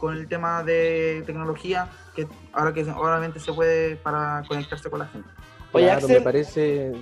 con 0.00 0.16
el 0.16 0.26
tema 0.26 0.64
de 0.64 1.22
tecnología, 1.26 1.88
que 2.16 2.26
ahora 2.52 2.72
que 2.72 2.82
obviamente 2.82 3.38
se 3.38 3.52
puede 3.52 3.96
para 3.96 4.42
conectarse 4.48 4.88
con 4.88 5.00
la 5.00 5.06
gente. 5.06 5.28
Oye, 5.72 5.90
Axel, 5.90 6.10
me 6.10 6.20
parece... 6.22 6.92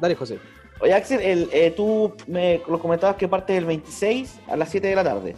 Dale, 0.00 0.14
José. 0.14 0.38
Oye, 0.80 0.94
Axel, 0.94 1.20
el, 1.20 1.50
eh, 1.52 1.72
tú 1.76 2.14
me 2.26 2.62
lo 2.68 2.78
comentabas 2.78 3.16
que 3.16 3.28
parte 3.28 3.52
del 3.52 3.66
26 3.66 4.40
a 4.48 4.56
las 4.56 4.70
7 4.70 4.86
de 4.86 4.94
la 4.94 5.04
tarde. 5.04 5.36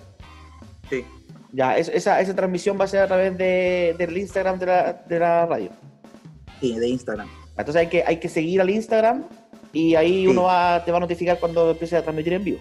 Sí. 0.89 1.05
Ya, 1.53 1.77
esa, 1.79 2.21
esa 2.21 2.37
transmisión 2.37 2.79
va 2.79 2.85
a 2.85 2.89
ser 2.89 3.01
a 3.01 3.07
través 3.07 3.37
de, 3.37 3.95
del 3.99 4.17
Instagram 4.17 4.59
de 4.59 4.67
la, 4.67 4.93
de 4.93 5.19
la 5.19 5.47
radio. 5.47 5.71
Sí, 6.61 6.79
de 6.79 6.89
Instagram. 6.89 7.29
Entonces 7.57 7.77
hay 7.77 7.89
que, 7.89 8.05
hay 8.07 8.19
que 8.19 8.29
seguir 8.29 8.61
al 8.61 8.69
Instagram 8.69 9.25
y 9.73 9.95
ahí 9.95 10.27
uno 10.27 10.45
va, 10.45 10.85
te 10.85 10.91
va 10.91 10.99
a 10.99 11.01
notificar 11.01 11.39
cuando 11.41 11.71
empiece 11.71 11.97
a 11.97 12.03
transmitir 12.03 12.35
en 12.35 12.45
vivo. 12.45 12.59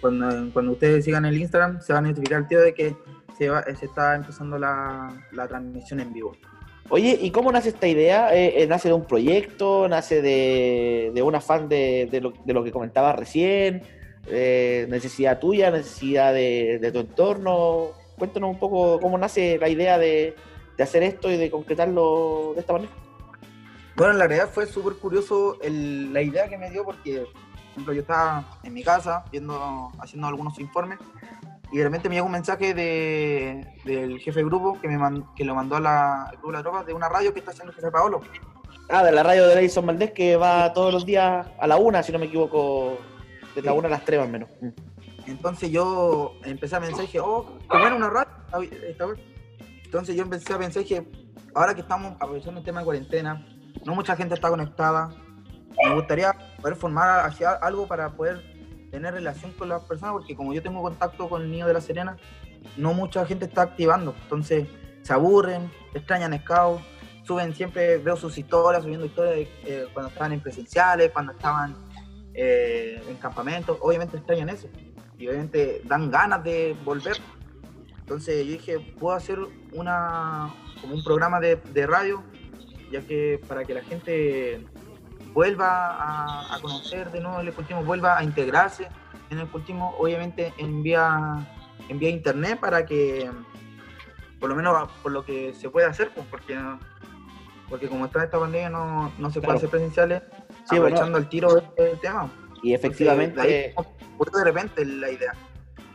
Cuando, 0.00 0.50
cuando 0.52 0.72
ustedes 0.72 1.04
sigan 1.04 1.24
el 1.24 1.38
Instagram, 1.38 1.80
se 1.80 1.92
va 1.92 1.98
a 1.98 2.02
notificar 2.02 2.40
el 2.40 2.48
tío 2.48 2.60
de 2.60 2.74
que 2.74 2.94
se, 3.38 3.48
va, 3.48 3.62
se 3.62 3.86
está 3.86 4.16
empezando 4.16 4.58
la, 4.58 5.12
la, 5.32 5.46
transmisión 5.46 6.00
en 6.00 6.12
vivo. 6.12 6.32
Oye, 6.90 7.18
¿y 7.20 7.30
cómo 7.30 7.52
nace 7.52 7.68
esta 7.68 7.86
idea? 7.86 8.34
¿Eh, 8.34 8.62
eh 8.62 8.66
nace 8.66 8.88
de 8.88 8.94
un 8.94 9.04
proyecto? 9.04 9.88
¿Nace 9.88 10.20
de, 10.22 11.12
de 11.14 11.22
un 11.22 11.34
afán 11.34 11.68
de, 11.68 12.08
de, 12.10 12.20
lo, 12.20 12.32
de 12.44 12.52
lo 12.52 12.64
que 12.64 12.72
comentaba 12.72 13.12
recién? 13.12 13.82
Eh, 14.30 14.86
necesidad 14.90 15.38
tuya, 15.38 15.70
necesidad 15.70 16.32
de, 16.34 16.90
tu 16.92 16.98
entorno. 17.00 17.90
Cuéntanos 18.18 18.50
un 18.50 18.58
poco 18.58 19.00
cómo 19.00 19.16
nace 19.16 19.58
la 19.58 19.68
idea 19.68 19.98
de, 19.98 20.34
hacer 20.78 21.02
esto 21.02 21.30
y 21.30 21.36
de 21.36 21.50
concretarlo 21.50 22.52
de 22.54 22.60
esta 22.60 22.72
manera. 22.72 22.92
Bueno, 23.96 24.12
la 24.14 24.26
realidad 24.26 24.50
fue 24.52 24.66
súper 24.66 24.94
curioso 24.94 25.58
la 25.62 26.22
idea 26.22 26.48
que 26.48 26.56
me 26.56 26.70
dio 26.70 26.84
porque, 26.84 27.20
por 27.20 27.70
ejemplo, 27.72 27.92
yo 27.92 28.00
estaba 28.02 28.58
en 28.62 28.74
mi 28.74 28.84
casa 28.84 29.24
viendo, 29.30 29.90
haciendo 29.98 30.28
algunos 30.28 30.58
informes 30.60 30.98
y 31.70 31.78
de 31.78 31.84
repente 31.84 32.08
me 32.08 32.14
llegó 32.14 32.26
un 32.26 32.32
mensaje 32.32 32.72
de, 32.74 33.66
del 33.84 34.18
jefe 34.20 34.40
de 34.40 34.44
grupo 34.44 34.80
que, 34.80 34.88
me 34.88 35.24
que 35.36 35.44
lo 35.44 35.54
mandó 35.54 35.76
a 35.76 35.80
la, 35.80 36.28
grupo 36.32 36.48
de 36.48 36.52
la 36.54 36.62
tropa 36.62 36.84
de 36.84 36.94
una 36.94 37.08
radio 37.08 37.32
que 37.32 37.40
está 37.40 37.50
haciendo 37.50 37.72
el 37.72 37.76
jefe 37.76 37.90
Paolo. 37.90 38.22
Ah, 38.88 39.04
de 39.04 39.12
la 39.12 39.22
radio 39.22 39.46
de 39.46 39.54
Edison 39.54 39.84
Valdés 39.84 40.12
que 40.12 40.36
va 40.36 40.72
todos 40.72 40.92
los 40.92 41.04
días 41.04 41.46
a 41.58 41.66
la 41.66 41.76
una, 41.76 42.02
si 42.02 42.10
no 42.10 42.18
me 42.18 42.26
equivoco, 42.26 42.98
de 43.54 43.62
la 43.62 43.74
una 43.74 43.88
a 43.88 43.90
las 43.90 44.04
tres 44.04 44.18
más 44.18 44.28
o 44.28 44.32
menos. 44.32 44.48
Mm. 44.60 44.68
Entonces 45.26 45.70
yo 45.70 46.34
empecé 46.44 46.76
a 46.76 46.80
pensar 46.80 47.00
y 47.00 47.06
dije, 47.06 47.20
oh, 47.20 47.58
qué 47.70 47.78
bueno 47.78 47.96
una 47.96 48.08
radio. 48.08 48.70
Entonces 49.84 50.16
yo 50.16 50.22
empecé 50.22 50.54
a 50.54 50.58
pensar 50.58 50.84
ahora 51.54 51.74
que 51.74 51.82
estamos 51.82 52.12
aprovechando 52.18 52.60
el 52.60 52.64
tema 52.64 52.80
de 52.80 52.84
cuarentena, 52.86 53.46
no 53.84 53.94
mucha 53.94 54.16
gente 54.16 54.34
está 54.34 54.48
conectada. 54.48 55.10
Me 55.84 55.94
gustaría 55.94 56.32
poder 56.60 56.76
formar 56.76 57.26
hacia 57.26 57.52
algo 57.52 57.86
para 57.86 58.10
poder 58.10 58.57
tener 58.90 59.14
relación 59.14 59.52
con 59.52 59.68
las 59.68 59.82
personas, 59.82 60.14
porque 60.14 60.34
como 60.34 60.52
yo 60.52 60.62
tengo 60.62 60.82
contacto 60.82 61.28
con 61.28 61.42
el 61.42 61.50
niño 61.50 61.66
de 61.66 61.74
la 61.74 61.80
Serena, 61.80 62.16
no 62.76 62.94
mucha 62.94 63.24
gente 63.26 63.44
está 63.44 63.62
activando. 63.62 64.14
Entonces 64.22 64.66
se 65.02 65.12
aburren, 65.12 65.70
extrañan 65.94 66.38
Scout, 66.40 66.80
suben 67.24 67.54
siempre, 67.54 67.98
veo 67.98 68.16
sus 68.16 68.36
historias, 68.38 68.82
subiendo 68.82 69.06
historias 69.06 69.48
eh, 69.64 69.86
cuando 69.92 70.08
estaban 70.08 70.32
en 70.32 70.40
presenciales, 70.40 71.10
cuando 71.10 71.32
estaban 71.32 71.76
eh, 72.34 73.02
en 73.08 73.16
campamentos, 73.16 73.78
obviamente 73.80 74.16
extrañan 74.16 74.48
eso 74.48 74.68
y 75.18 75.28
obviamente 75.28 75.82
dan 75.84 76.10
ganas 76.10 76.42
de 76.44 76.76
volver. 76.84 77.16
Entonces 77.98 78.46
yo 78.46 78.52
dije, 78.52 78.80
puedo 78.98 79.14
hacer 79.14 79.38
una, 79.72 80.54
como 80.80 80.94
un 80.94 81.04
programa 81.04 81.40
de, 81.40 81.86
radio, 81.86 82.22
ya 82.90 83.02
que 83.02 83.40
para 83.46 83.64
que 83.64 83.74
la 83.74 83.82
gente 83.82 84.64
vuelva 85.38 86.52
a, 86.52 86.60
conocer 86.60 87.12
de 87.12 87.20
nuevo 87.20 87.38
el 87.38 87.52
cultivo, 87.52 87.80
vuelva 87.84 88.18
a 88.18 88.24
integrarse 88.24 88.88
en 89.30 89.38
el 89.38 89.46
cultivo, 89.46 89.94
obviamente 89.96 90.52
en 90.58 90.82
vía, 90.82 91.46
en 91.88 91.96
vía 92.00 92.10
internet 92.10 92.58
para 92.58 92.84
que, 92.84 93.30
por 94.40 94.48
lo 94.48 94.56
menos 94.56 94.90
por 95.00 95.12
lo 95.12 95.24
que 95.24 95.54
se 95.54 95.70
puede 95.70 95.86
hacer, 95.86 96.10
pues, 96.12 96.26
porque, 96.28 96.58
porque 97.68 97.88
como 97.88 98.06
está 98.06 98.24
esta 98.24 98.36
pandemia 98.36 98.68
no, 98.68 99.12
no 99.16 99.30
se 99.30 99.40
puede 99.40 99.58
hacer 99.58 99.70
presenciales, 99.70 100.22
sí, 100.68 100.74
aprovechando 100.74 101.18
el 101.18 101.28
tiro 101.28 101.54
del 101.76 102.00
tema. 102.00 102.28
Y 102.60 102.74
efectivamente. 102.74 103.40
de, 103.40 103.74
de 103.76 104.44
repente 104.44 104.84
la 104.84 105.08
idea. 105.08 105.34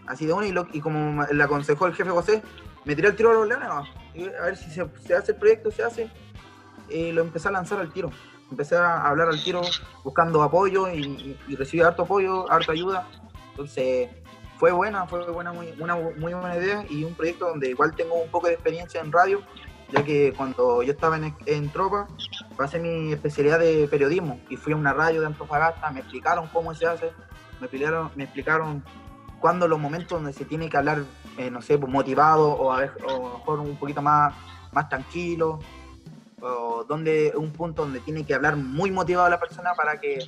Así 0.07 0.25
de 0.25 0.31
uno, 0.31 0.45
y, 0.45 0.77
y 0.77 0.79
como 0.79 1.25
le 1.25 1.43
aconsejó 1.43 1.87
el 1.87 1.95
jefe 1.95 2.11
José, 2.11 2.41
me 2.85 2.95
tiré 2.95 3.09
el 3.09 3.15
tiro 3.17 3.31
a 3.31 3.33
los 3.33 3.47
leones, 3.49 3.67
a 3.67 4.45
ver 4.45 4.55
si 4.55 4.71
se, 4.71 4.83
hace 5.13 5.33
el 5.33 5.37
proyecto, 5.37 5.69
se 5.69 5.83
hace. 5.83 6.09
Y 6.87 7.11
lo 7.11 7.23
empecé 7.23 7.49
a 7.49 7.51
lanzar 7.51 7.81
al 7.81 7.91
tiro. 7.91 8.09
Empecé 8.53 8.75
a 8.75 9.07
hablar 9.07 9.29
al 9.29 9.43
tiro 9.43 9.61
buscando 10.03 10.43
apoyo 10.43 10.87
y, 10.87 11.35
recibí 11.57 11.81
harto 11.81 12.03
apoyo, 12.03 12.51
harta 12.51 12.71
ayuda. 12.71 13.07
Entonces, 13.49 14.11
fue 14.59 14.71
buena, 14.71 15.07
fue 15.07 15.27
buena, 15.31 15.51
muy, 15.51 15.73
una 15.79 15.95
muy 15.95 16.33
buena 16.33 16.55
idea 16.55 16.85
y 16.87 17.03
un 17.03 17.15
proyecto 17.15 17.47
donde 17.47 17.69
igual 17.69 17.95
tengo 17.95 18.13
un 18.13 18.29
poco 18.29 18.45
de 18.47 18.53
experiencia 18.53 19.01
en 19.01 19.11
radio 19.11 19.41
ya 19.91 20.03
que 20.03 20.33
cuando 20.37 20.83
yo 20.83 20.93
estaba 20.93 21.17
en, 21.17 21.35
en 21.47 21.69
tropa, 21.71 22.07
pasé 22.55 22.79
mi 22.79 23.11
especialidad 23.11 23.59
de 23.59 23.87
periodismo 23.87 24.39
y 24.49 24.55
fui 24.55 24.73
a 24.73 24.75
una 24.75 24.93
radio 24.93 25.21
de 25.21 25.27
Antofagasta, 25.27 25.89
me 25.89 26.01
explicaron 26.01 26.47
cómo 26.53 26.75
se 26.75 26.85
hace, 26.85 27.11
me 27.59 27.65
explicaron, 27.65 28.11
me 28.15 28.23
explicaron 28.23 28.83
cuándo 29.39 29.67
los 29.67 29.79
momentos 29.79 30.19
donde 30.19 30.33
se 30.33 30.45
tiene 30.45 30.69
que 30.69 30.77
hablar, 30.77 31.03
eh, 31.37 31.51
no 31.51 31.61
sé, 31.61 31.77
pues, 31.77 31.91
motivado 31.91 32.53
o 32.53 32.71
a, 32.71 32.79
ver, 32.79 32.93
o 33.07 33.37
mejor 33.37 33.59
un 33.59 33.75
poquito 33.77 34.01
más, 34.01 34.33
más 34.71 34.89
tranquilo, 34.89 35.59
donde 36.87 37.33
un 37.35 37.51
punto 37.51 37.83
donde 37.83 37.99
tiene 38.01 38.25
que 38.25 38.33
hablar 38.33 38.57
muy 38.57 38.91
motivado 38.91 39.29
la 39.29 39.39
persona 39.39 39.73
para 39.75 39.99
que, 39.99 40.19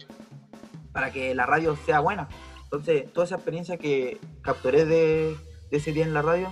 para 0.91 1.11
que 1.11 1.35
la 1.35 1.45
radio 1.45 1.75
sea 1.85 1.99
buena. 1.99 2.27
Entonces, 2.63 3.11
toda 3.11 3.25
esa 3.25 3.35
experiencia 3.35 3.77
que 3.77 4.19
capturé 4.41 4.85
de, 4.85 5.35
de 5.69 5.77
ese 5.77 5.91
día 5.91 6.05
en 6.05 6.13
la 6.13 6.21
radio, 6.21 6.51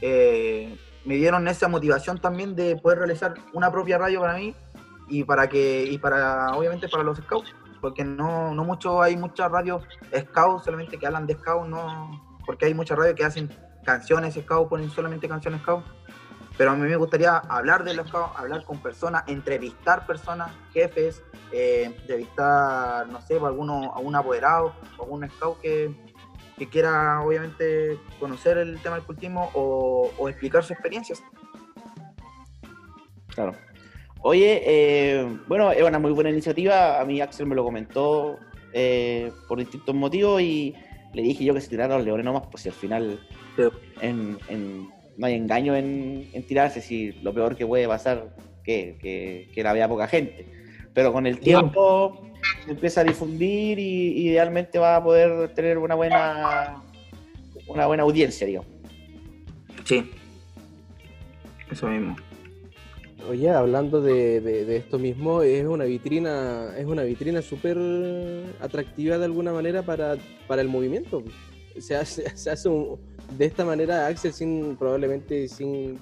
eh, 0.00 0.76
me 1.04 1.16
dieron 1.16 1.48
esa 1.48 1.68
motivación 1.68 2.18
también 2.18 2.54
de 2.54 2.76
poder 2.76 2.98
realizar 2.98 3.34
una 3.52 3.70
propia 3.70 3.98
radio 3.98 4.20
para 4.20 4.34
mí 4.34 4.54
y 5.08 5.24
para 5.24 5.48
que 5.48 5.84
y 5.84 5.98
para 5.98 6.56
obviamente 6.56 6.88
para 6.88 7.02
los 7.02 7.18
scouts 7.18 7.54
porque 7.80 8.04
no, 8.04 8.54
no 8.54 8.64
mucho 8.64 9.02
hay 9.02 9.16
muchas 9.16 9.50
radios 9.50 9.82
scouts 10.16 10.64
solamente 10.64 10.98
que 10.98 11.06
hablan 11.06 11.26
de 11.26 11.34
scouts 11.34 11.68
no 11.68 12.38
porque 12.46 12.66
hay 12.66 12.74
muchas 12.74 12.96
radios 12.98 13.16
que 13.16 13.24
hacen 13.24 13.50
canciones 13.84 14.34
scouts 14.34 14.68
ponen 14.68 14.90
solamente 14.90 15.28
canciones 15.28 15.60
scouts 15.62 15.84
pero 16.62 16.70
a 16.70 16.76
mí 16.76 16.88
me 16.88 16.94
gustaría 16.94 17.38
hablar 17.38 17.82
de 17.82 17.92
los 17.92 18.06
scouts 18.06 18.38
hablar 18.38 18.62
con 18.62 18.78
personas 18.78 19.24
entrevistar 19.26 20.06
personas 20.06 20.52
jefes 20.72 21.20
eh, 21.50 21.82
entrevistar 21.86 23.08
no 23.08 23.20
sé 23.20 23.34
alguno 23.34 23.92
a 23.92 23.98
un 23.98 24.14
apoderado 24.14 24.72
algún 24.96 25.28
scout 25.28 25.60
que 25.60 25.90
que 26.56 26.68
quiera 26.68 27.20
obviamente 27.20 27.98
conocer 28.20 28.58
el 28.58 28.80
tema 28.80 28.94
del 28.94 29.04
cultismo 29.04 29.50
o, 29.54 30.28
explicar 30.28 30.62
sus 30.62 30.70
experiencias. 30.72 31.24
Claro. 33.34 33.56
Oye, 34.20 34.62
eh, 34.64 35.38
bueno, 35.48 35.72
es 35.72 35.82
una 35.82 35.98
muy 35.98 36.12
buena 36.12 36.30
iniciativa. 36.30 37.00
A 37.00 37.04
mí 37.04 37.20
Axel 37.20 37.46
me 37.46 37.56
lo 37.56 37.64
comentó 37.64 38.38
eh, 38.72 39.32
por 39.48 39.58
distintos 39.58 39.96
motivos 39.96 40.40
y 40.40 40.76
le 41.12 41.22
dije 41.22 41.42
yo 41.44 41.54
que 41.54 41.60
se 41.60 41.70
tiraran 41.70 41.96
los 41.96 42.04
leones 42.04 42.24
nomás, 42.24 42.44
pues 42.48 42.62
si 42.62 42.68
al 42.68 42.74
final 42.76 43.18
no 45.16 45.26
hay 45.26 45.34
engaño 45.34 45.76
en, 45.76 46.28
tirarse, 46.46 46.80
si 46.80 47.12
lo 47.22 47.32
peor 47.32 47.56
que 47.56 47.66
puede 47.66 47.86
pasar 47.86 48.34
que, 48.64 48.96
que, 49.00 49.48
que 49.54 49.62
la 49.62 49.72
vea 49.72 49.88
poca 49.88 50.08
gente. 50.08 50.46
Pero 50.94 51.12
con 51.12 51.26
el 51.26 51.38
tiempo 51.38 52.30
se 52.64 52.72
empieza 52.72 53.00
a 53.00 53.04
difundir 53.04 53.78
y 53.78 54.28
idealmente 54.28 54.78
va 54.78 54.96
a 54.96 55.02
poder 55.02 55.54
tener 55.54 55.78
una 55.78 55.94
buena 55.94 56.82
una 57.66 57.86
buena 57.86 58.02
audiencia, 58.02 58.46
digamos. 58.46 58.68
Sí. 59.84 60.10
Eso 61.70 61.88
mismo. 61.88 62.16
Oye, 63.28 63.50
hablando 63.50 64.00
de, 64.00 64.76
esto 64.76 64.98
mismo, 64.98 65.42
es 65.42 65.64
una 65.64 65.84
vitrina, 65.84 66.74
es 66.76 66.86
una 66.86 67.02
vitrina 67.04 67.40
súper 67.40 67.78
atractiva 68.60 69.16
de 69.16 69.24
alguna 69.24 69.52
manera 69.52 69.82
para, 69.82 70.16
el 70.48 70.68
movimiento. 70.68 71.22
Se 71.78 71.96
hace, 71.96 72.28
se 72.36 72.50
hace 72.50 72.68
de 73.36 73.44
esta 73.44 73.64
manera 73.64 74.06
Axel 74.06 74.32
sin 74.32 74.76
probablemente 74.76 75.48
sin 75.48 75.98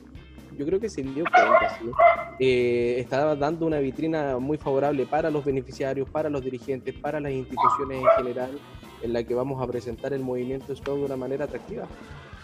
yo 0.59 0.67
creo 0.67 0.81
que 0.81 0.91
se 0.91 1.03
dio 1.03 1.25
cuenta, 1.25 1.79
¿sí? 1.79 1.91
eh, 2.41 2.97
estaba 2.99 3.37
dando 3.37 3.67
una 3.67 3.79
vitrina 3.79 4.39
muy 4.39 4.59
favorable 4.59 5.07
para 5.07 5.31
los 5.31 5.45
beneficiarios, 5.45 6.09
para 6.11 6.29
los 6.29 6.43
dirigentes, 6.43 6.95
para 6.97 7.21
las 7.21 7.33
instituciones 7.33 8.03
en 8.03 8.09
general, 8.17 8.59
en 9.03 9.13
la 9.13 9.23
que 9.23 9.35
vamos 9.35 9.63
a 9.63 9.67
presentar 9.67 10.13
el 10.13 10.21
movimiento 10.23 10.75
Scout 10.75 10.99
de 10.99 11.05
una 11.05 11.17
manera 11.17 11.45
atractiva. 11.45 11.87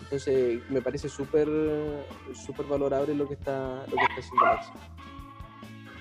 Entonces, 0.03 0.61
me 0.71 0.81
parece 0.81 1.09
súper 1.09 1.49
súper 2.33 2.67
valorable 2.67 3.15
lo 3.15 3.27
que 3.27 3.35
está, 3.35 3.85
lo 3.89 3.97
que 3.97 4.05
está 4.05 4.21
haciendo 4.21 4.47
Axel. 4.47 4.75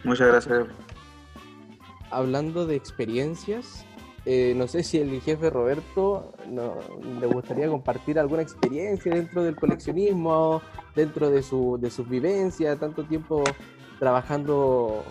Muchas 0.03 0.27
gracias. 0.27 0.67
Hablando 2.11 2.67
de 2.67 2.75
experiencias, 2.75 3.83
eh, 4.25 4.53
no 4.55 4.67
sé 4.67 4.81
si 4.83 4.97
el 4.97 5.21
jefe 5.21 5.51
Roberto 5.51 6.33
no, 6.49 6.77
le 7.19 7.27
gustaría 7.27 7.67
compartir 7.67 8.17
alguna 8.17 8.41
experiencia 8.41 9.13
dentro 9.13 9.43
del 9.43 9.55
coleccionismo, 9.55 10.63
dentro 10.95 11.29
de, 11.29 11.43
su, 11.43 11.77
de 11.79 11.91
sus 11.91 12.09
vivencias, 12.09 12.79
tanto 12.79 13.03
tiempo 13.03 13.43
trabajando 13.99 15.03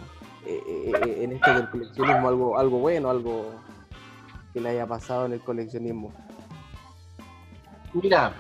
eh, 0.45 0.61
eh, 0.67 1.25
en 1.25 1.33
esto 1.33 1.55
del 1.55 1.71
coleccionismo, 1.71 2.29
algo, 2.29 2.59
algo 2.59 2.79
bueno, 2.79 3.09
algo 3.09 3.53
que 4.53 4.61
le 4.61 4.71
haya 4.71 4.87
pasado 4.87 5.27
en 5.27 5.35
el 5.35 5.41
coleccionismo. 5.41 6.13
Mira, 7.93 8.33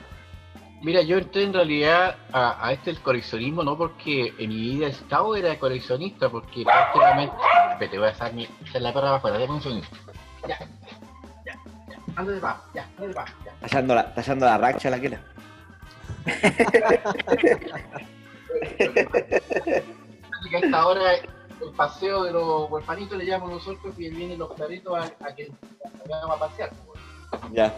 mira, 0.82 1.02
yo 1.02 1.18
entré 1.18 1.44
en 1.44 1.52
realidad 1.52 2.16
a, 2.32 2.72
este 2.72 2.90
el 2.90 2.98
coleccionismo 2.98 3.62
no 3.62 3.78
porque 3.78 4.34
en 4.38 4.48
mi 4.48 4.70
vida 4.70 4.88
estado 4.88 5.36
era 5.36 5.56
coleccionista, 5.56 6.28
porque 6.28 6.64
prácticamente, 6.64 7.36
te 7.78 7.96
voy 7.96 8.08
a 8.08 8.10
hacer, 8.10 8.34
mi, 8.34 8.48
la 8.74 8.92
perra 8.92 9.14
afuera, 9.14 9.38
de 9.38 9.46
un 9.46 9.62
ya, 10.48 10.58
ya, 11.44 11.54
ya. 12.16 12.22
De 12.22 12.40
paz, 12.40 12.56
ya, 12.74 12.88
de 12.98 13.14
paz, 13.14 13.30
ya. 13.44 13.52
Tallando 13.60 13.94
la, 13.94 14.14
tallando 14.14 14.46
la 14.46 14.58
racha 14.58 14.90
la 14.90 15.00
que 15.00 15.06
era. 15.06 15.20
a 20.54 20.58
esta 20.58 20.86
hora 20.86 21.14
el 21.14 21.72
paseo 21.76 22.24
de 22.24 22.32
los 22.32 22.70
huerfanitos 22.70 23.18
le 23.18 23.26
llamamos 23.26 23.54
nosotros 23.54 23.94
y 23.98 24.10
vienen 24.10 24.38
los 24.38 24.52
claritos 24.54 24.94
a, 24.96 25.26
a 25.26 25.34
que 25.34 25.50
vayamos 26.08 26.36
a 26.36 26.38
pasear. 26.38 26.70
Ya. 27.52 27.74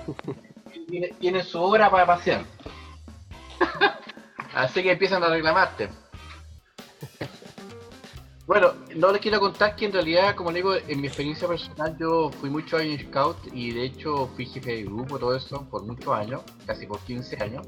Tiene, 0.89 1.09
tiene 1.19 1.43
su 1.43 1.63
hora 1.63 1.91
para 1.91 2.07
pasear. 2.07 2.45
Así 4.55 4.83
que 4.83 4.93
empiezan 4.93 5.23
a 5.23 5.29
reclamarte. 5.29 5.89
Bueno, 8.47 8.75
no 8.95 9.11
les 9.11 9.21
quiero 9.21 9.41
contar 9.41 9.75
que 9.75 9.87
en 9.87 9.93
realidad, 9.93 10.37
como 10.37 10.53
le 10.53 10.59
digo, 10.59 10.75
en 10.77 11.01
mi 11.01 11.09
experiencia 11.09 11.49
personal, 11.49 11.97
yo 11.99 12.31
fui 12.31 12.49
mucho 12.49 12.77
años 12.77 13.03
scout 13.03 13.37
y 13.53 13.73
de 13.73 13.87
hecho 13.87 14.29
fui 14.37 14.47
jefe 14.47 14.77
de 14.77 14.83
grupo, 14.85 15.19
todo 15.19 15.35
eso, 15.35 15.69
por 15.69 15.85
muchos 15.85 16.15
años, 16.15 16.43
casi 16.65 16.87
por 16.87 17.01
15 17.01 17.43
años. 17.43 17.67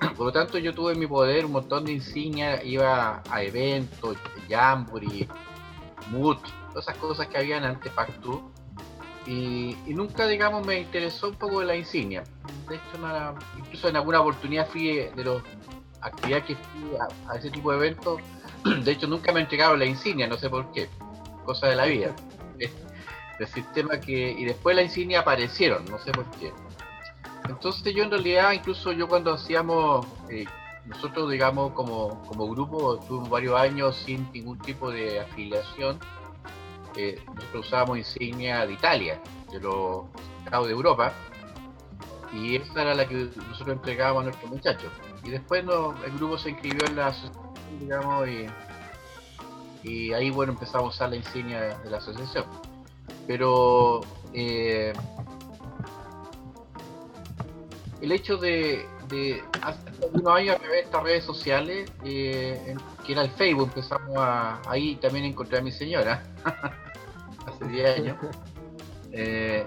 Por 0.16 0.26
lo 0.26 0.32
tanto, 0.32 0.58
yo 0.58 0.74
tuve 0.74 0.92
en 0.92 0.98
mi 0.98 1.06
poder 1.06 1.46
un 1.46 1.52
montón 1.52 1.86
de 1.86 1.92
insignias, 1.92 2.62
iba 2.64 3.22
a 3.30 3.42
eventos, 3.42 4.18
Jamboree, 4.46 5.26
Mood, 6.10 6.36
todas 6.68 6.84
esas 6.86 6.98
cosas 6.98 7.26
que 7.28 7.38
habían 7.38 7.64
antes 7.64 7.90
Pactu. 7.92 8.50
Y, 9.26 9.74
nunca, 9.86 10.26
digamos, 10.26 10.66
me 10.66 10.80
interesó 10.80 11.30
un 11.30 11.36
poco 11.36 11.62
la 11.62 11.74
insignia. 11.76 12.24
De 12.68 12.76
hecho, 12.76 13.34
incluso 13.56 13.88
en 13.88 13.96
alguna 13.96 14.20
oportunidad 14.20 14.68
fui 14.68 14.96
de 14.96 15.24
los 15.24 15.42
actividades 16.02 16.44
que 16.44 16.56
fui 16.56 16.90
a 17.28 17.36
ese 17.36 17.50
tipo 17.50 17.72
de 17.72 17.78
eventos 17.78 18.20
de 18.84 18.92
hecho, 18.92 19.06
nunca 19.06 19.32
me 19.32 19.40
entregaron 19.40 19.78
la 19.78 19.86
insignia, 19.86 20.26
no 20.26 20.36
sé 20.36 20.50
por 20.50 20.70
qué. 20.72 20.88
Cosa 21.44 21.68
de 21.68 21.76
la 21.76 21.86
vida. 21.86 22.14
El 23.38 23.46
sistema 23.46 24.00
que. 24.00 24.30
Y 24.30 24.44
después 24.44 24.74
la 24.74 24.82
insignia 24.82 25.20
aparecieron, 25.20 25.84
no 25.86 25.98
sé 25.98 26.10
por 26.12 26.24
qué. 26.32 26.52
Entonces 27.48 27.94
yo 27.94 28.02
en 28.02 28.10
realidad, 28.10 28.52
incluso 28.52 28.92
yo 28.92 29.08
cuando 29.08 29.32
hacíamos, 29.34 30.06
eh, 30.30 30.46
nosotros 30.86 31.30
digamos 31.30 31.72
como, 31.72 32.22
como 32.24 32.48
grupo, 32.48 32.98
tuvimos 33.06 33.28
varios 33.28 33.60
años 33.60 33.96
sin 34.04 34.26
ningún 34.32 34.58
tipo 34.58 34.90
de 34.90 35.20
afiliación, 35.20 35.98
eh, 36.96 37.20
nosotros 37.26 37.66
usábamos 37.66 37.98
insignia 37.98 38.66
de 38.66 38.72
Italia, 38.72 39.20
de 39.52 39.60
los 39.60 40.06
estados 40.44 40.66
de 40.66 40.72
Europa, 40.72 41.12
y 42.32 42.56
esa 42.56 42.82
era 42.82 42.94
la 42.94 43.06
que 43.06 43.28
nosotros 43.48 43.76
entregábamos 43.76 44.22
a 44.22 44.24
nuestros 44.24 44.50
muchachos. 44.50 44.90
Y 45.22 45.30
después 45.30 45.62
el 45.62 46.12
grupo 46.16 46.38
se 46.38 46.50
inscribió 46.50 46.86
en 46.86 46.96
la 46.96 47.08
digamos, 47.80 48.28
y, 49.84 50.12
ahí, 50.12 50.30
bueno, 50.30 50.52
empezamos 50.52 50.86
a 50.86 50.96
usar 50.96 51.10
la 51.10 51.16
insignia 51.16 51.60
de, 51.60 51.90
la 51.90 51.98
asociación. 51.98 52.44
Pero 53.26 54.00
eh, 54.32 54.92
el 58.00 58.12
hecho 58.12 58.36
de, 58.36 58.86
hace 59.62 59.80
unos 60.12 60.34
años 60.34 60.56
a 60.56 60.58
través 60.58 60.76
de 60.76 60.80
estas 60.80 61.02
redes 61.02 61.24
sociales, 61.24 61.92
eh, 62.04 62.76
que 63.04 63.12
era 63.12 63.22
el 63.22 63.30
Facebook, 63.30 63.68
empezamos 63.68 64.16
a, 64.16 64.60
ahí 64.68 64.96
también 64.96 65.24
encontré 65.26 65.58
a 65.58 65.62
mi 65.62 65.70
señora, 65.70 66.22
hace 67.46 67.64
10 67.64 67.98
años. 67.98 68.16
Eh, 69.12 69.64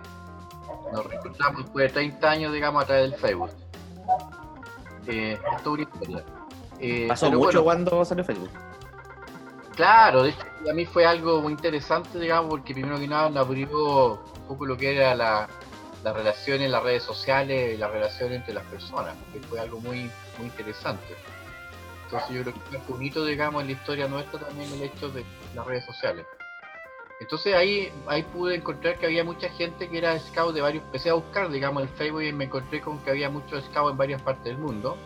nos 0.91 1.05
reencontramos 1.05 1.63
después 1.63 1.87
de 1.87 1.93
30 1.93 2.29
años, 2.29 2.53
digamos, 2.53 2.83
a 2.83 2.87
través 2.87 3.11
del 3.11 3.19
Facebook. 3.19 3.51
esto 5.07 5.41
es 5.53 5.65
una 5.65 5.81
historia. 5.83 6.38
Eh, 6.79 7.05
Pasó 7.07 7.31
mucho 7.31 7.63
cuando 7.63 8.03
salió 8.05 8.23
Facebook. 8.23 8.49
Claro, 9.75 10.23
de 10.23 10.31
hecho, 10.31 10.45
a 10.69 10.73
mí 10.73 10.85
fue 10.85 11.05
algo 11.05 11.41
muy 11.41 11.53
interesante, 11.53 12.19
digamos, 12.19 12.49
porque 12.49 12.73
primero 12.73 12.99
que 12.99 13.07
nada 13.07 13.29
me 13.29 13.39
abrió 13.39 14.13
un 14.13 14.47
poco 14.47 14.65
lo 14.65 14.75
que 14.75 14.95
era 14.95 15.15
la, 15.15 15.47
la 16.03 16.13
relación 16.13 16.61
en 16.61 16.71
las 16.71 16.83
redes 16.83 17.03
sociales 17.03 17.75
y 17.75 17.77
la 17.77 17.87
relación 17.87 18.33
entre 18.33 18.53
las 18.53 18.65
personas, 18.65 19.15
que 19.31 19.39
fue 19.39 19.59
algo 19.59 19.79
muy, 19.79 20.11
muy 20.37 20.47
interesante. 20.47 21.15
Entonces 22.05 22.29
yo 22.29 22.41
creo 22.41 22.53
que 22.53 22.59
fue 22.59 22.79
bonito, 22.95 23.23
digamos, 23.23 23.61
en 23.61 23.67
la 23.67 23.73
historia 23.73 24.07
nuestra 24.07 24.39
también 24.39 24.71
el 24.73 24.83
hecho 24.83 25.09
de 25.09 25.23
las 25.55 25.65
redes 25.65 25.85
sociales. 25.85 26.25
Entonces 27.21 27.53
ahí, 27.53 27.91
ahí 28.07 28.23
pude 28.23 28.55
encontrar 28.55 28.97
que 28.97 29.05
había 29.05 29.23
mucha 29.23 29.49
gente 29.49 29.89
que 29.89 29.97
era 29.97 30.17
scout 30.19 30.55
de 30.55 30.61
varios, 30.61 30.83
empecé 30.85 31.09
a 31.09 31.13
buscar, 31.13 31.49
digamos, 31.49 31.83
en 31.83 31.89
Facebook 31.89 32.23
y 32.23 32.31
me 32.31 32.45
encontré 32.45 32.81
con 32.81 32.97
que 32.99 33.11
había 33.11 33.29
muchos 33.29 33.63
scouts 33.65 33.91
en 33.91 33.97
varias 33.97 34.21
partes 34.21 34.45
del 34.45 34.57
mundo 34.57 34.97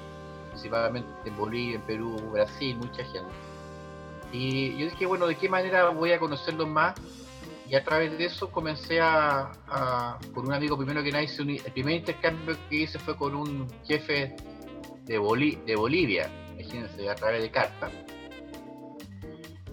principalmente 0.53 1.09
en 1.25 1.35
Bolivia, 1.35 1.75
en 1.75 1.81
Perú, 1.81 2.15
Brasil, 2.31 2.77
mucha 2.77 3.03
gente. 3.03 3.31
Y 4.31 4.77
yo 4.77 4.85
dije, 4.85 5.05
bueno, 5.05 5.27
¿de 5.27 5.35
qué 5.35 5.49
manera 5.49 5.89
voy 5.89 6.11
a 6.11 6.19
conocerlos 6.19 6.67
más? 6.67 6.93
Y 7.67 7.75
a 7.75 7.83
través 7.83 8.17
de 8.17 8.25
eso 8.25 8.51
comencé 8.51 8.99
a, 9.01 9.51
con 10.33 10.45
un 10.45 10.53
amigo 10.53 10.77
primero 10.77 11.01
que 11.03 11.11
nada, 11.11 11.23
hice 11.23 11.41
el 11.41 11.71
primer 11.71 11.95
intercambio 11.95 12.55
que 12.69 12.75
hice 12.75 12.99
fue 12.99 13.15
con 13.15 13.35
un 13.35 13.67
jefe 13.85 14.35
de, 15.05 15.59
de 15.65 15.75
Bolivia, 15.75 16.29
imagínense, 16.51 17.09
a 17.09 17.15
través 17.15 17.41
de 17.41 17.49
carta. 17.49 17.89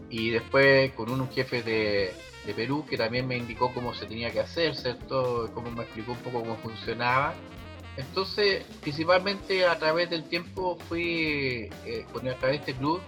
Y 0.08 0.30
después 0.30 0.92
con 0.92 1.10
un 1.10 1.28
jefe 1.30 1.62
de, 1.62 2.14
de 2.46 2.54
Perú 2.54 2.84
que 2.88 2.96
también 2.96 3.26
me 3.26 3.36
indicó 3.36 3.72
cómo 3.72 3.92
se 3.92 4.06
tenía 4.06 4.30
que 4.30 4.40
hacer, 4.40 4.74
¿cierto? 4.74 5.50
Cómo 5.54 5.70
me 5.70 5.82
explicó 5.82 6.12
un 6.12 6.18
poco 6.18 6.40
cómo 6.40 6.56
funcionaba 6.56 7.34
entonces, 8.00 8.64
principalmente 8.80 9.66
a 9.66 9.78
través 9.78 10.10
del 10.10 10.24
tiempo 10.24 10.78
fui, 10.88 11.70
eh, 11.84 12.06
a 12.14 12.20
través 12.20 12.40
de 12.40 12.54
este 12.56 12.74
club, 12.74 13.00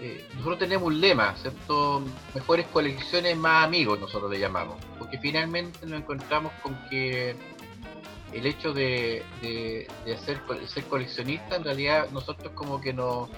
eh, 0.00 0.24
nosotros 0.34 0.58
tenemos 0.58 0.86
un 0.86 1.00
lema, 1.00 1.34
¿cierto? 1.36 2.02
Mejores 2.34 2.66
colecciones, 2.68 3.36
más 3.36 3.64
amigos, 3.64 3.98
nosotros 3.98 4.30
le 4.30 4.38
llamamos. 4.38 4.76
Porque 4.98 5.18
finalmente 5.18 5.84
nos 5.86 6.00
encontramos 6.00 6.52
con 6.62 6.78
que 6.88 7.34
el 8.32 8.46
hecho 8.46 8.72
de, 8.72 9.24
hacer, 10.14 10.40
ser 10.66 10.84
coleccionista, 10.84 11.56
en 11.56 11.64
realidad 11.64 12.10
nosotros 12.10 12.52
como 12.54 12.80
que 12.80 12.92
nos, 12.92 13.28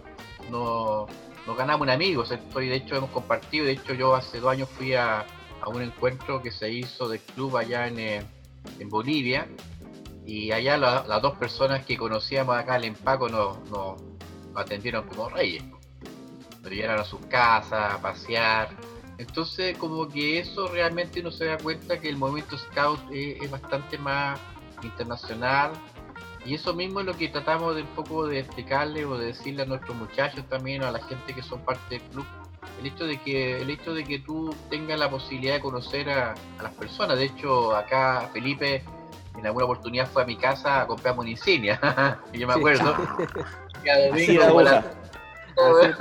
ganamos 1.57 1.83
un 1.83 1.91
amigo, 1.91 2.27
¿cierto? 2.27 2.61
Y 2.61 2.69
de 2.69 2.77
hecho 2.77 2.97
hemos 2.97 3.11
compartido, 3.11 3.65
de 3.65 3.73
hecho 3.73 3.95
yo 3.95 4.15
hace 4.15 4.41
dos 4.41 4.53
años 4.53 4.69
fui 4.69 4.95
a, 4.95 5.27
un 5.67 5.83
encuentro 5.83 6.43
que 6.43 6.51
se 6.51 6.71
hizo 6.73 7.07
del 7.09 7.21
club 7.21 7.59
allá 7.59 7.87
en, 7.87 7.99
eh, 7.99 8.23
en 8.79 8.89
Bolivia, 8.89 9.47
y 10.31 10.53
allá 10.53 10.77
las 10.77 11.23
dos 11.23 11.37
personas 11.39 11.85
que 11.85 11.97
conocíamos 11.97 12.57
acá 12.57 12.77
el 12.77 12.85
Empaco 12.85 13.29
nos, 13.29 13.59
atendieron 14.55 15.05
como 15.09 15.29
reyes. 15.29 15.65
Nos 16.63 16.71
llevaron 16.71 17.01
a 17.01 17.05
sus 17.05 17.21
casas, 17.27 17.95
a 17.95 18.01
pasear. 18.01 18.69
Entonces, 19.19 19.77
como 19.77 20.09
que 20.09 20.39
eso 20.39 20.69
realmente 20.69 21.21
uno 21.21 21.33
se 21.33 21.47
da 21.47 21.59
cuenta 21.59 21.99
que 21.99 22.09
el 22.09 22.17
movimiento 22.17 22.57
Scout 22.57 23.01
es, 23.11 23.51
bastante 23.51 23.99
más 23.99 24.39
internacional. 24.85 25.73
Y 26.47 26.55
eso 26.55 26.75
mismo 26.75 27.01
es 27.01 27.07
lo 27.07 27.17
que 27.17 27.27
tratamos 27.29 27.75
de 27.75 27.83
un 27.83 27.89
poco 27.89 28.29
de 28.29 28.39
explicarle 28.39 29.05
o 29.07 29.19
de 29.19 29.27
decirle 29.27 29.65
a 29.65 29.67
nuestros 29.67 29.97
muchachos 29.97 30.49
también, 30.49 30.85
a 30.85 30.93
la 30.93 31.03
gente 31.03 31.35
que 31.35 31.43
son 31.43 31.61
parte 31.65 31.99
del 31.99 32.03
club, 32.03 32.27
el 32.79 32.87
hecho 32.87 33.05
de 33.05 33.21
que 33.21 33.61
el 33.61 33.69
hecho 33.69 33.95
de 33.95 34.05
que 34.05 34.21
tú 34.21 34.55
tengas 34.71 34.99
la 34.99 35.11
posibilidad 35.11 35.55
de 35.55 35.61
conocer 35.61 36.09
a 36.09 36.35
las 36.63 36.73
personas. 36.75 37.19
De 37.19 37.25
hecho, 37.25 37.75
acá 37.75 38.31
Felipe 38.33 38.85
en 39.39 39.47
alguna 39.47 39.65
oportunidad 39.65 40.09
fue 40.09 40.23
a 40.23 40.27
mi 40.27 40.37
casa 40.37 40.83
a 40.83 40.87
comprarme 40.87 41.21
una 41.21 41.31
insignia. 41.37 42.21
y 42.33 42.39
yo 42.39 42.47
me 42.47 42.55
acuerdo. 42.55 42.97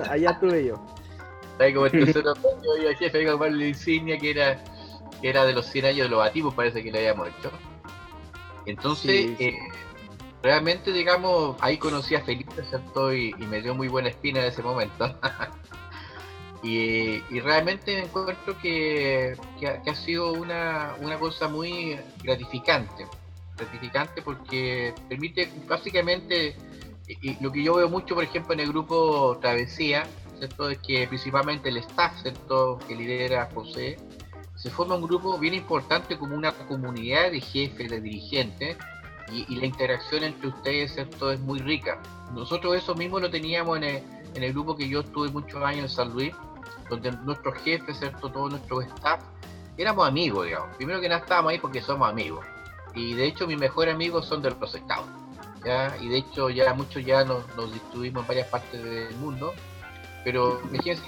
allá 0.10 0.32
estuve 0.32 0.66
yo. 0.66 0.76
Ahí 1.60 1.74
como 1.74 1.88
el 1.88 1.92
yo 2.14 2.90
jefe, 2.98 3.18
vengo 3.18 3.32
a 3.32 3.34
comprar 3.34 3.52
la 3.52 3.66
insignia 3.66 4.18
que 4.18 4.32
era, 4.32 4.64
que 5.22 5.30
era 5.30 5.46
de 5.46 5.54
los 5.54 5.66
100 5.68 5.86
años 5.86 6.04
de 6.04 6.10
los 6.10 6.20
batimos, 6.20 6.54
parece 6.54 6.84
que 6.84 6.92
le 6.92 7.00
habíamos 7.00 7.28
hecho. 7.28 7.52
Entonces, 8.66 9.32
Eh, 9.40 9.58
realmente, 10.42 10.92
digamos, 10.92 11.58
ahí 11.60 11.78
conocí 11.78 12.16
a 12.16 12.22
Felipe, 12.22 12.64
¿cierto? 12.64 13.14
Y, 13.14 13.34
me 13.34 13.62
dio 13.62 13.76
muy 13.76 13.88
buena 13.88 14.10
espina 14.10 14.40
en 14.40 14.46
ese 14.46 14.62
momento. 14.62 15.18
y, 16.64 17.20
realmente 17.42 18.00
encuentro 18.00 18.58
que, 18.60 19.36
que, 19.60 19.68
ha 19.68 19.96
sido 19.96 20.34
una, 20.34 20.96
una 21.02 21.20
cosa 21.20 21.48
muy 21.48 22.00
gratificante. 22.24 23.06
Gratificante 23.60 24.22
porque 24.22 24.94
permite 25.08 25.52
básicamente, 25.68 26.56
y, 27.08 27.42
lo 27.44 27.52
que 27.52 27.64
yo 27.64 27.76
veo 27.76 27.90
mucho, 27.90 28.16
por 28.16 28.24
ejemplo, 28.24 28.54
en 28.54 28.62
el 28.62 28.70
grupo 28.70 29.38
Travesía, 29.42 30.08
¿cierto? 30.38 30.70
Es 30.70 30.80
que 30.80 31.08
principalmente 31.08 31.70
el 31.70 31.78
staff, 31.78 32.22
¿cierto? 32.22 32.80
Que 32.88 32.96
lidera 32.96 33.50
José, 33.54 33.98
se 34.56 34.70
forma 34.70 34.96
un 34.96 35.04
grupo 35.04 35.38
bien 35.38 35.54
importante 35.54 36.18
como 36.18 36.36
una 36.36 36.52
comunidad 36.52 37.32
de 37.32 37.40
jefes, 37.40 37.90
de 37.90 38.02
dirigentes, 38.02 38.78
y, 39.32 39.56
la 39.56 39.66
interacción 39.66 40.24
entre 40.24 40.48
ustedes 40.48 40.94
¿cierto? 40.94 41.32
es 41.32 41.40
muy 41.40 41.60
rica. 41.60 42.02
Nosotros 42.34 42.76
eso 42.76 42.96
mismo 42.96 43.20
lo 43.20 43.30
teníamos 43.30 43.78
en 43.78 43.84
el, 43.84 44.04
en 44.36 44.44
el 44.44 44.54
grupo 44.54 44.76
que 44.76 44.88
yo 44.88 45.02
estuve 45.02 45.30
muchos 45.30 45.62
años 45.64 45.84
en 45.84 45.90
San 45.90 46.14
Luis, 46.14 46.34
donde 46.90 47.12
nuestros 47.12 47.56
jefes, 47.60 48.00
¿cierto? 48.00 48.30
todo 48.32 48.50
nuestro 48.50 48.82
staff, 48.82 49.22
éramos 49.78 50.08
amigos, 50.08 50.46
digamos. 50.46 50.76
Primero 50.78 51.00
que 51.00 51.10
nada 51.10 51.22
estábamos 51.22 51.52
ahí 51.52 51.60
porque 51.60 51.82
somos 51.82 52.10
amigos. 52.10 52.46
Y 52.96 53.14
de 53.14 53.26
hecho 53.26 53.48
mis 53.48 53.58
mejores 53.58 53.94
amigos 53.94 54.26
son 54.26 54.42
de 54.42 54.50
los 54.52 54.72
scouts. 54.72 55.10
¿ya? 55.66 55.96
Y 56.02 56.10
de 56.10 56.18
hecho 56.18 56.50
ya 56.50 56.74
muchos 56.74 57.04
ya 57.06 57.24
nos, 57.24 57.48
nos 57.56 57.72
distribuimos 57.74 58.24
en 58.24 58.28
varias 58.28 58.48
partes 58.48 58.84
del 58.84 59.16
mundo. 59.16 59.54
Pero 60.24 60.62
imagínense 60.72 61.04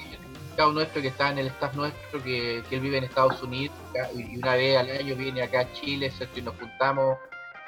un 0.66 0.76
nuestro 0.76 1.02
que 1.02 1.08
está 1.08 1.32
en 1.32 1.40
el 1.40 1.48
staff 1.48 1.74
nuestro, 1.74 2.22
que, 2.22 2.60
él 2.70 2.80
vive 2.80 2.98
en 2.98 3.06
Estados 3.06 3.42
Unidos 3.42 3.76
y 4.16 4.38
una 4.38 4.54
vez 4.54 4.78
al 4.78 4.92
año 4.92 5.16
viene 5.16 5.42
acá 5.42 5.62
a 5.62 5.74
Chile, 5.74 6.12
¿cierto? 6.12 6.38
Y 6.38 6.44
nos 6.44 6.56
juntamos 6.56 7.18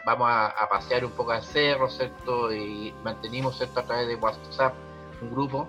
vamos 0.05 0.27
a, 0.29 0.67
pasear 0.69 1.05
un 1.05 1.11
poco 1.11 1.31
al 1.31 1.43
cerro, 1.43 1.89
¿cierto? 1.89 2.53
Y 2.53 2.93
mantenimos, 3.03 3.57
¿cierto? 3.57 3.79
A 3.79 3.83
través 3.83 4.07
de 4.07 4.15
WhatsApp 4.15 4.73
un 5.21 5.31
grupo. 5.31 5.67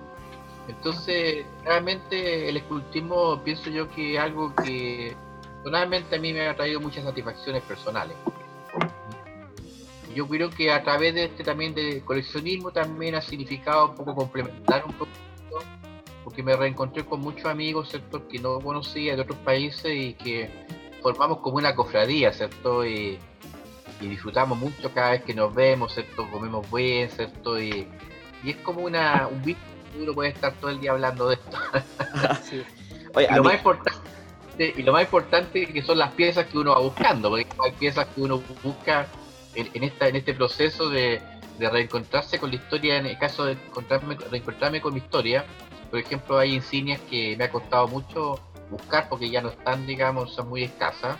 Entonces, 0.68 1.46
realmente 1.64 2.48
el 2.48 2.56
escultismo 2.56 3.40
pienso 3.42 3.70
yo 3.70 3.88
que 3.90 4.14
es 4.14 4.20
algo 4.20 4.54
que 4.54 5.16
personalmente 5.64 6.14
a 6.14 6.18
mí 6.18 6.34
me 6.34 6.46
ha 6.46 6.54
traído 6.54 6.78
muchas 6.78 7.04
satisfacciones 7.04 7.62
personales. 7.62 8.14
Yo 10.14 10.28
creo 10.28 10.50
que 10.50 10.70
a 10.70 10.82
través 10.82 11.14
de 11.14 11.24
este 11.24 11.42
también 11.42 11.74
de 11.74 12.02
coleccionismo 12.02 12.70
también 12.70 13.14
ha 13.14 13.22
significado 13.22 13.88
un 13.88 13.94
poco 13.94 14.14
complementar 14.14 14.84
un 14.84 14.92
poco, 14.92 15.10
porque 16.22 16.42
me 16.42 16.54
reencontré 16.54 17.04
con 17.06 17.20
muchos 17.20 17.46
amigos, 17.46 17.88
¿cierto? 17.88 18.28
Que 18.28 18.38
no 18.38 18.60
conocía 18.60 19.16
de 19.16 19.22
otros 19.22 19.38
países 19.38 19.90
y 19.96 20.12
que 20.12 20.50
formamos 21.02 21.38
como 21.38 21.56
una 21.56 21.74
cofradía, 21.74 22.30
¿cierto? 22.32 22.84
Y, 22.84 23.18
y 24.00 24.06
disfrutamos 24.06 24.58
mucho 24.58 24.92
cada 24.92 25.12
vez 25.12 25.24
que 25.24 25.32
nos 25.32 25.52
vemos, 25.54 25.94
¿cierto? 25.94 26.30
Comemos 26.30 26.70
bien, 26.70 27.10
¿cierto? 27.10 27.58
Y, 27.58 27.88
y 28.44 28.50
es 28.50 28.56
como 28.58 28.82
una, 28.82 29.28
un 29.28 29.42
que 29.42 29.56
uno 29.98 30.12
puede 30.12 30.28
estar 30.28 30.52
todo 30.54 30.70
el 30.70 30.78
día 30.78 30.92
hablando 30.92 31.28
de 31.28 31.36
esto. 31.36 31.58
lo 33.34 33.44
más 33.44 33.54
importante, 33.54 34.13
y 34.58 34.82
lo 34.82 34.92
más 34.92 35.02
importante 35.02 35.66
que 35.66 35.82
son 35.82 35.98
las 35.98 36.12
piezas 36.12 36.46
que 36.46 36.58
uno 36.58 36.72
va 36.72 36.80
buscando, 36.80 37.30
porque 37.30 37.46
hay 37.64 37.72
piezas 37.72 38.06
que 38.14 38.20
uno 38.20 38.42
busca 38.62 39.06
en, 39.54 39.84
esta, 39.84 40.08
en 40.08 40.16
este 40.16 40.34
proceso 40.34 40.88
de, 40.88 41.20
reencontrarse 41.58 42.38
con 42.38 42.50
la 42.50 42.56
historia, 42.56 42.96
en 42.96 43.06
el 43.06 43.16
caso 43.16 43.44
de 43.44 43.52
encontrarme, 43.52 44.16
reencontrarme 44.30 44.80
con 44.80 44.92
mi 44.92 45.00
historia, 45.00 45.44
por 45.90 46.00
ejemplo, 46.00 46.38
hay 46.38 46.54
insignias 46.54 47.00
que 47.08 47.36
me 47.36 47.44
ha 47.44 47.50
costado 47.50 47.86
mucho 47.86 48.40
buscar 48.70 49.08
porque 49.08 49.30
ya 49.30 49.40
no 49.40 49.50
están, 49.50 49.86
digamos, 49.86 50.34
son 50.34 50.48
muy 50.48 50.64
escasas 50.64 51.16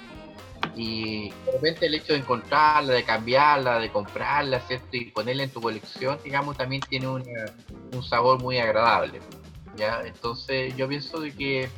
y 0.74 1.30
de 1.30 1.53
repente 1.53 1.87
el 1.87 1.95
hecho 1.95 2.14
de 2.14 2.20
encontrarla, 2.20 2.95
de 2.95 3.05
cambiarla, 3.05 3.78
de 3.78 3.91
comprarla, 3.91 4.61
¿cierto? 4.61 4.89
Y 4.97 5.07
ponerla 5.07 5.45
en 5.45 5.51
tu 5.51 5.61
colección, 5.61 6.18
digamos, 6.24 6.57
también 6.57 6.80
tiene 6.82 7.07
un 7.07 8.03
sabor 8.03 8.43
muy 8.43 8.59
agradable, 8.59 9.20
¿ya? 9.76 10.03
Entonces 10.05 10.76
yo 10.76 10.89
pienso 10.89 11.20
de 11.20 11.32
que, 11.32 11.68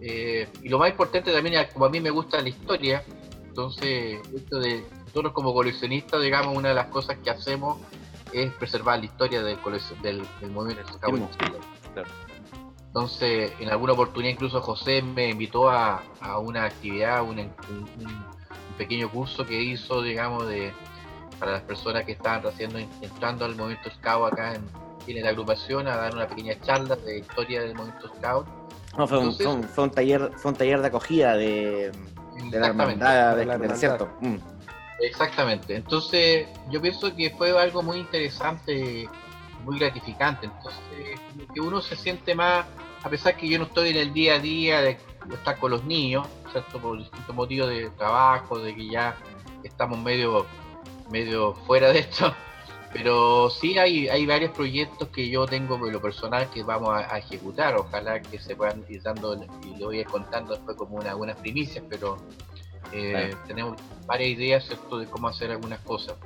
eh, 0.00 0.48
y 0.62 0.68
lo 0.68 0.78
más 0.78 0.90
importante 0.90 1.32
también, 1.32 1.66
como 1.72 1.86
a 1.86 1.88
mí 1.88 2.00
me 2.00 2.10
gusta 2.10 2.40
la 2.40 2.48
historia, 2.48 3.04
entonces 3.46 4.20
esto 4.34 4.58
de 4.58 4.84
nosotros 5.06 5.32
como 5.32 5.52
coleccionistas, 5.52 6.22
digamos, 6.22 6.56
una 6.56 6.68
de 6.68 6.74
las 6.74 6.86
cosas 6.86 7.18
que 7.18 7.30
hacemos 7.30 7.78
es 8.32 8.52
preservar 8.54 8.98
la 8.98 9.06
historia 9.06 9.42
del, 9.42 9.58
del, 10.02 10.22
del 10.40 10.50
movimiento 10.50 10.98
Claro. 11.00 12.08
Entonces, 12.88 13.52
en 13.60 13.68
alguna 13.68 13.92
oportunidad 13.92 14.32
incluso 14.32 14.60
José 14.60 15.02
me 15.02 15.28
invitó 15.28 15.70
a, 15.70 16.02
una 16.40 16.64
actividad, 16.64 17.22
un, 17.22 17.52
pequeño 18.76 19.10
curso 19.10 19.44
que 19.44 19.60
hizo, 19.60 20.02
digamos, 20.02 20.48
de 20.48 20.72
para 21.38 21.52
las 21.52 21.62
personas 21.62 22.04
que 22.04 22.12
estaban 22.12 22.44
haciendo, 22.46 22.78
entrando 22.78 23.44
al 23.44 23.54
movimiento 23.54 23.90
Scout 23.90 24.32
acá 24.32 24.54
en, 24.54 24.64
en 25.06 25.22
la 25.22 25.30
agrupación, 25.30 25.86
a 25.86 25.96
dar 25.96 26.14
una 26.14 26.26
pequeña 26.26 26.60
charla 26.60 26.96
de 26.96 27.18
historia 27.18 27.60
del 27.60 27.74
movimiento 27.74 28.08
Scout. 28.16 28.46
No, 28.96 29.06
fue, 29.06 29.18
un, 29.18 29.90
taller, 29.90 30.32
fue 30.36 30.50
un 30.52 30.56
taller 30.56 30.80
de 30.80 30.86
acogida 30.86 31.36
de, 31.36 31.92
de 32.50 32.60
la 32.60 32.68
hermandad 32.68 33.36
del 33.36 33.60
desierto. 33.60 34.08
Mm. 34.20 34.36
Exactamente. 35.00 35.76
Entonces, 35.76 36.48
yo 36.70 36.80
pienso 36.80 37.14
que 37.14 37.30
fue 37.30 37.56
algo 37.58 37.82
muy 37.82 37.98
interesante 37.98 39.08
muy 39.64 39.78
gratificante. 39.78 40.46
Entonces, 40.46 41.20
que 41.54 41.60
uno 41.60 41.80
se 41.80 41.96
siente 41.96 42.34
más, 42.34 42.66
a 43.02 43.08
pesar 43.08 43.36
que 43.36 43.48
yo 43.48 43.58
no 43.58 43.64
estoy 43.64 43.90
en 43.90 43.96
el 43.96 44.12
día 44.12 44.34
a 44.34 44.38
día 44.38 44.80
de 44.80 44.98
estar 45.32 45.58
con 45.58 45.70
los 45.70 45.84
niños, 45.84 46.26
¿cierto? 46.52 46.78
por 46.80 46.98
distintos 46.98 47.34
motivos 47.34 47.68
de 47.68 47.90
trabajo, 47.90 48.58
de 48.58 48.74
que 48.74 48.88
ya 48.88 49.16
estamos 49.62 49.98
medio, 49.98 50.46
medio 51.10 51.54
fuera 51.54 51.90
de 51.92 52.00
esto. 52.00 52.34
Pero 52.92 53.50
sí 53.50 53.78
hay, 53.78 54.08
hay 54.08 54.24
varios 54.24 54.52
proyectos 54.52 55.08
que 55.08 55.28
yo 55.28 55.46
tengo 55.46 55.74
en 55.86 55.92
lo 55.92 56.00
personal 56.00 56.48
que 56.50 56.62
vamos 56.62 56.90
a, 56.90 57.18
ejecutar. 57.18 57.76
Ojalá 57.76 58.20
que 58.20 58.38
se 58.38 58.56
puedan 58.56 58.84
ir 58.88 59.02
dando 59.02 59.34
y 59.34 59.78
lo 59.78 59.86
voy 59.86 59.98
a 59.98 60.00
ir 60.00 60.06
contando 60.06 60.54
después 60.54 60.76
como 60.76 60.96
una, 60.96 61.10
algunas 61.10 61.36
primicias, 61.36 61.84
pero 61.88 62.16
eh, 62.92 63.34
tenemos 63.46 63.76
varias 64.06 64.30
ideas 64.30 64.64
¿cierto? 64.64 64.98
de 64.98 65.06
cómo 65.06 65.28
hacer 65.28 65.50
algunas 65.50 65.80
cosas. 65.80 66.16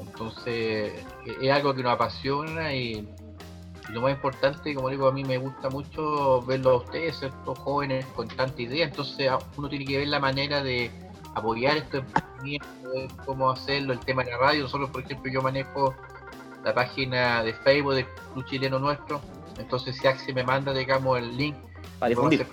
Entonces, 0.00 0.92
es 1.40 1.50
algo 1.50 1.74
que 1.74 1.82
nos 1.82 1.92
apasiona 1.92 2.74
y, 2.74 3.08
lo 3.90 4.00
más 4.00 4.12
importante, 4.12 4.74
como 4.74 4.88
digo, 4.88 5.08
a 5.08 5.12
mí 5.12 5.24
me 5.24 5.38
gusta 5.38 5.68
mucho 5.68 6.40
verlo 6.42 6.70
a 6.70 6.76
ustedes, 6.76 7.22
estos 7.22 7.58
jóvenes 7.58 8.04
con 8.06 8.28
tanta 8.28 8.60
idea. 8.62 8.86
Entonces, 8.86 9.30
uno 9.56 9.68
tiene 9.68 9.84
que 9.84 9.98
ver 9.98 10.08
la 10.08 10.20
manera 10.20 10.62
de 10.62 10.90
apoyar 11.34 11.76
estos 11.76 12.00
emprendimientos, 12.00 13.12
cómo 13.24 13.50
hacerlo, 13.50 13.92
el 13.92 14.00
tema 14.00 14.24
de 14.24 14.30
la 14.30 14.38
radio. 14.38 14.62
Nosotros, 14.62 14.90
por 14.90 15.02
ejemplo, 15.02 15.30
yo 15.30 15.42
manejo 15.42 15.94
la 16.64 16.74
página 16.74 17.42
de 17.42 17.52
Facebook 17.54 17.94
del 17.94 18.06
Club 18.32 18.44
Chileno 18.46 18.78
Nuestro. 18.78 19.20
Entonces, 19.58 19.96
si 19.96 20.06
Axi 20.06 20.32
me 20.32 20.44
manda, 20.44 20.72
digamos, 20.72 21.18
el 21.18 21.36
link 21.36 21.56
para 21.98 22.10
difundir. 22.10 22.46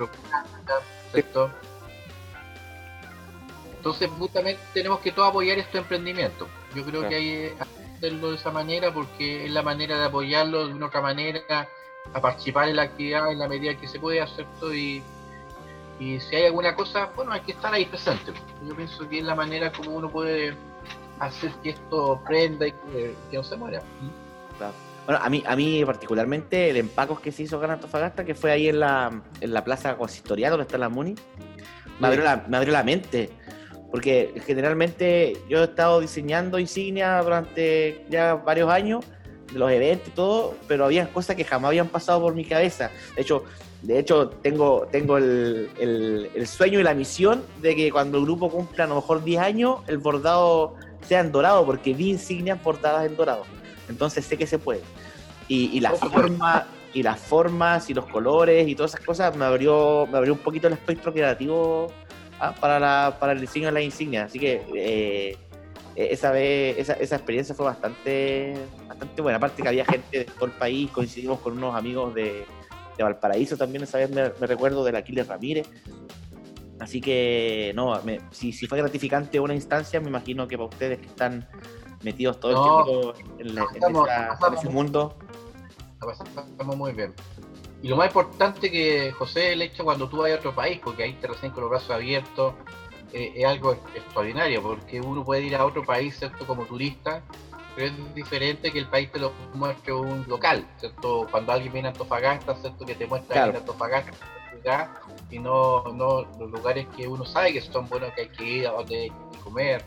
Entonces, 3.77 4.09
justamente 4.11 4.61
tenemos 4.73 4.99
que 4.99 5.11
todos 5.11 5.29
apoyar 5.29 5.57
estos 5.57 5.81
emprendimientos. 5.81 6.47
Yo 6.75 6.85
creo 6.85 7.09
que 7.09 7.15
hay 7.15 7.25
que 7.25 7.55
hacerlo 7.95 8.29
de 8.29 8.35
esa 8.35 8.51
manera 8.51 8.93
porque 8.93 9.45
es 9.45 9.51
la 9.51 9.63
manera 9.63 9.97
de 9.97 10.05
apoyarlo 10.05 10.67
de 10.67 10.73
una 10.73 10.85
otra 10.85 11.01
manera, 11.01 11.67
a 12.13 12.21
participar 12.21 12.69
en 12.69 12.75
la 12.75 12.83
actividad 12.83 13.31
en 13.31 13.39
la 13.39 13.47
medida 13.47 13.75
que 13.75 13.87
se 13.87 13.99
puede 13.99 14.23
todo 14.59 14.73
y, 14.73 15.01
y 16.01 16.19
si 16.19 16.35
hay 16.35 16.47
alguna 16.47 16.75
cosa, 16.75 17.11
bueno, 17.15 17.31
hay 17.31 17.41
que 17.41 17.51
estar 17.51 17.71
ahí 17.71 17.85
presente. 17.85 18.33
Yo 18.67 18.75
pienso 18.75 19.07
que 19.07 19.19
es 19.19 19.23
la 19.23 19.35
manera 19.35 19.71
como 19.71 19.91
uno 19.91 20.09
puede 20.09 20.55
hacer 21.19 21.51
que 21.61 21.69
esto 21.69 22.19
prenda 22.25 22.65
y 22.65 22.71
que, 22.71 23.15
no 23.31 23.43
se 23.43 23.55
muera. 23.55 23.83
Bueno, 25.05 25.21
a 25.23 25.29
mí, 25.29 25.43
a 25.45 25.55
mí 25.55 25.85
particularmente 25.85 26.71
el 26.71 26.77
empacos 26.77 27.19
que 27.19 27.31
se 27.31 27.43
hizo 27.43 27.57
acá 27.57 27.71
Antofagasta, 27.73 28.25
que 28.25 28.33
fue 28.33 28.51
ahí 28.51 28.67
en 28.67 28.79
la, 28.79 29.21
en 29.41 29.53
la 29.53 29.63
plaza 29.63 29.95
consistorial 29.95 30.49
donde 30.49 30.63
está 30.63 30.79
la 30.79 30.89
MUNI, 30.89 31.13
me 31.99 32.07
abrió 32.07 32.23
la, 32.23 32.45
me 32.47 32.57
abrió 32.57 32.73
la 32.73 32.83
mente 32.83 33.29
porque 33.91 34.41
generalmente 34.43 35.37
yo 35.47 35.61
he 35.61 35.65
estado 35.65 35.99
diseñando 35.99 36.57
insignias 36.57 37.23
durante 37.23 38.07
ya 38.09 38.33
varios 38.33 38.71
años, 38.71 39.05
de 39.53 39.59
los 39.59 39.69
eventos 39.69 40.07
y 40.07 40.11
todo, 40.11 40.55
pero 40.67 40.85
había 40.85 41.13
cosas 41.13 41.35
que 41.35 41.43
jamás 41.43 41.69
habían 41.69 41.89
pasado 41.89 42.21
por 42.21 42.33
mi 42.33 42.45
cabeza. 42.45 42.89
De 43.15 43.21
hecho, 43.21 43.43
de 43.81 43.97
hecho 43.97 44.29
tengo, 44.29 44.87
tengo 44.91 45.17
el, 45.17 45.69
el, 45.79 46.47
sueño 46.47 46.79
y 46.79 46.83
la 46.83 46.93
misión 46.93 47.43
de 47.61 47.75
que 47.75 47.91
cuando 47.91 48.19
el 48.19 48.25
grupo 48.25 48.49
cumpla 48.49 48.83
a 48.83 48.87
lo 48.87 48.95
mejor 48.95 49.23
10 49.23 49.41
años, 49.41 49.79
el 49.87 49.97
bordado 49.97 50.75
sea 51.07 51.21
en 51.21 51.31
dorado, 51.31 51.65
porque 51.65 51.93
vi 51.93 52.11
insignias 52.11 52.61
bordadas 52.63 53.05
en 53.07 53.15
dorado. 53.15 53.43
Entonces 53.89 54.23
sé 54.25 54.37
que 54.37 54.45
se 54.45 54.59
puede. 54.59 54.81
Y, 55.47 55.75
y 55.75 55.79
la 55.79 55.91
forma 55.91 56.67
y 56.93 57.03
las 57.03 57.19
formas 57.19 57.89
y 57.89 57.93
los 57.93 58.05
colores 58.05 58.67
y 58.67 58.75
todas 58.75 58.93
esas 58.93 59.05
cosas 59.05 59.35
me 59.35 59.45
abrió, 59.45 60.07
me 60.11 60.17
abrió 60.17 60.33
un 60.33 60.39
poquito 60.39 60.67
el 60.67 60.73
espectro 60.73 61.13
creativo 61.13 61.87
para, 62.59 62.79
la, 62.79 63.17
para 63.19 63.31
el 63.31 63.41
diseño 63.41 63.67
de 63.67 63.71
las 63.71 63.83
insignias. 63.83 64.25
Así 64.25 64.39
que 64.39 64.61
eh, 64.75 65.37
esa 65.95 66.31
vez, 66.31 66.77
esa, 66.77 66.93
esa, 66.93 67.15
experiencia 67.15 67.55
fue 67.55 67.65
bastante, 67.65 68.53
bastante 68.87 69.21
buena. 69.21 69.37
Aparte 69.37 69.63
que 69.63 69.67
había 69.67 69.85
gente 69.85 70.19
de 70.19 70.25
todo 70.25 70.45
el 70.45 70.51
país, 70.51 70.89
coincidimos 70.91 71.39
con 71.39 71.57
unos 71.57 71.75
amigos 71.75 72.13
de, 72.13 72.45
de 73.05 73.11
Valparaíso 73.11 73.57
también 73.57 73.83
esa 73.83 73.97
vez 73.97 74.09
me, 74.09 74.29
recuerdo 74.47 74.83
del 74.83 74.95
Aquiles 74.95 75.27
Ramírez. 75.27 75.67
Así 76.79 76.99
que, 76.99 77.73
no, 77.75 77.99
si, 78.31 78.51
si, 78.53 78.65
fue 78.65 78.79
gratificante 78.79 79.39
una 79.39 79.53
instancia, 79.53 80.01
me 80.01 80.07
imagino 80.07 80.47
que 80.47 80.57
para 80.57 80.69
ustedes 80.69 80.99
que 80.99 81.05
están 81.05 81.47
metidos 82.03 82.39
todo 82.39 82.51
el 82.51 82.57
tiempo 82.57 83.13
en, 83.37 84.57
ese 84.57 84.69
mundo. 84.69 85.17
Estamos 86.49 86.75
muy 86.75 86.93
bien. 86.93 87.13
Y 87.83 87.87
lo 87.87 87.95
más 87.95 88.07
importante 88.07 88.69
que, 88.69 89.11
José, 89.11 89.53
el 89.53 89.61
hecho 89.61 89.83
cuando 89.83 90.07
tú 90.07 90.17
vas 90.17 90.31
a 90.31 90.35
otro 90.35 90.53
país, 90.53 90.79
porque 90.83 91.03
ahí 91.03 91.13
te 91.13 91.27
recién 91.27 91.51
con 91.51 91.61
los 91.61 91.69
brazos 91.69 91.91
abiertos, 91.91 92.53
eh, 93.13 93.33
es 93.35 93.45
algo 93.45 93.73
extraordinario, 93.95 94.61
porque 94.61 95.01
uno 95.01 95.23
puede 95.23 95.43
ir 95.43 95.55
a 95.55 95.65
otro 95.65 95.83
país, 95.83 96.17
¿cierto? 96.17 96.45
Como 96.45 96.65
turista, 96.65 97.23
pero 97.81 97.93
es 97.95 98.15
diferente 98.15 98.71
que 98.71 98.79
el 98.79 98.87
país 98.87 99.11
te 99.11 99.17
lo 99.17 99.31
muestre 99.55 99.93
un 99.93 100.23
local, 100.27 100.67
¿cierto? 100.77 101.27
Cuando 101.31 101.51
alguien 101.51 101.73
viene 101.73 101.87
a 101.87 101.91
Antofagasta, 101.91 102.55
¿cierto? 102.55 102.85
Que 102.85 102.93
te 102.93 103.07
muestra 103.07 103.33
claro. 103.33 103.57
Antofagasta 103.57 104.11
y 105.31 105.39
no, 105.39 105.83
no 105.93 106.21
los 106.37 106.51
lugares 106.51 106.85
que 106.95 107.07
uno 107.07 107.25
sabe 107.25 107.53
que 107.53 107.61
son 107.61 107.89
buenos, 107.89 108.13
que 108.13 108.21
hay 108.21 108.29
que 108.29 108.43
ir, 108.43 108.67
a 108.67 108.71
donde 108.71 108.95
hay 108.95 109.09
que 109.09 109.39
comer, 109.43 109.83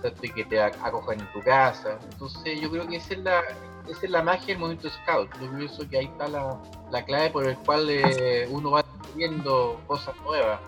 ¿cierto? 0.00 0.24
Y 0.24 0.30
que 0.30 0.44
te 0.46 0.62
acojan 0.62 1.20
en 1.20 1.32
tu 1.32 1.40
casa. 1.42 1.98
Entonces 2.10 2.58
yo 2.58 2.70
creo 2.70 2.86
que 2.86 2.96
esa 2.96 3.12
es 3.12 3.20
la, 3.20 3.42
esa 3.86 4.06
es 4.06 4.10
la 4.10 4.22
magia 4.22 4.46
del 4.46 4.58
movimiento 4.58 4.88
scout. 4.88 5.28
Yo 5.38 5.50
pienso 5.58 5.86
que 5.90 5.98
ahí 5.98 6.06
está 6.06 6.28
la, 6.28 6.58
la 6.90 7.04
clave 7.04 7.28
por 7.28 7.46
el 7.46 7.58
cual 7.58 7.90
eh, 7.90 8.48
uno 8.50 8.70
va 8.70 8.84
viendo 9.14 9.78
cosas 9.86 10.14
nuevas. 10.24 10.58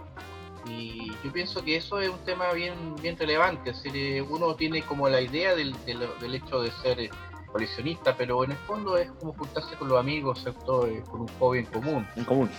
Y 0.69 1.11
yo 1.25 1.33
pienso 1.33 1.65
que 1.65 1.77
eso 1.77 2.01
es 2.01 2.09
un 2.09 2.19
tema 2.25 2.53
bien, 2.53 2.95
bien 3.01 3.17
relevante. 3.17 3.71
Es 3.71 3.83
decir, 3.83 4.23
uno 4.29 4.55
tiene 4.55 4.83
como 4.83 5.09
la 5.09 5.21
idea 5.21 5.55
del, 5.55 5.75
del, 5.85 6.35
hecho 6.35 6.61
de 6.61 6.71
ser 6.83 7.01
eh, 7.01 7.11
coleccionista, 7.51 8.17
pero 8.17 8.45
en 8.45 8.53
el 8.53 8.59
fondo 8.59 8.97
es 8.97 9.11
como 9.13 9.33
juntarse 9.33 9.75
con 9.77 9.89
los 9.89 9.99
amigos, 9.99 10.43
¿cierto? 10.43 10.87
Eh, 10.87 11.03
con 11.11 11.23
un 11.23 11.29
hobby 11.39 11.59
en 11.61 11.67
común. 11.67 12.09
En 12.17 12.25
común. 12.25 12.51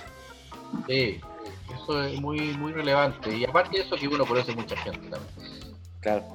Sí, 0.87 1.19
eso 1.73 2.03
es 2.03 2.19
muy, 2.19 2.39
muy 2.57 2.73
relevante. 2.73 3.35
Y 3.35 3.45
aparte 3.45 3.77
de 3.77 3.83
eso, 3.83 3.95
que 3.95 4.07
uno 4.07 4.25
conoce 4.25 4.55
mucha 4.55 4.75
gente 4.77 5.09
también. 5.09 5.75
Claro. 6.01 6.25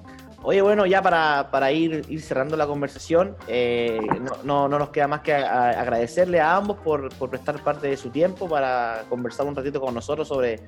Oye, 0.46 0.60
bueno, 0.60 0.84
ya 0.84 1.00
para, 1.00 1.72
ir, 1.72 2.04
ir 2.06 2.20
cerrando 2.20 2.54
la 2.54 2.66
conversación, 2.66 3.34
eh, 3.48 3.98
no, 4.44 4.68
no, 4.68 4.78
nos 4.78 4.90
queda 4.90 5.08
más 5.08 5.22
que 5.22 5.32
agradecerle 5.32 6.38
a 6.38 6.56
ambos 6.56 6.76
por, 6.84 7.08
prestar 7.30 7.64
parte 7.64 7.88
de 7.88 7.96
su 7.96 8.10
tiempo 8.10 8.46
para 8.46 9.04
conversar 9.08 9.46
un 9.46 9.56
ratito 9.56 9.80
con 9.80 9.94
nosotros 9.94 10.28
sobre, 10.28 10.60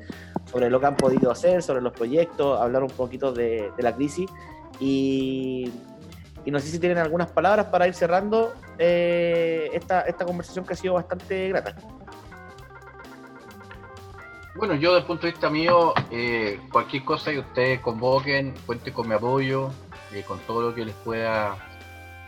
sobre 0.51 0.71
lo 0.71 0.81
que 0.81 0.87
han 0.87 0.97
podido 0.97 1.31
hacer, 1.31 1.63
sobre 1.63 1.83
los 1.83 1.93
proyectos, 1.93 2.59
hablar 2.59 2.85
un 2.85 2.91
poquito 2.91 3.33
de, 3.33 3.71
la 3.77 3.95
crisis. 3.95 4.31
Y, 4.81 5.71
no 6.47 6.59
sé 6.59 6.69
si 6.69 6.79
tienen 6.79 6.97
algunas 6.97 7.31
palabras 7.31 7.67
para 7.67 7.87
ir 7.87 7.93
cerrando 7.93 8.55
eh, 8.79 9.69
esta, 9.75 10.03
esta 10.03 10.25
conversación 10.25 10.65
que 10.65 10.73
ha 10.73 10.77
sido 10.77 10.95
bastante 10.95 11.49
grata. 11.49 11.77
Bueno, 14.57 14.75
yo 14.75 14.95
desde 14.95 15.01
el 15.01 15.07
punto 15.07 15.27
de 15.27 15.33
vista 15.33 15.51
mío, 15.51 15.93
eh, 16.11 16.59
cualquier 16.73 17.05
cosa 17.05 17.31
que 17.31 17.41
ustedes 17.41 17.81
convoquen, 17.81 18.55
cuente 18.65 18.91
con 18.91 19.07
mi 19.07 19.15
apoyo, 19.15 19.71
eh, 20.13 20.23
con 20.27 20.39
todo 20.41 20.71
lo 20.71 20.75
que 20.75 20.87
les 20.87 20.95
pueda 20.95 21.59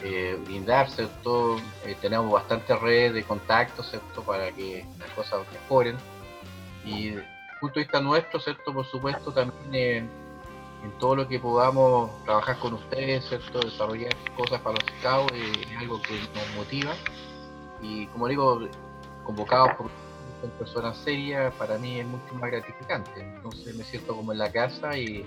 eh, 0.03 0.39
brindar, 0.45 0.91
¿cierto? 0.91 1.57
tenemos 2.03 2.31
bastante 2.31 2.76
red 2.76 3.14
de 3.14 3.22
contactos, 3.22 3.89
¿cierto? 3.89 4.22
Para 4.22 4.53
que 4.53 4.85
las 4.99 5.09
cosas 5.12 5.41
mejoren. 5.51 5.97
Y 6.85 7.11
desde 7.11 7.22
el 7.22 7.59
punto 7.61 7.74
de 7.76 7.81
vista 7.81 8.01
nuestro, 8.03 8.41
¿cierto? 8.41 8.74
Por 8.74 8.85
supuesto, 8.85 9.33
también 9.33 10.11
en 10.85 10.93
todo 10.99 11.16
lo 11.16 11.26
que 11.26 11.39
podamos 11.39 12.11
trabajar 12.24 12.59
con 12.59 12.74
ustedes, 12.74 13.26
¿cierto? 13.26 13.61
Desarrollar 13.61 14.14
cosas 14.37 14.61
para 14.61 14.76
los 14.76 14.85
scouts 14.99 15.33
es 15.33 15.79
algo 15.79 16.03
que 16.03 16.20
nos 16.35 16.57
motiva. 16.57 16.93
Y 17.81 18.07
como 18.09 18.29
digo, 18.29 18.61
convocados 19.24 19.72
por 19.79 19.91
con 20.41 20.51
personas 20.51 20.97
serias, 20.99 21.53
para 21.55 21.78
mí 21.78 22.01
es 22.01 22.07
mucho 22.07 22.34
más 22.34 22.51
gratificante. 22.51 23.20
Entonces 23.20 23.74
me 23.74 23.84
siento 23.84 24.16
como 24.16 24.32
en 24.32 24.39
la 24.39 24.51
casa 24.51 24.97
y, 24.97 25.24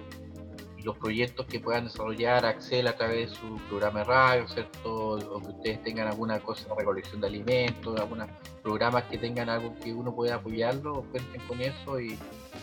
los 0.84 0.98
proyectos 0.98 1.46
que 1.46 1.60
puedan 1.60 1.86
desarrollar 1.86 2.46
Axel 2.46 2.88
a 2.88 2.96
través 2.96 3.30
de 3.30 3.36
su 3.36 3.58
programa 3.70 4.00
de 4.00 4.06
radio, 4.06 4.48
¿cierto? 4.48 5.10
O 5.12 5.40
que 5.40 5.48
ustedes 5.50 5.84
tengan 5.84 6.08
alguna 6.08 6.40
cosa 6.40 6.68
de 6.70 6.76
recolección 6.76 7.22
de 7.22 7.28
alimentos, 7.28 8.00
algunos 8.00 8.28
programas 8.64 9.04
que 9.04 9.18
tengan 9.18 9.50
algo 9.50 9.76
que 9.84 9.94
uno 9.94 10.14
pueda 10.14 10.36
apoyarlo, 10.36 11.06
cuenten 11.12 11.42
con 11.48 11.62
eso 11.62 12.00
y 12.00 12.18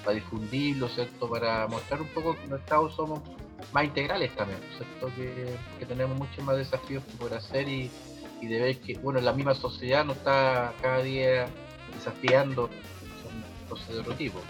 para 0.04 0.14
difundirlo, 0.14 0.88
¿cierto? 0.88 1.28
Para 1.28 1.66
mostrar 1.68 2.00
un 2.00 2.08
poco 2.08 2.34
que 2.34 2.48
nosotros 2.48 2.94
somos 2.94 3.20
más 3.72 3.84
integrales 3.84 4.34
también, 4.34 4.60
¿cierto? 4.76 5.14
Que, 5.14 5.56
que 5.78 5.86
tenemos 5.86 6.18
muchos 6.18 6.44
más 6.44 6.56
desafíos 6.56 7.02
por 7.18 7.32
hacer 7.34 7.68
y, 7.68 7.90
y 8.40 8.46
de 8.46 8.60
ver 8.60 8.78
que, 8.78 8.94
bueno, 8.98 9.20
la 9.20 9.32
misma 9.32 9.54
sociedad 9.54 10.04
nos 10.04 10.16
está 10.16 10.72
cada 10.80 11.02
día 11.02 11.48
desafiando 11.98 12.70
son 13.22 13.68
cosas 13.68 13.88
de 13.88 14.00
otro 14.00 14.14
tipo. 14.14 14.40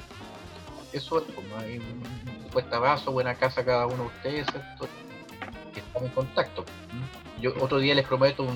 Eso 0.93 1.19
es 1.19 1.35
como 1.35 1.57
hay 1.59 1.79
un 1.79 2.03
cuesta 2.53 2.79
vaso, 2.79 3.13
buena 3.13 3.35
casa 3.35 3.65
cada 3.65 3.87
uno 3.87 4.05
de 4.05 4.09
ustedes, 4.09 4.47
que 5.75 5.81
están 5.81 6.05
en 6.05 6.11
contacto. 6.11 6.65
Yo 7.41 7.53
otro 7.61 7.79
día 7.79 7.95
les 7.95 8.07
prometo 8.07 8.47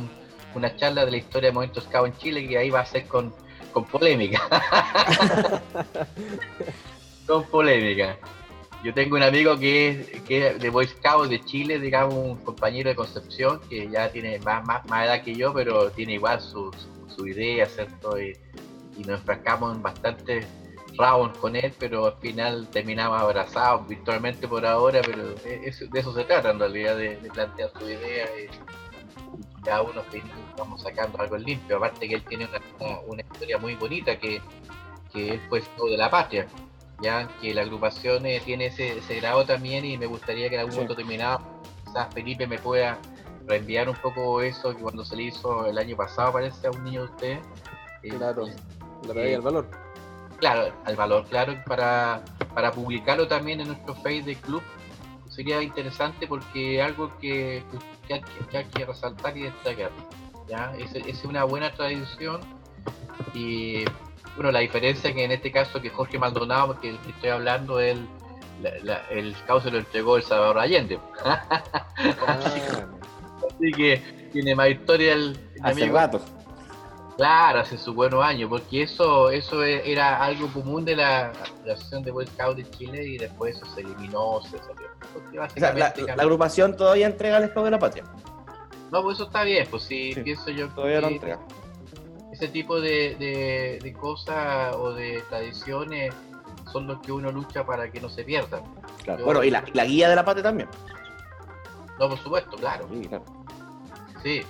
una 0.55 0.75
charla 0.77 1.05
de 1.05 1.11
la 1.11 1.17
historia 1.19 1.51
de 1.51 1.55
Momentos 1.55 1.85
Scout 1.85 2.07
en 2.07 2.17
Chile 2.17 2.49
que 2.49 2.59
ahí 2.59 2.71
va 2.71 2.81
a 2.81 2.87
ser 2.87 3.07
con, 3.07 3.35
con 3.73 3.85
polémica. 3.85 4.41
con 7.27 7.45
polémica. 7.45 8.19
Yo 8.83 8.93
tengo 8.93 9.15
un 9.15 9.23
amigo 9.23 9.57
que 9.59 9.91
es, 9.91 10.23
que 10.23 10.55
de 10.55 10.71
Boy 10.71 10.89
Scout 10.89 11.29
de 11.29 11.41
Chile, 11.45 11.79
digamos, 11.79 12.15
un 12.15 12.37
compañero 12.39 12.91
de 12.91 12.97
Concepción, 12.97 13.61
que 13.69 13.89
ya 13.89 14.11
tiene 14.11 14.41
más, 14.41 14.65
más, 14.67 15.07
edad 15.07 15.23
que 15.23 15.35
yo, 15.37 15.55
pero 15.55 15.91
tiene 15.93 16.15
igual 16.15 16.41
su, 16.41 16.73
su, 17.15 17.29
idea, 17.29 17.67
¿cierto? 17.67 18.17
Y 18.97 19.01
nos 19.01 19.21
enfrascamos 19.21 19.77
en 19.77 19.83
bastantes 19.83 20.47
rounds 20.97 21.39
con 21.39 21.57
él, 21.57 21.73
pero 21.79 22.07
al 22.07 22.17
final 22.17 22.69
terminamos 22.69 23.21
abrazados 23.21 23.89
virtualmente 23.89 24.47
por 24.47 24.65
ahora, 24.67 25.01
pero 25.05 25.35
de 25.35 25.61
eso 25.65 26.15
se 26.15 26.25
trata 26.25 26.51
en 26.51 26.59
realidad, 26.59 26.97
de, 26.97 27.17
plantear 27.33 27.71
su 27.79 27.89
idea 27.89 28.27
y, 28.37 28.49
cada 29.65 29.83
uno 29.83 30.03
vamos 30.59 30.83
sacando 30.83 31.21
algo 31.21 31.37
limpio, 31.39 31.77
aparte 31.77 32.09
que 32.09 32.17
él 32.17 32.25
tiene 32.25 32.49
una, 33.07 33.23
historia 33.23 33.59
muy 33.59 33.77
bonita 33.77 34.19
que, 34.19 34.43
que 35.13 35.35
él 35.35 35.41
fue 35.49 35.63
de 35.89 35.97
la 35.97 36.11
patria, 36.11 36.49
ya 37.01 37.29
que 37.41 37.55
la 37.55 37.63
agrupación 37.63 38.27
eh, 38.27 38.43
tiene 38.45 38.67
ese, 38.67 39.01
grado 39.21 39.45
también 39.45 39.85
y 39.85 39.97
me 39.97 40.07
gustaría 40.07 40.49
que 40.49 40.57
en 40.57 40.63
algún 40.63 40.75
momento 40.75 40.97
terminado 40.97 41.41
quizás 41.85 42.13
Felipe 42.13 42.47
me 42.49 42.59
pueda 42.59 42.99
reenviar 43.47 43.89
un 43.89 43.97
poco 43.97 44.43
eso 44.43 44.75
que 44.75 44.83
cuando 44.83 45.05
se 45.05 45.15
le 45.15 45.25
hizo 45.25 45.67
el 45.67 45.79
año 45.79 45.97
pasado 45.97 46.33
parece 46.33 46.67
a 46.67 46.71
un 46.71 46.83
niño 46.83 47.03
de 47.03 47.07
ustedes. 47.07 47.39
Eh, 48.03 48.09
claro 48.09 48.47
al 49.11 49.41
valor. 49.41 49.67
Claro, 50.39 50.75
al 50.85 50.97
valor, 50.97 51.25
claro, 51.29 51.55
para, 51.67 52.25
para 52.55 52.73
publicarlo 52.73 53.29
también 53.29 53.61
en 53.61 53.69
nuestro 53.69 53.95
Facebook 53.95 54.27
de 54.27 54.37
club 54.37 54.63
sería 55.29 55.63
interesante 55.63 56.27
porque 56.27 56.83
algo 56.83 57.11
que, 57.19 57.63
que, 58.07 58.23
hay 58.57 58.65
que 58.65 58.85
resaltar 58.85 59.37
y 59.37 59.43
destacar. 59.43 59.91
¿ya? 60.49 60.75
Es, 60.79 60.95
es 60.95 61.25
una 61.25 61.45
buena 61.45 61.73
tradición 61.73 62.41
y 63.35 63.85
bueno, 64.37 64.51
la 64.51 64.61
diferencia 64.61 65.13
que 65.13 65.25
en 65.25 65.33
este 65.33 65.53
caso 65.53 65.81
que 65.81 65.91
Jorge 65.91 66.19
Maldonado, 66.19 66.69
porque 66.69 66.91
el 66.91 66.99
que 66.99 67.11
estoy 67.11 67.31
hablando, 67.31 67.81
él, 67.81 68.07
el 69.11 69.37
cauce 69.47 69.71
lo 69.71 69.79
entregó 69.79 70.17
el 70.17 70.23
Salvador 70.23 70.59
Allende. 70.59 70.99
Ah. 71.25 71.43
Así 73.55 73.71
que 73.73 74.29
tiene 74.33 74.55
más 74.55 74.71
historia 74.71 75.13
el, 75.13 75.39
Hace 75.63 75.87
rato. 75.89 76.21
Claro, 77.17 77.61
hace 77.61 77.77
su 77.77 77.93
buenos 77.93 78.25
años, 78.25 78.49
porque 78.49 78.83
eso 78.83 79.31
eso 79.31 79.63
e, 79.63 79.91
era 79.91 80.23
algo 80.23 80.49
común 80.49 80.85
de 80.85 80.97
la, 80.97 81.31
Asociación 81.31 82.03
de 82.03 82.11
Boy 82.11 82.27
Scouts 82.27 82.57
de 82.57 82.71
Chile 82.71 83.07
y 83.07 83.19
después 83.19 83.57
eso 83.57 83.67
se 83.75 83.83
eliminó, 83.83 84.41
se 84.43 84.59
salió. 84.59 85.77
la, 85.77 86.23
agrupación 86.23 86.77
todavía 86.77 87.07
entrega 87.07 87.39
el 87.39 87.45
Estado 87.45 87.67
de 87.67 87.71
la 87.71 87.79
Patria. 87.79 88.05
No, 88.91 89.03
pues 89.03 89.17
eso 89.17 89.25
está 89.27 89.45
bien, 89.45 89.67
pues 89.71 89.85
sí, 89.85 90.15
pienso 90.23 90.51
yo 90.51 90.69
todavía 90.71 91.01
que 91.01 91.07
entrega. 91.15 91.41
ese 92.33 92.49
tipo 92.49 92.81
de, 92.81 93.79
de, 93.83 93.93
cosas 93.93 94.75
o 94.77 94.93
de 94.93 95.23
tradiciones 95.29 96.15
son 96.73 96.87
los 96.87 96.99
que 97.01 97.13
uno 97.13 97.31
lucha 97.31 97.65
para 97.65 97.91
que 97.91 98.01
no 98.01 98.09
se 98.09 98.25
pierdan. 98.25 98.63
bueno, 99.25 99.45
y 99.45 99.51
la, 99.51 99.65
la, 99.75 99.85
guía 99.85 100.09
de 100.09 100.17
la 100.17 100.25
patria 100.25 100.43
también. 100.43 100.69
No, 101.99 102.09
por 102.09 102.19
supuesto, 102.19 102.57
claro. 102.57 102.89
Sí, 102.91 103.09
claro. 103.09 103.25
Sí, 104.23 104.43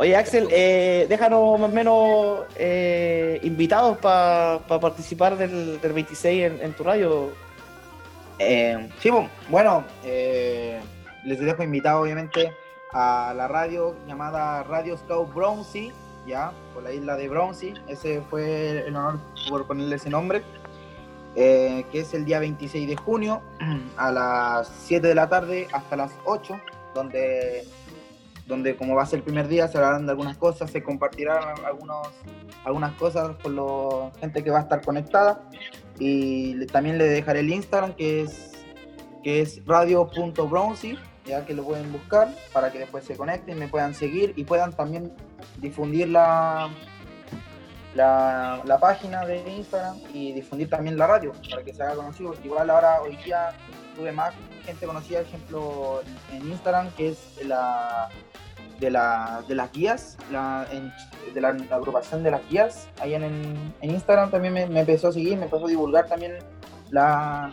Oye, 0.00 0.14
Axel, 0.14 0.46
eh, 0.52 1.06
déjanos 1.08 1.58
más 1.58 1.70
o 1.70 1.74
menos 1.74 2.46
eh, 2.54 3.40
invitados 3.42 3.98
para 3.98 4.60
participar 4.80 5.36
del, 5.36 5.80
26 5.80 6.52
en, 6.62 6.72
tu 6.74 6.84
radio. 6.84 7.32
Eh, 8.38 8.88
sí, 9.00 9.10
bueno, 9.48 9.82
les 10.04 11.40
dejo 11.40 11.64
invitado 11.64 12.02
obviamente 12.02 12.52
a 12.92 13.34
la 13.36 13.48
radio 13.48 13.96
llamada 14.06 14.62
Radio 14.62 14.96
Scout 14.96 15.34
Bronzy, 15.34 15.90
ya, 16.28 16.52
por 16.74 16.84
la 16.84 16.92
isla 16.92 17.16
de 17.16 17.28
Bronzy. 17.28 17.74
Ese 17.88 18.22
fue 18.30 18.86
el 18.86 18.94
honor 18.94 19.18
por 19.48 19.66
ponerle 19.66 19.96
ese 19.96 20.10
nombre. 20.10 20.44
que 21.34 21.88
es 21.92 22.14
el 22.14 22.24
día 22.24 22.38
26 22.38 22.86
de 22.86 22.94
junio 22.94 23.42
a 23.96 24.12
las 24.12 24.68
7 24.86 25.08
de 25.08 25.14
la 25.16 25.28
tarde 25.28 25.66
hasta 25.72 25.96
las 25.96 26.12
8, 26.24 26.56
donde 26.94 27.66
donde 28.48 28.74
como 28.76 28.96
va 28.96 29.02
a 29.02 29.06
ser 29.06 29.18
el 29.18 29.24
primer 29.24 29.46
día 29.46 29.68
se 29.68 29.76
hablarán 29.76 30.06
de 30.06 30.12
algunas 30.12 30.36
cosas, 30.38 30.70
se 30.70 30.82
compartirán 30.82 31.42
algunos 31.64 32.08
algunas 32.64 32.94
cosas 32.94 33.36
con 33.42 33.54
la 33.54 34.10
gente 34.18 34.42
que 34.42 34.50
va 34.50 34.58
a 34.58 34.62
estar 34.62 34.82
conectada. 34.82 35.48
Y 35.98 36.66
también 36.66 36.98
le 36.98 37.04
dejaré 37.04 37.40
el 37.40 37.52
Instagram 37.52 37.94
que 37.94 38.22
es, 38.22 38.52
que 39.22 39.42
es 39.42 39.64
radio.brownsy, 39.66 40.98
ya 41.24 41.44
que 41.44 41.54
lo 41.54 41.64
pueden 41.64 41.92
buscar 41.92 42.28
para 42.52 42.72
que 42.72 42.78
después 42.78 43.04
se 43.04 43.16
conecten, 43.16 43.58
me 43.58 43.68
puedan 43.68 43.94
seguir 43.94 44.32
y 44.36 44.44
puedan 44.44 44.72
también 44.72 45.12
difundir 45.58 46.08
la, 46.08 46.70
la, 47.94 48.62
la, 48.64 48.78
página 48.78 49.26
de 49.26 49.38
Instagram 49.50 49.96
y 50.14 50.32
difundir 50.32 50.70
también 50.70 50.96
la 50.96 51.06
radio 51.06 51.32
para 51.50 51.62
que 51.64 51.74
se 51.74 51.82
haga 51.82 51.96
conocido. 51.96 52.34
Igual 52.44 52.70
ahora 52.70 53.02
hoy 53.02 53.16
día 53.16 53.50
tuve 53.96 54.12
más 54.12 54.32
gente 54.64 54.86
conocida, 54.86 55.20
ejemplo, 55.20 56.02
en 56.32 56.48
Instagram, 56.48 56.90
que 56.92 57.08
es 57.08 57.44
la 57.44 58.08
de, 58.78 58.90
la, 58.90 59.42
de 59.48 59.54
las 59.54 59.72
guías, 59.72 60.16
la, 60.30 60.66
de 61.32 61.40
la, 61.40 61.48
agrupación 61.70 62.22
de 62.22 62.30
las 62.30 62.48
guías, 62.48 62.88
ahí 63.00 63.14
en, 63.14 63.24
en 63.24 63.90
Instagram 63.90 64.30
también 64.30 64.54
me, 64.54 64.62
empezó 64.62 65.08
a 65.08 65.12
seguir, 65.12 65.36
me 65.36 65.44
empezó 65.44 65.66
a 65.66 65.68
divulgar 65.68 66.06
también 66.06 66.38
la, 66.90 67.52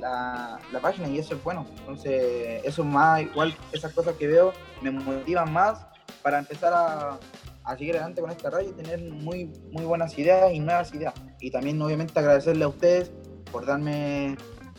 la, 0.00 0.80
página 0.80 1.08
y 1.08 1.18
eso 1.18 1.34
es 1.34 1.42
bueno. 1.42 1.66
Entonces, 1.78 2.62
eso 2.64 2.84
más, 2.84 3.22
igual 3.22 3.54
esas 3.72 3.92
cosas 3.92 4.14
que 4.16 4.26
veo 4.26 4.52
me 4.82 4.90
motivan 4.90 5.52
más 5.52 5.86
para 6.22 6.38
empezar 6.38 6.72
a, 6.74 7.18
a 7.64 7.76
seguir 7.76 7.94
adelante 7.94 8.20
con 8.20 8.30
esta 8.30 8.50
radio 8.50 8.70
y 8.70 8.72
tener 8.72 9.00
muy, 9.00 9.46
muy 9.72 9.84
buenas 9.84 10.16
ideas 10.18 10.52
y 10.52 10.60
nuevas 10.60 10.94
ideas. 10.94 11.14
Y 11.40 11.50
también, 11.50 11.80
obviamente, 11.82 12.18
agradecerle 12.18 12.64
a 12.64 12.68
ustedes 12.68 13.10
por 13.50 13.66
darme 13.66 14.36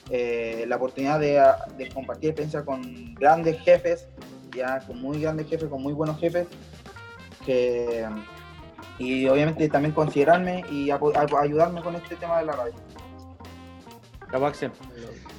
eh, 0.09 0.65
la 0.67 0.77
oportunidad 0.77 1.19
de, 1.19 1.43
de, 1.77 1.89
compartir 1.89 2.29
experiencia 2.29 2.63
con 2.63 3.13
grandes 3.15 3.59
jefes, 3.59 4.07
ya 4.57 4.79
con 4.85 5.01
muy 5.01 5.21
grandes 5.21 5.47
jefes, 5.47 5.69
con 5.69 5.81
muy 5.81 5.93
buenos 5.93 6.19
jefes, 6.19 6.47
que, 7.45 8.05
y 8.99 9.27
obviamente 9.27 9.69
también 9.69 9.93
considerarme 9.93 10.65
y 10.69 10.91
ayudarme 10.91 11.81
con 11.81 11.95
este 11.95 12.15
tema 12.15 12.39
de 12.39 12.45
la 12.45 12.53
radio. 12.53 12.73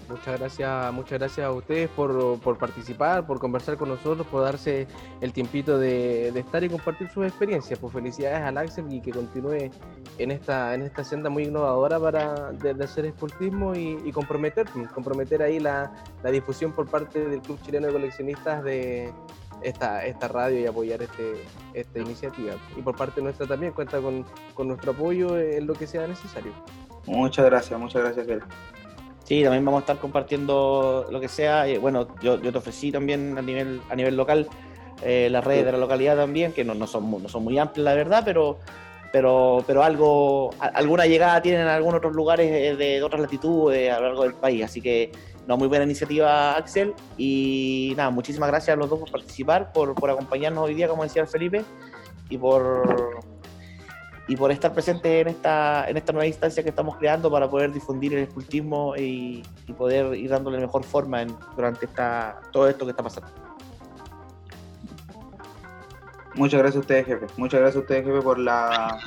Muchas 0.08 0.38
gracias, 0.38 0.92
muchas 0.94 1.18
gracias 1.18 1.46
a 1.46 1.50
ustedes 1.50 1.90
por, 1.90 2.40
por, 2.40 2.56
participar, 2.56 3.26
por 3.26 3.38
conversar 3.38 3.76
con 3.76 3.90
nosotros, 3.90 4.26
por 4.26 4.42
darse 4.42 4.86
el 5.20 5.34
tiempito 5.34 5.78
de, 5.78 6.32
de, 6.32 6.40
estar 6.40 6.64
y 6.64 6.70
compartir 6.70 7.10
sus 7.10 7.26
experiencias. 7.26 7.78
Pues 7.78 7.92
felicidades 7.92 8.40
al 8.40 8.56
Axel 8.56 8.90
y 8.90 9.02
que 9.02 9.10
continúe 9.10 9.70
en 10.18 10.30
esta, 10.30 10.74
en 10.74 10.82
esta 10.82 11.04
senda 11.04 11.28
muy 11.28 11.44
innovadora 11.44 12.00
para 12.00 12.52
de, 12.52 12.82
hacer 12.82 13.04
escultismo 13.04 13.74
y, 13.74 13.98
y, 14.02 14.12
comprometer, 14.12 14.66
comprometer 14.94 15.42
ahí 15.42 15.60
la, 15.60 15.92
la, 16.22 16.30
difusión 16.30 16.72
por 16.72 16.88
parte 16.88 17.28
del 17.28 17.42
Club 17.42 17.60
Chileno 17.62 17.88
de 17.88 17.92
Coleccionistas 17.92 18.64
de 18.64 19.12
esta, 19.62 20.06
esta 20.06 20.28
radio 20.28 20.58
y 20.58 20.66
apoyar 20.66 21.02
este, 21.02 21.44
esta 21.74 21.98
iniciativa. 21.98 22.54
Y 22.78 22.80
por 22.80 22.96
parte 22.96 23.20
nuestra 23.20 23.46
también 23.46 23.72
cuenta 23.72 24.00
con, 24.00 24.24
con 24.54 24.68
nuestro 24.68 24.92
apoyo 24.92 25.38
en 25.38 25.66
lo 25.66 25.74
que 25.74 25.86
sea 25.86 26.06
necesario. 26.06 26.52
Muchas 27.06 27.44
gracias, 27.44 27.78
muchas 27.78 28.02
gracias, 28.02 28.26
Sí, 29.28 29.42
también 29.42 29.62
vamos 29.62 29.80
a 29.80 29.82
estar 29.82 29.98
compartiendo 29.98 31.04
lo 31.10 31.20
que 31.20 31.28
sea. 31.28 31.66
Bueno, 31.82 32.08
yo, 32.22 32.40
te 32.40 32.48
ofrecí 32.56 32.90
también 32.90 33.36
a 33.36 33.42
nivel, 33.42 33.82
a 33.90 33.94
nivel 33.94 34.16
local 34.16 34.48
eh, 35.02 35.28
las 35.30 35.44
redes 35.44 35.66
de 35.66 35.72
la 35.72 35.76
localidad 35.76 36.16
también, 36.16 36.54
que 36.54 36.64
no, 36.64 36.72
no, 36.72 36.86
son, 36.86 37.22
no 37.22 37.28
son 37.28 37.44
muy 37.44 37.58
amplias, 37.58 37.84
la 37.84 37.92
verdad, 37.92 38.22
pero, 38.24 38.56
pero, 39.12 39.62
pero 39.66 39.82
algo, 39.82 40.48
alguna 40.58 41.04
llegada 41.04 41.42
tienen 41.42 41.60
en 41.60 41.66
algunos 41.66 41.98
otros 41.98 42.14
lugares 42.14 42.50
eh, 42.50 42.74
de, 42.74 43.02
otras 43.02 43.20
latitudes 43.20 43.92
a 43.92 44.00
lo 44.00 44.06
largo 44.06 44.22
del 44.22 44.32
país. 44.32 44.64
Así 44.64 44.80
que, 44.80 45.12
no, 45.46 45.58
muy 45.58 45.68
buena 45.68 45.84
iniciativa, 45.84 46.56
Axel. 46.56 46.94
Y 47.18 47.92
nada, 47.98 48.08
muchísimas 48.08 48.48
gracias 48.48 48.74
a 48.74 48.80
los 48.80 48.88
dos 48.88 48.98
por 48.98 49.10
participar, 49.10 49.72
por, 49.74 49.94
por 49.94 50.08
acompañarnos 50.08 50.64
hoy 50.64 50.72
día, 50.72 50.88
como 50.88 51.02
decía 51.02 51.20
el 51.20 51.28
Felipe, 51.28 51.66
y 52.30 52.38
por 52.38 53.20
y 54.28 54.36
por 54.36 54.52
estar 54.52 54.74
presente 54.74 55.20
en 55.20 55.28
esta, 55.28 55.88
en 55.88 55.96
esta 55.96 56.12
nueva 56.12 56.26
instancia 56.26 56.62
que 56.62 56.68
estamos 56.68 56.96
creando 56.96 57.30
para 57.30 57.48
poder 57.48 57.72
difundir 57.72 58.12
el 58.12 58.24
escultismo 58.24 58.94
y, 58.94 59.42
poder 59.76 60.14
ir 60.14 60.28
dándole 60.28 60.58
mejor 60.58 60.84
forma 60.84 61.24
durante 61.56 61.86
esta, 61.86 62.40
todo 62.52 62.68
esto 62.68 62.84
que 62.84 62.90
está 62.90 63.02
pasando. 63.02 63.30
Muchas 66.34 66.58
gracias 66.58 66.76
a 66.76 66.80
ustedes, 66.80 67.06
jefe. 67.06 67.26
Muchas 67.38 67.60
gracias 67.60 67.76
a 67.76 67.80
ustedes, 67.80 68.04
jefe, 68.04 68.20
por 68.20 68.38
la, 68.38 68.98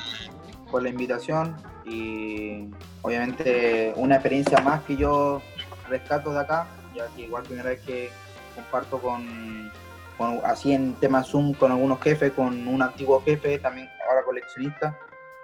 por 0.71 0.81
la 0.81 0.89
invitación 0.89 1.55
y 1.85 2.71
obviamente 3.03 3.93
una 3.97 4.15
experiencia 4.15 4.59
más 4.61 4.81
que 4.83 4.97
yo 4.97 5.41
rescato 5.87 6.33
de 6.33 6.39
acá, 6.39 6.67
ya 6.95 7.05
que 7.15 7.23
igual 7.23 7.43
primera 7.43 7.69
vez 7.69 7.81
que 7.81 8.09
comparto 8.55 8.97
con, 8.97 9.71
con 10.17 10.39
así 10.45 10.73
en 10.73 10.95
tema 10.95 11.21
Zoom 11.21 11.53
con 11.53 11.71
algunos 11.71 12.01
jefes, 12.01 12.31
con 12.31 12.67
un 12.67 12.81
antiguo 12.81 13.21
jefe, 13.21 13.59
también 13.59 13.87
ahora 14.09 14.23
coleccionista 14.23 14.97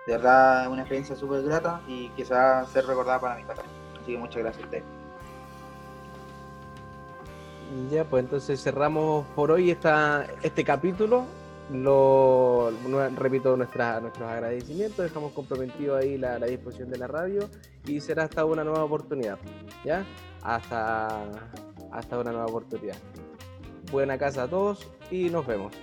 de 0.08 0.14
verdad 0.14 0.70
una 0.70 0.84
experiencia 0.84 1.16
súper 1.18 1.44
grata 1.44 1.82
y 1.86 2.08
que 2.10 2.24
se 2.24 2.34
va 2.34 2.62
a 2.62 2.66
ser 2.66 2.86
recordada 2.86 3.20
para 3.20 3.36
mi 3.36 3.44
carrera. 3.44 3.68
Así 4.02 4.14
que 4.14 4.18
muchas 4.18 4.42
gracias 4.42 4.64
a 4.64 4.66
usted. 4.66 4.84
Ya, 7.92 8.06
pues 8.06 8.24
entonces 8.24 8.64
cerramos 8.64 9.28
por 9.36 9.52
hoy 9.52 9.70
esta, 9.70 10.26
este 10.42 10.64
capítulo. 10.64 11.26
Lo 11.70 12.72
repito 13.18 13.58
nuestra, 13.58 14.00
nuestros 14.00 14.30
agradecimientos, 14.30 15.04
dejamos 15.04 15.34
comprometido 15.34 15.98
ahí 15.98 16.18
la, 16.18 16.40
la, 16.40 16.46
disposición 16.46 16.90
de 16.90 16.98
la 16.98 17.08
radio 17.08 17.50
y 17.86 18.00
será 18.00 18.24
hasta 18.24 18.46
una 18.46 18.64
nueva 18.64 18.86
oportunidad. 18.86 19.38
¿Ya? 19.84 20.06
Hasta, 20.42 21.26
hasta 21.92 22.18
una 22.18 22.32
nueva 22.32 22.46
oportunidad. 22.46 22.96
Buena 23.92 24.18
casa 24.18 24.44
a 24.44 24.48
todos 24.48 24.88
y 25.12 25.30
nos 25.30 25.46
vemos. 25.46 25.74